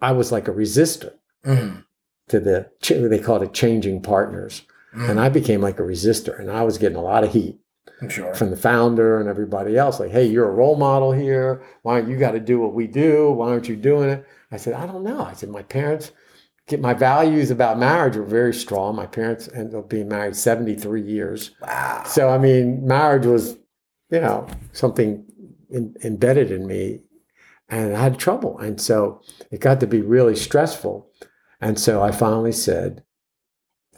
I 0.00 0.12
was 0.12 0.32
like 0.32 0.48
a 0.48 0.52
resistor 0.52 1.12
Mhm. 1.46 1.84
to 2.28 2.40
the, 2.40 2.70
they 3.08 3.18
called 3.18 3.42
it 3.42 3.52
changing 3.54 4.02
partners. 4.02 4.62
Mm-hmm. 4.94 5.10
And 5.10 5.20
I 5.20 5.28
became 5.28 5.60
like 5.60 5.78
a 5.78 5.82
resistor 5.82 6.38
and 6.38 6.50
I 6.50 6.62
was 6.64 6.76
getting 6.78 6.96
a 6.98 7.02
lot 7.02 7.24
of 7.24 7.32
heat. 7.32 7.58
I'm 8.02 8.08
sure. 8.08 8.34
from 8.34 8.50
the 8.50 8.56
founder 8.56 9.20
and 9.20 9.28
everybody 9.28 9.76
else 9.76 10.00
like 10.00 10.10
hey 10.10 10.24
you're 10.24 10.48
a 10.48 10.52
role 10.52 10.76
model 10.76 11.12
here 11.12 11.62
why 11.82 12.00
don't 12.00 12.08
you 12.10 12.16
got 12.16 12.30
to 12.30 12.40
do 12.40 12.58
what 12.58 12.72
we 12.72 12.86
do 12.86 13.30
why 13.30 13.50
aren't 13.50 13.68
you 13.68 13.76
doing 13.76 14.08
it 14.08 14.24
i 14.50 14.56
said 14.56 14.72
i 14.72 14.86
don't 14.86 15.02
know 15.02 15.20
i 15.22 15.34
said 15.34 15.50
my 15.50 15.62
parents 15.62 16.10
my 16.78 16.94
values 16.94 17.50
about 17.50 17.78
marriage 17.78 18.16
were 18.16 18.24
very 18.24 18.54
strong 18.54 18.94
my 18.94 19.06
parents 19.06 19.48
ended 19.54 19.74
up 19.74 19.88
being 19.88 20.08
married 20.08 20.36
73 20.36 21.02
years 21.02 21.50
Wow. 21.60 22.02
so 22.06 22.28
i 22.28 22.38
mean 22.38 22.86
marriage 22.86 23.26
was 23.26 23.56
you 24.10 24.20
know 24.20 24.46
something 24.72 25.24
in, 25.70 25.94
embedded 26.04 26.50
in 26.50 26.66
me 26.66 27.00
and 27.68 27.96
i 27.96 28.00
had 28.02 28.18
trouble 28.18 28.58
and 28.58 28.80
so 28.80 29.20
it 29.50 29.60
got 29.60 29.80
to 29.80 29.86
be 29.86 30.00
really 30.00 30.36
stressful 30.36 31.10
and 31.60 31.78
so 31.78 32.02
i 32.02 32.10
finally 32.12 32.52
said 32.52 33.02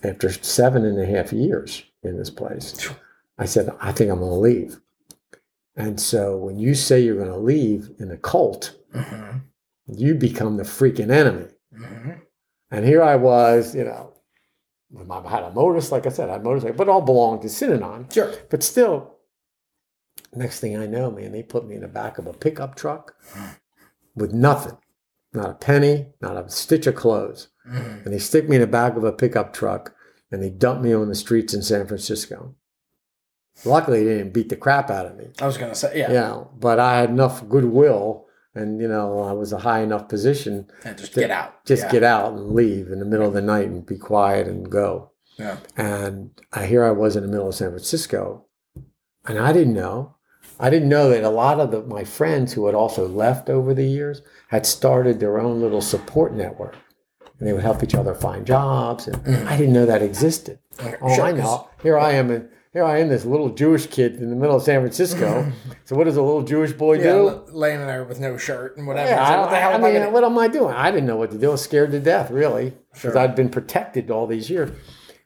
after 0.04 0.30
seven 0.32 0.84
and 0.84 0.98
a 1.00 1.06
half 1.06 1.32
years 1.32 1.84
in 2.02 2.16
this 2.16 2.30
place 2.30 2.74
I 3.38 3.46
said, 3.46 3.70
I 3.80 3.92
think 3.92 4.10
I'm 4.10 4.18
going 4.20 4.30
to 4.30 4.36
leave. 4.36 4.78
And 5.74 5.98
so 5.98 6.36
when 6.36 6.58
you 6.58 6.74
say 6.74 7.00
you're 7.00 7.16
going 7.16 7.28
to 7.28 7.36
leave 7.36 7.90
in 7.98 8.10
a 8.10 8.16
cult, 8.18 8.76
Mhm. 8.94 9.40
you 9.86 10.14
become 10.14 10.58
the 10.58 10.64
freaking 10.64 11.10
enemy. 11.10 11.46
Mhm. 11.74 12.20
And 12.72 12.86
here 12.86 13.02
I 13.02 13.16
was, 13.16 13.74
you 13.76 13.84
know, 13.84 14.14
I 15.10 15.28
had 15.28 15.44
a 15.44 15.50
motorcycle, 15.50 15.98
like 15.98 16.06
I 16.06 16.10
said, 16.10 16.28
I 16.30 16.32
had 16.32 16.40
a 16.40 16.44
motorcycle, 16.44 16.74
but 16.76 16.88
all 16.88 17.02
belonged 17.02 17.42
to 17.42 17.48
Synanon. 17.48 18.12
Sure. 18.12 18.32
But 18.50 18.62
still, 18.62 19.18
next 20.34 20.60
thing 20.60 20.76
I 20.76 20.86
know, 20.86 21.10
man, 21.10 21.32
they 21.32 21.42
put 21.42 21.66
me 21.66 21.74
in 21.74 21.82
the 21.82 21.88
back 21.88 22.16
of 22.18 22.26
a 22.26 22.32
pickup 22.32 22.74
truck 22.74 23.14
with 24.14 24.32
nothing, 24.32 24.78
not 25.34 25.50
a 25.50 25.54
penny, 25.54 26.08
not 26.22 26.36
a 26.36 26.48
stitch 26.48 26.86
of 26.86 26.94
clothes. 26.94 27.48
Mhm. 27.68 28.04
And 28.04 28.12
they 28.14 28.18
stick 28.18 28.48
me 28.48 28.56
in 28.56 28.62
the 28.62 28.66
back 28.66 28.96
of 28.96 29.04
a 29.04 29.12
pickup 29.12 29.52
truck 29.52 29.94
and 30.30 30.42
they 30.42 30.50
dump 30.50 30.80
me 30.80 30.94
on 30.94 31.08
the 31.08 31.14
streets 31.14 31.52
in 31.52 31.62
San 31.62 31.86
Francisco. 31.86 32.54
Luckily, 33.66 34.02
they 34.02 34.16
didn't 34.16 34.32
beat 34.32 34.48
the 34.48 34.56
crap 34.56 34.90
out 34.90 35.04
of 35.04 35.16
me. 35.16 35.30
I 35.40 35.46
was 35.46 35.58
gonna 35.58 35.74
say, 35.74 35.98
yeah. 35.98 36.08
You 36.08 36.14
know, 36.14 36.50
but 36.58 36.78
I 36.78 36.98
had 37.00 37.10
enough 37.10 37.46
goodwill 37.46 38.26
and, 38.54 38.80
you 38.80 38.88
know, 38.88 39.20
I 39.20 39.32
was 39.32 39.52
a 39.52 39.58
high 39.58 39.80
enough 39.80 40.08
position. 40.08 40.68
And 40.84 40.98
just 40.98 41.14
to 41.14 41.20
get 41.20 41.30
out. 41.30 41.64
Just 41.64 41.84
Yeah. 41.84 41.92
get 41.92 42.02
out 42.02 42.32
and 42.32 42.52
leave 42.52 42.88
in 42.90 42.98
the 42.98 43.04
middle 43.04 43.26
of 43.26 43.34
the 43.34 43.42
night 43.42 43.68
and 43.68 43.84
be 43.84 43.96
quiet 43.96 44.46
and 44.46 44.70
go. 44.70 45.10
Yeah. 45.38 45.56
And 45.76 46.30
I, 46.52 46.66
here 46.66 46.84
I 46.84 46.90
was 46.90 47.16
in 47.16 47.22
the 47.22 47.28
middle 47.28 47.48
of 47.48 47.54
San 47.54 47.70
Francisco, 47.70 48.46
and 49.26 49.38
I 49.38 49.52
didn't 49.52 49.74
know. 49.74 50.16
I 50.60 50.70
didn't 50.70 50.90
know 50.90 51.08
that 51.08 51.24
a 51.24 51.30
lot 51.30 51.58
of 51.58 51.70
the, 51.70 51.82
my 51.82 52.04
friends 52.04 52.52
who 52.52 52.66
had 52.66 52.74
also 52.74 53.08
left 53.08 53.48
over 53.48 53.72
the 53.74 53.86
years 53.86 54.22
had 54.48 54.66
started 54.66 55.18
their 55.18 55.40
own 55.40 55.60
little 55.60 55.80
support 55.80 56.34
network, 56.34 56.76
and 57.38 57.48
they 57.48 57.52
would 57.52 57.62
help 57.62 57.82
each 57.82 57.94
other 57.94 58.14
find 58.14 58.46
jobs. 58.46 59.08
And 59.08 59.16
mm-hmm. 59.24 59.48
I 59.48 59.56
didn't 59.56 59.72
know 59.72 59.86
that 59.86 60.02
existed. 60.02 60.58
Oh, 61.00 61.14
sure, 61.14 61.24
I 61.24 61.32
know. 61.32 61.68
Here 61.82 61.98
I 61.98 62.12
am, 62.12 62.30
in, 62.30 62.48
here 62.72 62.84
I 62.84 62.98
am, 63.00 63.08
this 63.08 63.24
little 63.24 63.50
Jewish 63.50 63.86
kid 63.86 64.16
in 64.16 64.30
the 64.30 64.36
middle 64.36 64.56
of 64.56 64.62
San 64.62 64.80
Francisco. 64.80 65.50
so 65.84 65.94
what 65.96 66.04
does 66.04 66.16
a 66.16 66.22
little 66.22 66.42
Jewish 66.42 66.72
boy 66.72 66.94
Yeah, 66.94 67.02
do? 67.12 67.28
l- 67.28 67.48
laying 67.52 67.80
there 67.86 68.04
with 68.04 68.18
no 68.20 68.36
shirt 68.36 68.76
and 68.76 68.86
whatever. 68.86 69.10
Yeah, 69.10 69.20
like, 69.20 69.30
I, 69.32 69.40
what 69.40 69.50
the 69.50 69.56
hell 69.56 69.70
I 69.70 69.74
am 69.74 69.84
I 69.84 69.90
mean, 69.90 70.00
gonna 70.00 70.10
what 70.10 70.24
am 70.24 70.38
I 70.38 70.48
doing? 70.48 70.74
I 70.74 70.90
didn't 70.90 71.06
know 71.06 71.16
what 71.16 71.30
to 71.32 71.38
do. 71.38 71.48
I 71.48 71.52
was 71.52 71.62
scared 71.62 71.90
to 71.92 72.00
death, 72.00 72.30
really, 72.30 72.72
because 72.92 73.12
Sure. 73.12 73.18
I'd 73.18 73.34
been 73.34 73.50
protected 73.50 74.10
all 74.10 74.26
these 74.26 74.48
years. 74.48 74.70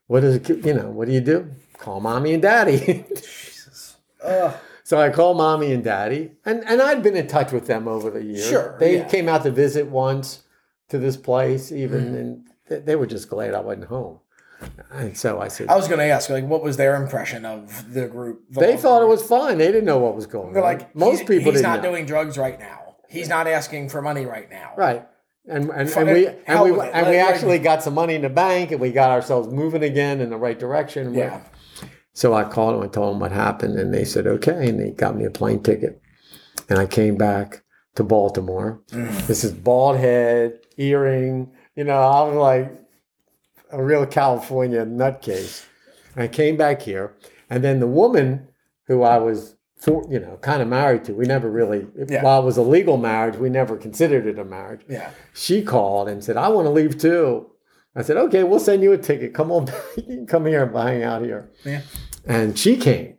What 0.08 0.24
is 0.24 0.36
it? 0.36 0.48
You 0.64 0.74
know, 0.74 0.90
what 0.90 1.06
do 1.08 1.14
you 1.14 1.20
do? 1.20 1.50
Call 1.78 2.00
mommy 2.00 2.32
and 2.32 2.42
daddy. 2.42 3.04
Jesus. 3.16 3.96
Ugh. 4.24 4.54
so 4.84 4.98
I 5.00 5.10
called 5.10 5.36
mommy 5.36 5.72
and 5.72 5.84
daddy, 5.84 6.32
and 6.44 6.64
and 6.64 6.80
I'd 6.82 7.02
been 7.02 7.16
in 7.16 7.26
touch 7.28 7.52
with 7.52 7.66
them 7.66 7.86
over 7.88 8.10
the 8.10 8.22
years. 8.24 8.46
Sure, 8.48 8.76
they 8.80 8.98
yeah. 8.98 9.08
came 9.08 9.28
out 9.28 9.42
to 9.44 9.50
visit 9.50 9.86
once 9.86 10.42
to 10.88 10.98
this 10.98 11.16
place, 11.16 11.70
even, 11.72 12.04
Mm-hmm. 12.06 12.14
and 12.16 12.44
they, 12.68 12.78
they 12.80 12.96
were 12.96 13.06
just 13.06 13.28
glad 13.28 13.54
I 13.54 13.60
wasn't 13.60 13.86
home. 13.86 14.18
And 14.90 15.16
so 15.16 15.40
I 15.40 15.48
said, 15.48 15.68
I 15.68 15.76
was 15.76 15.88
gonna 15.88 16.04
ask, 16.04 16.30
like, 16.30 16.44
what 16.44 16.62
was 16.62 16.76
their 16.76 17.00
impression 17.02 17.44
of 17.44 17.92
the 17.92 18.08
group? 18.08 18.42
the 18.50 18.60
they 18.60 18.76
thought 18.76 19.02
it 19.02 19.08
was 19.08 19.22
fine. 19.22 19.58
They 19.58 19.66
didn't 19.66 19.84
know 19.84 19.98
what 19.98 20.14
was 20.16 20.26
going 20.26 20.52
They're 20.54 20.64
on. 20.64 20.78
like, 20.78 20.96
most 20.96 21.20
he's, 21.20 21.28
people 21.28 21.52
He's 21.52 21.62
not 21.62 21.82
know. 21.82 21.90
doing 21.90 22.06
drugs 22.06 22.38
right 22.38 22.58
now. 22.58 22.96
He's 23.08 23.28
not 23.28 23.46
asking 23.46 23.90
for 23.90 24.00
money 24.02 24.26
right 24.26 24.50
now. 24.50 24.72
Right. 24.76 25.06
And 25.48 25.70
and, 25.70 25.88
and 25.88 26.10
we 26.10 26.26
and 26.26 26.62
we 26.62 26.70
and 26.70 26.78
Let 26.78 27.08
we 27.08 27.16
actually 27.16 27.58
got 27.58 27.82
some 27.82 27.94
money 27.94 28.14
in 28.14 28.22
the 28.22 28.28
bank 28.28 28.72
and 28.72 28.80
we 28.80 28.90
got 28.90 29.10
ourselves 29.10 29.48
moving 29.48 29.84
again 29.84 30.20
in 30.20 30.30
the 30.30 30.36
right 30.36 30.58
direction. 30.58 31.14
Yeah. 31.14 31.40
So 32.14 32.34
I 32.34 32.44
called 32.44 32.74
them 32.74 32.82
and 32.82 32.92
told 32.92 33.12
them 33.12 33.20
what 33.20 33.30
happened 33.30 33.78
and 33.78 33.94
they 33.94 34.04
said 34.04 34.26
okay 34.26 34.68
and 34.68 34.80
they 34.80 34.90
got 34.90 35.16
me 35.16 35.24
a 35.24 35.30
plane 35.30 35.62
ticket. 35.62 36.00
And 36.68 36.80
I 36.80 36.86
came 36.86 37.16
back 37.16 37.62
to 37.94 38.02
Baltimore. 38.02 38.82
Mm. 38.90 39.26
This 39.28 39.44
is 39.44 39.52
bald 39.52 39.98
head, 39.98 40.58
earring, 40.78 41.52
you 41.76 41.84
know, 41.84 42.00
I 42.00 42.22
was 42.22 42.34
like 42.36 42.72
a 43.70 43.82
real 43.82 44.06
California 44.06 44.84
nutcase. 44.84 45.64
And 46.14 46.22
I 46.22 46.28
came 46.28 46.56
back 46.56 46.82
here 46.82 47.14
and 47.50 47.62
then 47.64 47.80
the 47.80 47.86
woman 47.86 48.48
who 48.86 49.02
I 49.02 49.18
was 49.18 49.56
for, 49.76 50.06
you 50.10 50.18
know, 50.18 50.38
kind 50.40 50.62
of 50.62 50.68
married 50.68 51.04
to, 51.04 51.12
we 51.14 51.26
never 51.26 51.50
really 51.50 51.86
Yeah. 52.08 52.22
while 52.22 52.40
it 52.42 52.44
was 52.44 52.56
a 52.56 52.62
legal 52.62 52.96
marriage, 52.96 53.36
we 53.36 53.50
never 53.50 53.76
considered 53.76 54.26
it 54.26 54.38
a 54.38 54.44
marriage 54.44 54.80
Yeah. 54.88 55.10
she 55.34 55.62
called 55.62 56.08
and 56.08 56.24
said, 56.24 56.36
I 56.36 56.48
want 56.48 56.66
to 56.66 56.70
leave 56.70 56.98
too. 56.98 57.50
I 57.94 58.02
said, 58.02 58.16
okay, 58.16 58.42
we'll 58.44 58.60
send 58.60 58.82
you 58.82 58.92
a 58.92 58.98
ticket. 58.98 59.32
Come 59.34 59.50
on, 59.50 59.68
you 59.96 60.02
can 60.02 60.26
come 60.26 60.46
here 60.46 60.64
and 60.64 60.74
hang 60.76 61.02
out 61.02 61.22
here. 61.22 61.50
Yeah. 61.64 61.82
And 62.26 62.58
she 62.58 62.76
came. 62.76 63.14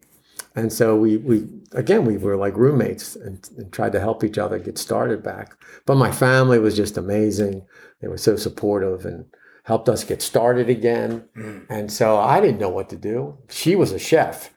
And 0.56 0.74
so 0.74 0.96
we, 0.96 1.18
we 1.18 1.48
again, 1.74 2.04
we 2.06 2.18
were 2.18 2.36
like 2.36 2.58
roommates 2.58 3.16
and, 3.16 3.48
and 3.58 3.72
tried 3.72 3.92
to 3.92 4.00
help 4.00 4.24
each 4.24 4.40
other 4.40 4.58
get 4.58 4.78
started 4.80 5.22
back. 5.22 5.56
But 5.86 5.96
my 5.96 6.12
family 6.12 6.58
was 6.58 6.76
just 6.76 6.98
amazing. 6.98 7.64
They 8.02 8.08
were 8.08 8.18
so 8.18 8.36
supportive 8.36 9.06
and 9.06 9.26
helped 9.68 9.90
us 9.90 10.04
get 10.06 10.22
started 10.22 10.70
again. 10.70 11.26
Mm. 11.36 11.66
And 11.70 11.92
so 11.92 12.18
I 12.18 12.40
didn't 12.40 12.60
know 12.60 12.70
what 12.70 12.90
to 12.90 12.96
do. 12.96 13.38
She 13.50 13.76
was 13.76 13.92
a 13.92 14.00
chef, 14.00 14.54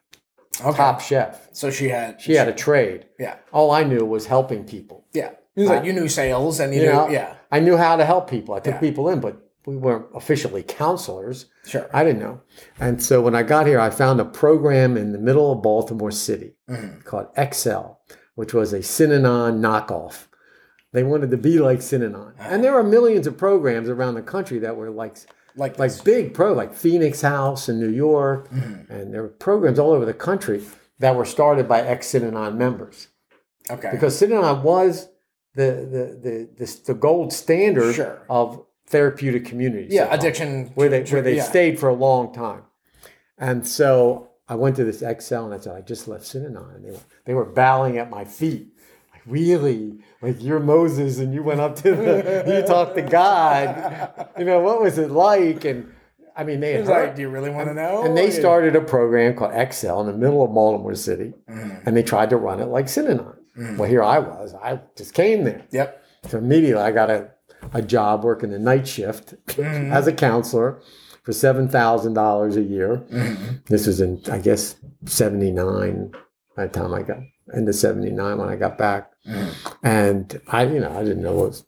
Okay. 0.64 0.76
top 0.76 1.00
chef. 1.00 1.48
So 1.52 1.70
she 1.70 1.88
had. 1.88 2.20
She 2.20 2.34
had 2.34 2.48
a 2.48 2.52
trade. 2.52 3.06
Yeah. 3.18 3.34
All 3.52 3.70
I 3.72 3.82
knew 3.82 4.04
was 4.04 4.26
helping 4.26 4.64
people. 4.64 5.04
Yeah. 5.12 5.30
It 5.56 5.62
was 5.62 5.68
like 5.68 5.84
you 5.84 5.92
knew 5.92 6.08
sales 6.08 6.60
and 6.60 6.72
you, 6.72 6.80
You 6.82 6.86
knew. 6.86 6.92
know, 6.92 7.08
Yeah. 7.08 7.34
I 7.50 7.58
knew 7.60 7.76
how 7.76 7.96
to 7.96 8.04
help 8.04 8.30
people. 8.30 8.54
I 8.54 8.60
took 8.60 8.74
Yeah. 8.74 8.80
people 8.80 9.08
in, 9.08 9.18
but 9.20 9.36
we 9.66 9.76
weren't 9.76 10.06
officially 10.14 10.62
counselors. 10.62 11.46
Sure. 11.66 11.86
I 11.92 12.04
didn't 12.04 12.20
know. 12.20 12.40
And 12.78 13.02
so 13.02 13.20
when 13.20 13.34
I 13.34 13.42
got 13.42 13.66
here, 13.66 13.80
I 13.80 13.90
found 13.90 14.20
a 14.20 14.24
program 14.24 14.96
in 14.96 15.10
the 15.12 15.18
middle 15.18 15.50
of 15.52 15.60
Baltimore 15.62 16.12
City 16.12 16.54
Mhm. 16.70 17.04
called 17.04 17.26
Excel, 17.36 18.00
which 18.36 18.54
was 18.54 18.72
a 18.72 18.78
Synanon 18.78 19.58
knockoff. 19.60 20.28
They 20.92 21.04
wanted 21.04 21.30
to 21.30 21.36
be 21.36 21.58
like 21.58 21.78
Synanon. 21.78 22.32
And 22.38 22.64
there 22.64 22.74
are 22.74 22.82
millions 22.82 23.26
of 23.26 23.36
programs 23.36 23.88
around 23.88 24.14
the 24.14 24.22
country 24.22 24.58
that 24.60 24.76
were 24.76 24.90
like 24.90 25.16
Like, 25.56 25.78
like 25.78 25.90
this. 25.92 26.00
big 26.00 26.34
pro, 26.34 26.52
like 26.52 26.74
Phoenix 26.74 27.20
House 27.22 27.68
in 27.68 27.78
New 27.78 27.90
York, 27.90 28.48
mm-hmm. 28.50 28.92
and 28.92 29.12
there 29.14 29.22
were 29.22 29.28
programs 29.28 29.78
all 29.78 29.92
over 29.92 30.04
the 30.04 30.14
country 30.14 30.62
that 30.98 31.14
were 31.16 31.24
started 31.24 31.66
by 31.68 31.80
ex-Synanon 31.80 32.56
members 32.56 33.08
Okay. 33.70 33.90
because 33.92 34.20
Synanon 34.20 34.62
was 34.62 35.08
the 35.54 35.70
the 35.94 36.04
the 36.24 36.48
the, 36.64 36.80
the 36.86 36.94
gold 36.94 37.32
standard 37.32 37.94
Sure. 37.94 38.22
of 38.28 38.64
therapeutic 38.86 39.44
communities. 39.44 39.92
yeah, 39.92 40.12
addiction. 40.12 40.70
where 40.74 40.88
they 40.88 41.02
where 41.04 41.22
they 41.22 41.36
yeah. 41.36 41.42
stayed 41.44 41.78
for 41.78 41.88
a 41.88 41.94
long 41.94 42.32
time, 42.32 42.62
and 43.38 43.66
so 43.66 44.30
I 44.48 44.54
went 44.56 44.76
to 44.76 44.84
this 44.84 45.02
Excel 45.02 45.44
and 45.44 45.54
I 45.54 45.58
said 45.58 45.74
I 45.76 45.80
just 45.80 46.08
left 46.08 46.24
Synanon, 46.24 46.74
and 46.76 46.84
they 46.84 46.90
were 46.90 47.04
they 47.26 47.34
were 47.34 47.44
bowing 47.44 47.98
at 47.98 48.10
my 48.10 48.24
feet. 48.24 48.68
Really? 49.26 49.98
Like 50.22 50.42
you're 50.42 50.60
Moses 50.60 51.18
and 51.18 51.32
you 51.32 51.42
went 51.42 51.60
up 51.60 51.76
to 51.76 51.94
the, 51.94 52.44
you 52.46 52.66
talked 52.66 52.94
to 52.96 53.02
God. 53.02 54.28
You 54.38 54.44
know, 54.44 54.60
what 54.60 54.80
was 54.82 54.98
it 54.98 55.10
like? 55.10 55.64
And 55.64 55.92
I 56.36 56.44
mean, 56.44 56.60
they 56.60 56.72
He 56.72 56.76
had 56.78 56.86
heard- 56.86 57.06
like, 57.08 57.16
"Do 57.16 57.22
you 57.22 57.28
really 57.28 57.50
want 57.50 57.68
to 57.68 57.74
know?" 57.74 58.02
and 58.04 58.16
they 58.16 58.30
started 58.30 58.76
a 58.76 58.80
program 58.80 59.34
called 59.36 59.52
Excel 59.54 60.00
in 60.00 60.06
the 60.06 60.12
middle 60.16 60.42
of 60.44 60.52
Baltimore 60.54 60.94
City, 60.94 61.34
Mhm. 61.50 61.86
and 61.86 61.96
they 61.96 62.02
tried 62.02 62.30
to 62.30 62.36
run 62.36 62.60
it 62.60 62.66
like 62.66 62.86
Synanon. 62.86 63.34
Mhm. 63.58 63.76
Well, 63.78 63.88
here 63.88 64.02
I 64.02 64.18
was. 64.20 64.54
I 64.54 64.80
just 64.96 65.12
came 65.14 65.44
there. 65.44 65.62
Yep. 65.70 66.02
So 66.28 66.38
immediately 66.38 66.82
I 66.82 66.92
got 66.92 67.10
a, 67.10 67.30
a 67.74 67.82
job 67.82 68.24
working 68.24 68.50
the 68.50 68.58
night 68.58 68.86
shift 68.86 69.34
Mhm. 69.48 69.90
as 69.92 70.06
a 70.06 70.12
counselor 70.12 70.80
for 71.24 71.32
$7,000 71.32 72.56
a 72.56 72.62
year. 72.62 73.02
Mhm. 73.12 73.64
This 73.66 73.86
was 73.86 74.00
in, 74.00 74.20
I 74.30 74.38
guess, 74.38 74.76
79 75.04 76.12
by 76.56 76.66
the 76.66 76.72
time 76.72 76.94
I 76.94 77.02
got 77.02 77.18
into 77.54 77.72
79 77.72 78.38
when 78.38 78.48
I 78.48 78.56
got 78.56 78.78
back. 78.78 79.10
Mhm. 79.28 79.74
And 79.82 80.40
I, 80.48 80.64
you 80.64 80.80
know, 80.80 80.90
I 80.96 81.02
didn't 81.04 81.22
know 81.22 81.32
what 81.34 81.48
was, 81.48 81.66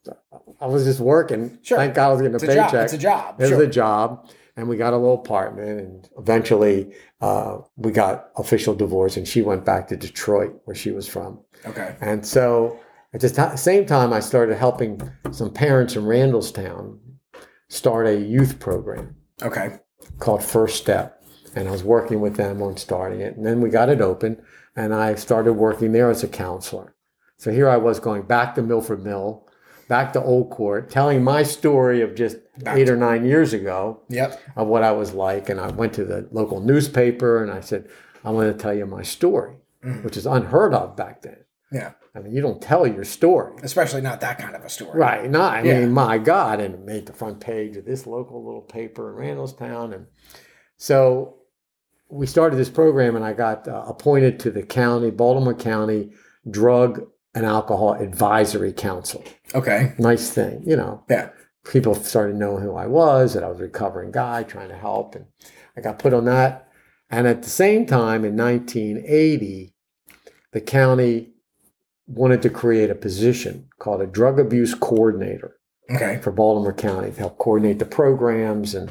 I 0.60 0.66
was 0.66 0.84
just 0.84 1.00
working. 1.00 1.58
Sure. 1.62 1.78
Thank 1.78 1.94
God 1.94 2.08
I 2.08 2.12
was 2.12 2.20
getting 2.22 2.34
a 2.34 2.36
It's 2.36 2.44
a 2.44 2.46
paycheck. 2.46 2.70
job. 2.72 2.84
It's 2.84 2.92
a 2.92 2.98
job. 2.98 3.40
It 3.40 3.50
was 3.50 3.60
a 3.60 3.66
job, 3.66 4.28
and 4.56 4.68
we 4.68 4.76
got 4.76 4.92
a 4.92 4.96
little 4.96 5.14
apartment, 5.14 5.80
and 5.80 6.08
eventually 6.18 6.94
uh, 7.20 7.58
we 7.76 7.92
got 7.92 8.30
official 8.36 8.74
divorce, 8.74 9.16
and 9.16 9.26
she 9.28 9.42
went 9.42 9.64
back 9.64 9.88
to 9.88 9.96
Detroit, 9.96 10.60
where 10.64 10.74
she 10.76 10.90
was 10.92 11.06
from. 11.08 11.40
Okay. 11.66 11.94
And 12.00 12.24
so 12.26 12.78
at 13.14 13.20
the 13.20 13.28
ti- 13.28 13.56
same 13.56 13.86
time, 13.86 14.12
I 14.12 14.20
started 14.20 14.56
helping 14.56 15.00
some 15.30 15.50
parents 15.52 15.94
in 15.96 16.04
Randallstown 16.04 16.98
start 17.68 18.06
a 18.06 18.16
youth 18.16 18.58
program 18.58 19.14
Okay. 19.42 19.78
called 20.18 20.42
First 20.42 20.76
Step, 20.76 21.22
and 21.54 21.68
I 21.68 21.70
was 21.70 21.84
working 21.84 22.20
with 22.20 22.36
them 22.36 22.62
on 22.62 22.76
starting 22.76 23.20
it, 23.20 23.36
and 23.36 23.44
then 23.44 23.60
we 23.60 23.68
got 23.70 23.88
it 23.88 24.00
open, 24.00 24.40
and 24.76 24.94
I 24.94 25.14
started 25.14 25.54
working 25.54 25.92
there 25.92 26.10
as 26.10 26.22
a 26.22 26.28
counselor. 26.28 26.94
So 27.38 27.50
here 27.50 27.68
I 27.68 27.76
was 27.76 27.98
going 28.00 28.22
back 28.22 28.54
to 28.54 28.62
Milford 28.62 29.02
Mill, 29.04 29.46
back 29.88 30.12
to 30.12 30.22
Old 30.22 30.50
Court, 30.50 30.90
telling 30.90 31.22
my 31.24 31.42
story 31.42 32.00
of 32.02 32.14
just 32.14 32.36
Back 32.58 32.76
eight 32.78 32.88
or 32.90 32.96
nine 32.96 33.24
years 33.24 33.52
ago 33.52 34.02
Yep. 34.08 34.38
of 34.56 34.68
what 34.68 34.82
I 34.82 34.92
was 34.92 35.12
like. 35.14 35.48
And 35.48 35.58
I 35.60 35.68
went 35.68 35.92
to 35.94 36.04
the 36.04 36.28
local 36.30 36.60
newspaper 36.60 37.42
and 37.42 37.50
I 37.50 37.60
said, 37.60 37.88
I 38.24 38.30
want 38.30 38.52
to 38.56 38.62
tell 38.62 38.72
you 38.74 38.86
my 38.86 39.02
story, 39.02 39.56
Mhm. 39.84 40.04
which 40.04 40.16
is 40.16 40.26
unheard 40.26 40.72
of 40.74 40.94
back 40.96 41.22
then. 41.22 41.38
Yeah. 41.72 41.92
I 42.14 42.20
mean, 42.20 42.32
you 42.34 42.42
don't 42.42 42.60
tell 42.60 42.86
your 42.86 43.04
story. 43.04 43.54
Especially 43.62 44.02
not 44.02 44.20
that 44.20 44.38
kind 44.38 44.54
of 44.54 44.62
a 44.64 44.68
story. 44.68 44.98
Right. 44.98 45.28
No, 45.30 45.40
I 45.40 45.62
Yeah. 45.62 45.80
mean, 45.80 45.92
my 45.92 46.18
God. 46.18 46.60
And 46.60 46.74
it 46.74 46.84
made 46.84 47.06
the 47.06 47.12
front 47.14 47.40
page 47.40 47.76
of 47.78 47.86
this 47.86 48.06
local 48.06 48.44
little 48.44 48.60
paper 48.60 49.10
in 49.10 49.36
Randallstown. 49.36 49.94
And 49.94 50.06
so 50.76 51.36
we 52.12 52.26
started 52.26 52.56
this 52.56 52.68
program 52.68 53.16
and 53.16 53.24
I 53.24 53.32
got 53.32 53.66
uh, 53.66 53.84
appointed 53.86 54.38
to 54.40 54.50
the 54.50 54.62
county, 54.62 55.10
Baltimore 55.10 55.54
County 55.54 56.12
Drug 56.50 57.06
and 57.34 57.46
Alcohol 57.46 57.94
Advisory 57.94 58.72
Council. 58.72 59.24
Okay. 59.54 59.94
Nice 59.98 60.30
thing, 60.30 60.62
you 60.66 60.76
know. 60.76 61.02
Yeah. 61.08 61.30
people 61.64 61.94
started 61.94 62.36
knowing 62.36 62.62
who 62.62 62.74
I 62.76 62.86
was, 62.86 63.32
that 63.34 63.42
I 63.42 63.48
was 63.48 63.58
a 63.60 63.62
recovering 63.62 64.10
guy 64.12 64.42
trying 64.42 64.68
to 64.68 64.76
help, 64.76 65.14
and 65.14 65.24
I 65.76 65.80
got 65.80 65.98
put 65.98 66.12
on 66.12 66.26
that. 66.26 66.68
And 67.08 67.26
at 67.26 67.42
the 67.42 67.50
same 67.50 67.86
time, 67.86 68.24
in 68.24 68.36
1980, 68.36 69.74
the 70.52 70.60
county 70.60 71.30
wanted 72.06 72.42
to 72.42 72.50
create 72.50 72.90
a 72.90 72.94
position 72.94 73.68
called 73.78 74.02
a 74.02 74.06
drug 74.06 74.38
abuse 74.38 74.74
coordinator 74.74 75.56
Okay. 75.90 76.18
for 76.22 76.30
Baltimore 76.32 76.72
County 76.74 77.10
to 77.10 77.18
help 77.18 77.38
coordinate 77.38 77.78
the 77.78 77.84
programs. 77.86 78.74
And 78.74 78.90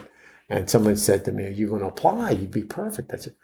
and 0.51 0.69
someone 0.69 0.95
said 0.97 1.25
to 1.25 1.31
me, 1.31 1.45
"Are 1.45 1.49
you 1.49 1.67
going 1.69 1.81
to 1.81 1.87
apply? 1.87 2.31
You'd 2.31 2.51
be 2.51 2.63
perfect." 2.63 3.13
I 3.13 3.17
said, 3.17 3.35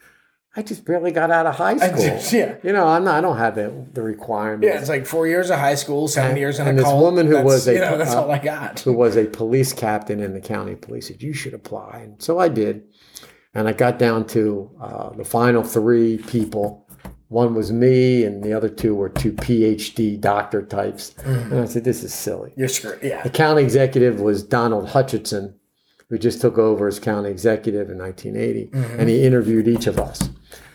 "I 0.56 0.62
just 0.62 0.86
barely 0.86 1.12
got 1.12 1.32
out 1.32 1.46
of 1.46 1.56
high 1.56 1.78
school. 1.78 1.98
just- 1.98 2.34
yeah. 2.34 2.56
You 2.64 2.74
know, 2.74 2.86
I'm 2.88 3.04
not. 3.04 3.16
I 3.16 3.22
don't 3.22 3.38
have 3.38 3.56
the 3.56 3.72
the 3.94 4.02
requirements." 4.02 4.68
Yeah, 4.68 4.80
it's 4.80 4.90
like 4.90 5.06
four 5.06 5.26
years 5.28 5.50
of 5.50 5.60
high 5.60 5.76
school, 5.76 6.08
seven 6.08 6.32
And- 6.32 6.40
years 6.40 6.60
in 6.60 6.68
and 6.68 6.78
a 6.78 6.82
this 6.82 6.90
cult. 6.90 7.02
woman 7.02 7.26
who 7.28 7.34
That's- 7.34 7.46
was 7.54 7.68
a- 7.68 7.74
you 7.74 7.80
know, 7.80 7.98
that's 7.98 8.14
uh, 8.14 8.22
all 8.24 8.32
I 8.32 8.40
got. 8.40 8.80
who 8.82 8.94
was 8.94 9.16
a 9.18 9.26
police 9.26 9.74
captain 9.74 10.20
in 10.20 10.34
the 10.34 10.42
county 10.42 10.76
police 10.76 11.08
said 11.08 11.22
you 11.24 11.34
should 11.34 11.54
apply 11.54 12.02
and 12.04 12.22
so 12.22 12.40
i 12.40 12.48
did 12.50 12.84
and 13.54 13.68
i 13.68 13.74
got 13.74 13.98
down 14.00 14.26
to 14.28 14.70
uh, 14.82 15.10
the 15.16 15.24
final 15.26 15.64
three 15.64 16.18
people 16.18 16.86
one 17.30 17.54
was 17.54 17.72
me 17.72 18.24
and 18.24 18.44
the 18.44 18.54
other 18.54 18.70
two 18.70 18.94
were 18.96 19.10
two 19.10 19.32
phd 19.34 20.20
doctor 20.22 20.62
types 20.62 21.14
Mhm. 21.24 21.52
and 21.52 21.60
i 21.62 21.66
said 21.66 21.84
this 21.84 22.04
is 22.04 22.14
silly 22.14 22.52
You're 22.56 22.68
screwed. 22.68 23.00
Yeah. 23.02 23.24
the 23.24 23.30
county 23.30 23.64
executive 23.64 24.20
was 24.20 24.44
donald 24.44 24.90
hutchinson 24.90 25.56
who 26.10 26.18
just 26.18 26.40
took 26.42 26.58
over 26.58 26.88
as 26.88 27.00
county 27.00 27.30
executive 27.30 27.90
in 27.90 27.98
1980 27.98 28.68
Mhm. 28.72 29.00
and 29.00 29.10
he 29.10 29.24
interviewed 29.24 29.68
each 29.68 29.88
of 29.88 30.00
us. 30.00 30.30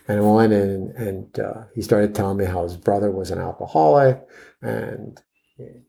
And 0.08 0.18
I 0.18 0.22
went 0.22 0.52
in 0.52 0.92
and 0.96 1.38
uh, 1.38 1.64
he 1.74 1.80
started 1.82 2.14
telling 2.14 2.36
me 2.36 2.44
how 2.44 2.64
his 2.64 2.76
brother 2.76 3.10
was 3.10 3.30
an 3.30 3.38
alcoholic 3.38 4.26
and 4.60 5.20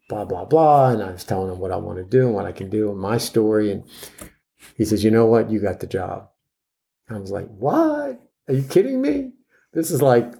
blah 0.08 0.24
blah 0.26 0.46
blah. 0.46 0.92
And 0.92 1.02
i 1.02 1.12
was 1.12 1.24
telling 1.24 1.52
him 1.52 1.60
what 1.60 1.72
i 1.72 1.76
want 1.78 1.98
to 1.98 2.04
do 2.04 2.28
and 2.28 2.36
what 2.36 2.46
i 2.46 2.52
can 2.52 2.70
do 2.70 2.92
and 2.92 3.00
my 3.00 3.18
story. 3.18 3.72
And 3.72 3.84
he 4.78 4.86
says 4.86 5.04
you 5.04 5.12
know 5.12 5.26
what? 5.26 5.50
You 5.50 5.60
got 5.60 5.80
the 5.80 5.88
job. 5.88 6.30
I 7.10 7.18
was 7.18 7.32
like 7.32 7.48
what? 7.48 8.22
Are 8.48 8.54
you 8.54 8.64
kidding 8.64 9.02
me? 9.02 9.34
This 9.74 9.90
is 9.92 10.02
like 10.02 10.34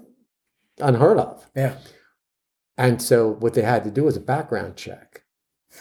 unheard 0.80 1.18
of. 1.18 1.50
Yeah. 1.56 1.76
and 2.78 3.02
so 3.02 3.30
what 3.30 3.54
they 3.54 3.62
had 3.64 3.84
to 3.84 3.92
do 3.92 4.04
was 4.04 4.16
a 4.18 4.22
background 4.22 4.76
check 4.76 5.23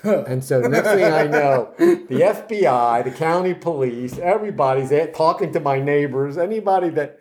and 0.05 0.43
so 0.45 0.61
next 0.61 0.88
thing 0.88 1.05
i 1.12 1.26
know 1.26 1.72
the 1.78 2.20
fbi 2.49 3.05
the 3.05 3.11
county 3.11 3.55
police 3.55 4.18
everybody's 4.18 4.88
there 4.90 5.07
talking 5.12 5.53
to 5.53 5.61
my 5.61 5.78
neighbors 5.80 6.38
anybody 6.38 6.88
that 6.88 7.18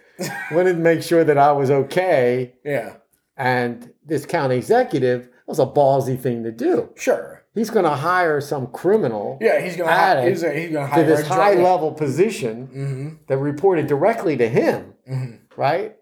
wanted 0.52 0.74
to 0.74 0.80
make 0.80 1.02
sure 1.04 1.24
that 1.24 1.38
i 1.38 1.52
was 1.52 1.70
okay 1.70 2.54
yeah. 2.64 2.96
and 3.38 3.92
this 4.06 4.26
county 4.26 4.56
executive 4.56 5.30
was 5.48 5.60
a 5.60 5.66
ballsy 5.66 6.18
thing 6.20 6.44
to 6.44 6.52
do 6.52 6.90
Sure. 6.96 7.44
he's 7.54 7.70
going 7.70 7.84
to 7.86 7.92
hire 7.96 8.40
some 8.40 8.68
criminal 8.68 9.38
Yeah, 9.42 9.60
he's 9.60 9.80
Add 9.80 10.18
hi- 10.20 10.30
he's, 10.30 10.42
he's 10.42 10.72
to 10.72 10.86
hire 10.88 11.04
this 11.06 11.20
a 11.22 11.26
drug- 11.26 11.38
high 11.40 11.54
level 11.56 11.92
position 11.92 12.68
Mm-hmm. 12.68 13.10
that 13.28 13.38
reported 13.38 13.88
directly 13.88 14.38
to 14.38 14.48
him, 14.48 14.94
Mm-hmm. 15.10 15.36
right? 15.62 15.96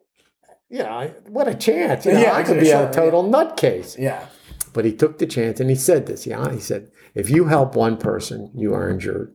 You 0.69 0.79
know, 0.83 1.11
what 1.29 1.47
a 1.47 1.55
chance. 1.55 2.05
You 2.05 2.13
know, 2.13 2.19
Yeah, 2.21 2.35
I 2.35 2.43
could 2.43 2.59
be 2.59 2.67
sure, 2.67 2.87
a 2.87 2.93
total 2.93 3.23
nutcase. 3.23 3.97
Yeah. 3.97 4.27
But 4.73 4.85
he 4.85 4.93
took 4.93 5.17
the 5.17 5.25
chance 5.25 5.59
and 5.59 5.69
he 5.69 5.75
said 5.75 6.05
this. 6.05 6.27
Yeah, 6.27 6.51
he 6.51 6.59
said, 6.59 6.91
if 7.15 7.29
you 7.29 7.45
help 7.45 7.75
one 7.75 7.97
person, 7.97 8.51
you 8.53 8.75
earned 8.75 9.03
your 9.03 9.31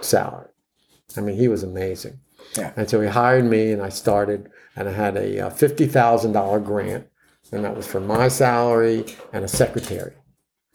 salary. 0.00 0.50
I 1.16 1.20
mean, 1.20 1.36
he 1.36 1.48
was 1.48 1.62
amazing. 1.62 2.20
Yeah. 2.56 2.72
And 2.76 2.88
so 2.88 3.00
he 3.00 3.08
hired 3.08 3.44
me 3.44 3.72
and 3.72 3.82
I 3.82 3.88
started 3.88 4.50
and 4.76 4.88
I 4.88 4.92
had 4.92 5.16
a 5.16 5.46
uh, 5.46 5.50
$50,000 5.50 6.64
grant 6.64 7.08
and 7.50 7.64
that 7.64 7.76
was 7.76 7.86
for 7.86 8.00
my 8.00 8.28
salary 8.28 9.04
and 9.32 9.44
a 9.44 9.48
secretary. 9.48 10.14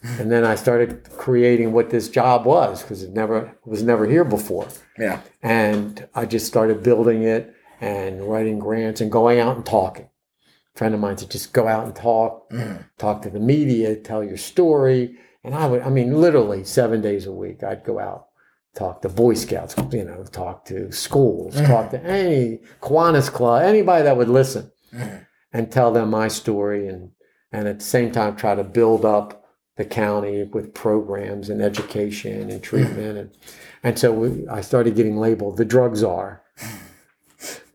And 0.03 0.29
then 0.29 0.43
I 0.43 0.55
started 0.55 1.07
creating 1.17 1.71
what 1.71 1.89
this 1.89 2.09
job 2.09 2.45
was 2.45 2.81
because 2.81 3.03
it 3.03 3.11
never 3.11 3.57
was 3.63 3.83
never 3.83 4.05
here 4.05 4.25
before. 4.25 4.67
Yeah. 4.99 5.21
And 5.41 6.07
I 6.13 6.25
just 6.25 6.45
started 6.45 6.83
building 6.83 7.23
it 7.23 7.55
and 7.79 8.21
writing 8.27 8.59
grants 8.59 8.99
and 8.99 9.11
going 9.11 9.39
out 9.39 9.55
and 9.55 9.65
talking. 9.65 10.09
Friend 10.75 10.93
of 10.93 10.99
mine 10.99 11.17
said, 11.17 11.29
just 11.29 11.53
go 11.53 11.67
out 11.67 11.85
and 11.85 11.95
talk, 11.95 12.51
talk 12.97 13.21
to 13.21 13.29
the 13.29 13.39
media, 13.39 13.95
tell 13.95 14.23
your 14.23 14.37
story. 14.37 15.15
And 15.43 15.53
I 15.53 15.67
would, 15.67 15.81
I 15.83 15.89
mean, 15.89 16.19
literally 16.19 16.63
seven 16.63 17.01
days 17.01 17.25
a 17.27 17.31
week, 17.31 17.63
I'd 17.63 17.83
go 17.83 17.99
out, 17.99 18.27
talk 18.75 19.01
to 19.03 19.09
Boy 19.09 19.33
Scouts, 19.35 19.75
you 19.91 20.03
know, 20.05 20.23
talk 20.31 20.65
to 20.65 20.91
schools, 20.91 21.55
talk 21.61 21.91
to 21.91 22.03
any 22.03 22.59
Kiwanis 22.81 23.31
Club, 23.31 23.61
anybody 23.63 24.03
that 24.03 24.17
would 24.17 24.29
listen 24.29 24.71
Mhm. 24.93 25.25
and 25.51 25.71
tell 25.71 25.91
them 25.91 26.09
my 26.09 26.27
story 26.27 26.87
and, 26.87 27.11
and 27.51 27.67
at 27.67 27.79
the 27.79 27.85
same 27.85 28.11
time 28.11 28.35
try 28.35 28.55
to 28.55 28.63
build 28.63 29.05
up 29.05 29.43
the 29.75 29.85
county 29.85 30.43
with 30.43 30.73
programs 30.73 31.49
and 31.49 31.61
education 31.61 32.49
and 32.49 32.63
treatment. 32.63 33.17
And, 33.17 33.37
and 33.83 33.99
so 33.99 34.11
we, 34.13 34.47
I 34.47 34.61
started 34.61 34.95
getting 34.95 35.17
labeled 35.17 35.57
the 35.57 35.65
drug 35.65 35.95
czar. 35.95 36.41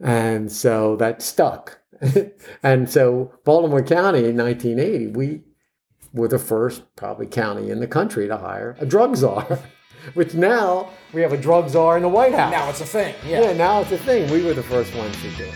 And 0.01 0.51
so 0.51 0.97
that 0.97 1.23
stuck. 1.23 1.78
and 2.63 2.89
so 2.89 3.33
Baltimore 3.45 3.83
County 3.83 4.25
in 4.25 4.37
1980, 4.37 5.09
we 5.09 5.43
were 6.13 6.29
the 6.29 6.39
first 6.39 6.83
probably 6.97 7.27
county 7.27 7.71
in 7.71 7.81
the 7.81 7.87
country 7.87 8.27
to 8.29 8.37
hire 8.37 8.77
a 8.79 8.87
drug 8.87 9.17
czar, 9.17 9.59
which 10.15 10.35
now 10.35 10.91
we 11.13 11.21
have 11.23 11.33
a 11.33 11.37
drug 11.37 11.69
czar 11.69 11.97
in 11.97 12.03
the 12.03 12.09
White 12.09 12.35
House. 12.35 12.51
Now 12.51 12.69
it's 12.71 12.81
a 12.81 12.87
thing. 12.87 13.15
yeah. 13.27 13.43
Yeah. 13.43 13.53
now 13.53 13.81
it's 13.81 13.93
a 13.93 13.99
thing. 13.99 14.31
We 14.31 14.45
were 14.45 14.55
the 14.55 14.63
first 14.63 14.95
ones 14.95 15.15
to 15.23 15.31
do 15.37 15.45
it. 15.45 15.55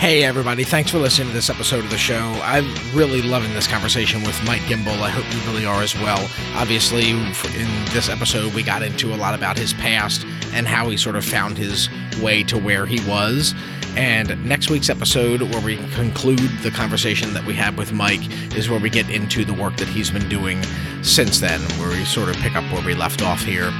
Hey, 0.00 0.24
everybody. 0.24 0.64
Thanks 0.64 0.90
for 0.90 0.96
listening 0.96 1.28
to 1.28 1.34
this 1.34 1.50
episode 1.50 1.84
of 1.84 1.90
the 1.90 1.98
show. 1.98 2.40
I'm 2.42 2.64
really 2.96 3.20
loving 3.20 3.52
this 3.52 3.66
conversation 3.66 4.22
with 4.22 4.42
Mike 4.46 4.62
Gimbel. 4.62 4.98
I 4.98 5.10
hope 5.10 5.30
you 5.30 5.52
really 5.52 5.66
are 5.66 5.82
as 5.82 5.94
well. 5.94 6.26
Obviously, 6.54 7.10
in 7.10 7.84
this 7.92 8.08
episode, 8.08 8.54
we 8.54 8.62
got 8.62 8.82
into 8.82 9.12
a 9.12 9.16
lot 9.16 9.34
about 9.34 9.58
his 9.58 9.74
past 9.74 10.24
and 10.54 10.66
how 10.66 10.88
he 10.88 10.96
sort 10.96 11.16
of 11.16 11.24
found 11.26 11.58
his 11.58 11.90
way 12.18 12.42
to 12.44 12.56
where 12.56 12.86
he 12.86 12.98
was. 13.06 13.54
And 13.94 14.42
next 14.42 14.70
week's 14.70 14.88
episode, 14.88 15.42
where 15.42 15.60
we 15.60 15.76
conclude 15.88 16.48
the 16.62 16.70
conversation 16.70 17.34
that 17.34 17.44
we 17.44 17.52
had 17.52 17.76
with 17.76 17.92
Mike, 17.92 18.26
is 18.56 18.70
where 18.70 18.80
we 18.80 18.88
get 18.88 19.10
into 19.10 19.44
the 19.44 19.52
work 19.52 19.76
that 19.76 19.88
he's 19.88 20.10
been 20.10 20.30
doing 20.30 20.62
since 21.02 21.40
then, 21.40 21.60
where 21.78 21.90
we 21.90 22.06
sort 22.06 22.30
of 22.30 22.36
pick 22.36 22.56
up 22.56 22.64
where 22.72 22.82
we 22.86 22.94
left 22.94 23.20
off 23.20 23.42
here. 23.42 23.70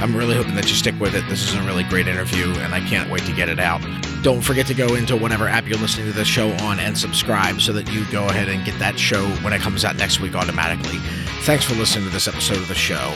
I'm 0.00 0.14
really 0.14 0.34
hoping 0.34 0.54
that 0.56 0.68
you 0.68 0.74
stick 0.74 0.98
with 1.00 1.14
it. 1.14 1.24
This 1.28 1.42
is 1.42 1.54
a 1.54 1.62
really 1.62 1.84
great 1.84 2.08
interview, 2.08 2.52
and 2.58 2.74
I 2.74 2.80
can't 2.80 3.10
wait 3.10 3.22
to 3.22 3.32
get 3.32 3.48
it 3.48 3.58
out. 3.58 3.80
Don't 4.22 4.42
forget 4.42 4.66
to 4.66 4.74
go 4.74 4.94
into 4.94 5.16
whatever 5.16 5.48
app 5.48 5.66
you're 5.66 5.78
listening 5.78 6.06
to 6.06 6.12
the 6.12 6.24
show 6.24 6.50
on 6.64 6.78
and 6.78 6.96
subscribe 6.96 7.60
so 7.60 7.72
that 7.72 7.92
you 7.92 8.04
go 8.10 8.26
ahead 8.26 8.48
and 8.48 8.64
get 8.64 8.78
that 8.78 8.98
show 8.98 9.24
when 9.42 9.52
it 9.52 9.60
comes 9.60 9.84
out 9.84 9.96
next 9.96 10.20
week 10.20 10.34
automatically. 10.34 10.98
Thanks 11.42 11.64
for 11.64 11.74
listening 11.74 12.06
to 12.06 12.10
this 12.10 12.28
episode 12.28 12.58
of 12.58 12.68
the 12.68 12.74
show. 12.74 13.14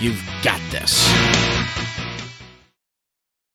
You've 0.00 0.22
got 0.42 0.60
this. 0.70 1.06